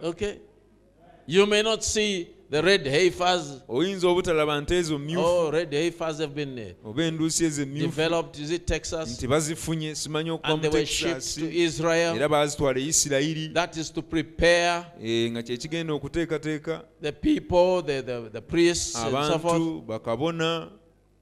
[1.27, 3.61] You may not see the red heifers.
[3.67, 8.25] oyinza obutalaba nte ezo myufu Oh, red heifers have been uh, oba enduusi ezo emyufu.
[8.41, 9.09] Is it Texas?
[9.17, 13.77] nti bazifunye simanyi okuva And mu they were shipped texas era baazitwala e isirayiri That
[13.77, 19.39] is to prepare eh, nga kyekigenda okuteekateeka the people, the, the, the priests, and so
[19.39, 19.55] forth.
[19.55, 20.69] abantu bakabona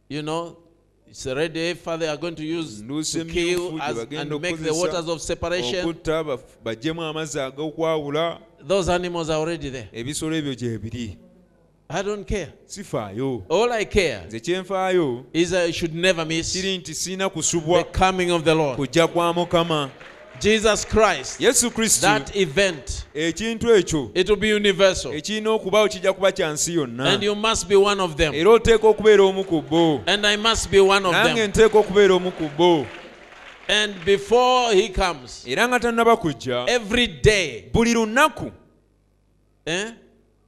[0.10, 0.58] You know,
[1.08, 4.36] it's a red heifer they are going to use to kill emyufu gye as, bagenda
[4.36, 5.86] and make the waters of separation.
[8.68, 9.88] Those animals are already there.
[9.94, 11.18] ebisolo ebyo gye biri
[11.90, 12.48] I don't care.
[12.66, 17.84] sifaayo All I care nze kyenfaayo is I should never miss kiri nti siina the
[18.00, 18.78] coming of the Lord.
[18.78, 19.90] kujja kwa mukama
[20.40, 25.14] Jesus Christ, yesu kristo that event, ekintu ekyo it will be universal.
[25.14, 28.34] ekirina okubaawo kijja kuba kya nsi yonna And you must be one of them.
[28.34, 31.70] era oteeka okubeera omu ku bo And I must be one of nange them.
[31.74, 32.86] okubeera omu ku bo
[33.68, 38.52] And before he comes, era nga tannaba kujja every day, buli lunaku
[39.66, 39.92] eh?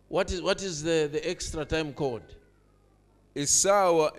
[0.09, 2.21] What is what is the, the extra time called?
[3.35, 4.11] essaawa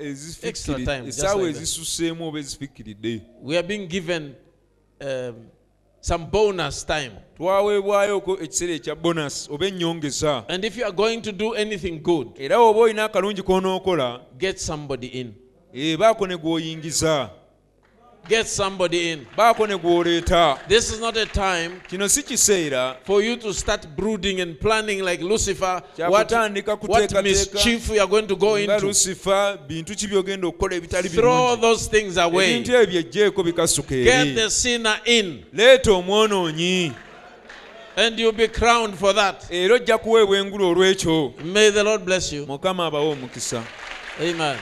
[0.85, 1.57] time, essaawa that.
[1.57, 4.35] ezisuseemu oba ezifikiridde We are being given
[5.01, 5.35] um,
[6.01, 7.13] some bonus time.
[7.37, 12.29] twaweebwayoko ekiseera ekya bonasi oba ennyongeza And if you are going to do anything good,
[12.39, 15.35] era oba olina akalungi k'onookola get somebody in.
[15.99, 17.31] baako ne gw'oyingiza
[18.29, 19.27] Get somebody in.
[19.37, 23.87] baako ne gw'oleeta This is not a time kino si kiseera for you to start
[23.97, 28.57] brooding and planning like Lucifer what, kutandika what kuteekateeka mischief you are going to go
[28.59, 28.87] nga into.
[28.87, 32.51] lusifa bintu ki byogenda okukola ebitali Throw birungi those things away.
[32.51, 36.93] ebintu ebyo byejjeeko bikasuka Get eri the sinner in, leeta omwonoonyi
[37.97, 39.45] and you'll be crowned for that.
[39.51, 42.47] era ojja kuweebwa engulu olw'ekyo May the Lord bless you.
[42.47, 43.63] mukama abawe omukisa
[44.21, 44.57] Amen.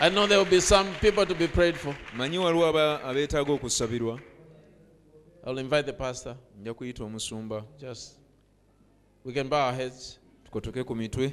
[0.00, 1.94] I know there will be some people to be prayed for.
[2.16, 2.66] manyi waliwo
[3.08, 4.20] abeetaaga okusabirwa
[5.46, 6.36] I'll invite the pastor.
[6.60, 8.18] nja kuyita omusumba Just
[9.24, 10.18] we can bow our heads.
[10.44, 11.32] tukotoke ku mitwe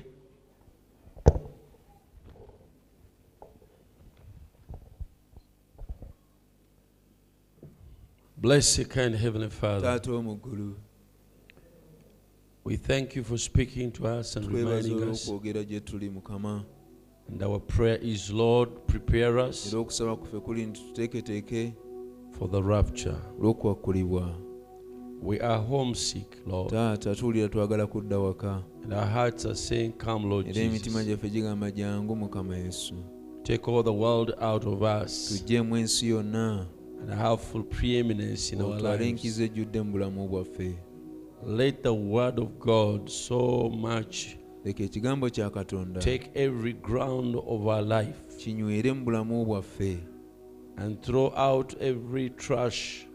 [8.38, 10.00] Bless you, kind Heavenly Father.
[12.66, 15.28] We thank you for speaking to us and reminding us.
[15.30, 16.64] olw'okwogera gye tuli mukama
[17.30, 21.74] And our prayer is, Lord, prepare us era okusaba kuffe kuli nti tuteeketeeke
[22.32, 23.16] for the rapture.
[25.22, 26.70] We are homesick, Lord.
[26.70, 31.08] taata tuwulira twagala kudda waka And our hearts are saying, Come, Lord era emitima Jesus.
[31.08, 32.94] gyaffe gigamba jangu mukama yesu
[33.44, 36.66] Take all the world out of us ensi yonna
[37.02, 39.06] and have full preeminence in our otwale lives.
[39.10, 40.76] enkizo ejjudde mu bulamu bwaffe
[41.48, 46.00] Let the word of God so much leka ekigambo kya katonda.
[46.00, 49.98] Take every ground of our life kinywere mu bulamu bwaffe.
[50.78, 53.06] and throw out every trash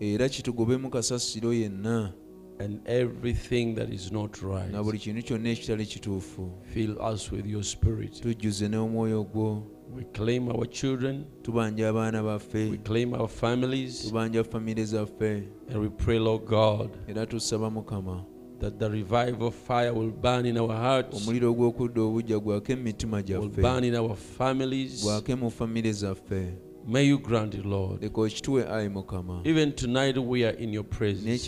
[0.00, 2.12] era kitugobemu kasasiro yenna.
[2.60, 6.50] and everything that is not na buli kintu kyonna ekitali kituufu.
[6.74, 8.20] Fill us with your spirit.
[8.20, 9.62] tujjuze n'omwoyo gwo.
[9.96, 15.48] We claim our children, tubanja abaana we baffe claim our families, tubanja famire zaffe.
[15.68, 18.29] And we pray, Lord God, era tusaba mukama
[18.60, 23.22] that the revival fire will burn in our hearts, omuliro gw'okudda obujja gwake mu mitima
[23.22, 25.02] gyaffe burn in our families.
[25.02, 26.54] gwake mu famire zaffe
[26.86, 28.02] May you grant it, Lord.
[28.02, 31.46] Even tonight we are in your presence.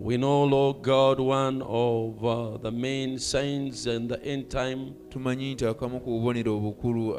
[0.00, 4.94] We know, Lord God, one of uh, the main signs in the end time.
[5.10, 7.18] Tumanyi nti akamu ku bubonero obukulu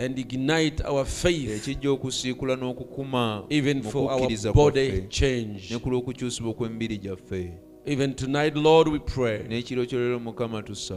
[0.00, 5.70] and ignite our faith, ekijja okusiikula n'okukuma even for our body change.
[5.70, 7.52] ne ku lw'okukyusibwa kw'emibiri gyaffe
[7.86, 9.42] Even tonight, Lord, we pray.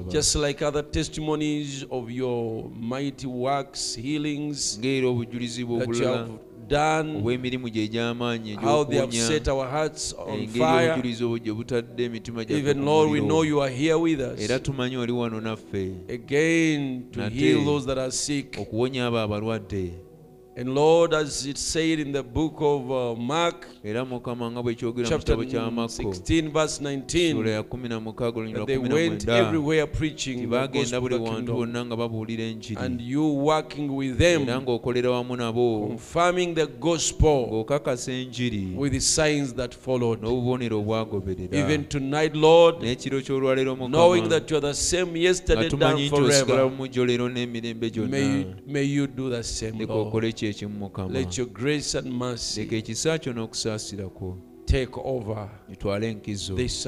[0.09, 6.29] Just like other testimonies of your mighty works, healings that you have
[6.71, 11.23] ow'emirimu gyegyamaanyi egy'amaanyi egyokwonya engeri obujulizi
[11.53, 12.41] butadde emitima
[14.39, 15.91] era tumanyi oli wano naffe.
[18.57, 20.12] Okuwonya abo abalwadde.
[20.55, 24.75] And Lord, as it said in the book of uh, Mark, era mukama nga bwe
[24.75, 28.67] kyogera mu chapter kitabo kya makko 16, verse 19, ya kumi na mukaaga olunyira that
[28.67, 33.25] they went everywhere preaching the gospel of the kingdom, bonna nga babuulira enjiri and you
[33.33, 34.45] working with them,
[35.87, 37.65] confirming the gospel
[38.77, 40.19] with the signs that followed.
[41.53, 42.75] Even tonight, Lord,
[43.89, 48.45] knowing that you are the same yesterday, done forever, mumujjo leero n'emirembe gyonna may you,
[48.67, 50.13] may you do the same, Lord.
[50.43, 51.13] kye ekimu mukama
[52.57, 56.55] leka ekisa kyo n'okusaasirako take over itwale enkizo.
[56.55, 56.81] this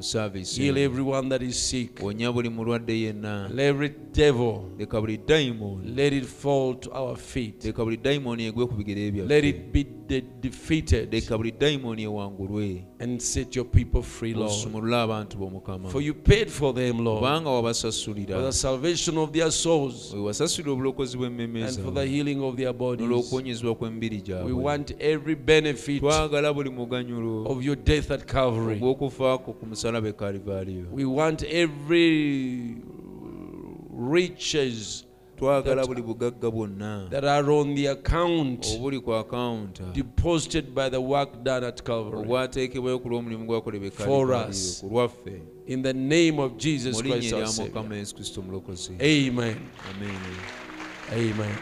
[0.00, 0.56] service.
[0.56, 1.96] Heal everyone that is sick.
[2.02, 3.48] wonya buli mulwadde yenna.
[3.52, 7.64] Let every devil leka buli daimon let it fall to our feet.
[7.64, 12.84] leka buli dayimooni egwe ku bigere Let it be de- defeated leka buli dayimooni ewangulwe.
[13.00, 14.50] and set your people free, Lord.
[14.50, 15.90] osumulula abantu b'omukama.
[15.90, 18.36] For you paid for them, Lord, kubanga wabasasulira.
[18.36, 22.56] For the salvation of their souls we wasasulira obulokozi bw'emmeme and for the healing of
[22.56, 23.06] their bodies.
[23.06, 26.00] n'olw'okuwonyezebwa kw'emibiri We want every benefit.
[26.00, 27.09] Twagala buli muganyulo
[27.46, 28.78] of your death at Calvary.
[28.78, 29.10] ku
[30.90, 32.76] We want every
[33.92, 35.04] riches
[35.36, 41.00] twagala buli bugagga bwonna that are on the account obuli ku akawunta deposited by the
[41.00, 42.20] work done at Calvary.
[42.24, 44.80] obwateekebwayo ku lw'omulimu gwakolebwa For us.
[44.80, 47.72] ku lwaffe In the name of Jesus Christ our Savior.
[49.00, 49.56] Amen.
[49.90, 50.20] amen
[51.12, 51.56] Amen.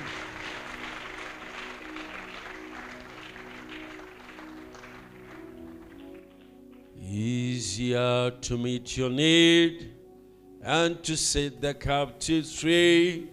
[7.11, 9.93] Easier to meet your need
[10.63, 13.31] and to set the captives free.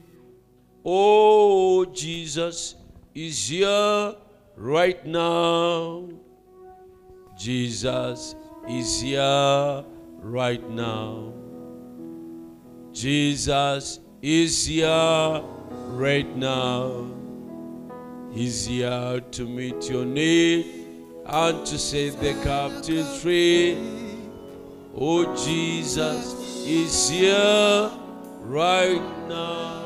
[0.85, 2.76] Oh, Jesus
[3.14, 4.15] is here
[4.56, 6.07] right now.
[7.38, 8.35] Jesus
[8.69, 9.84] is here
[10.22, 11.34] right now.
[12.93, 15.43] Jesus is here
[15.89, 17.11] right now.
[18.31, 20.85] He's here to meet your need
[21.26, 23.77] and to set the captives free.
[24.95, 27.91] Oh, Jesus is here
[28.43, 29.85] right now.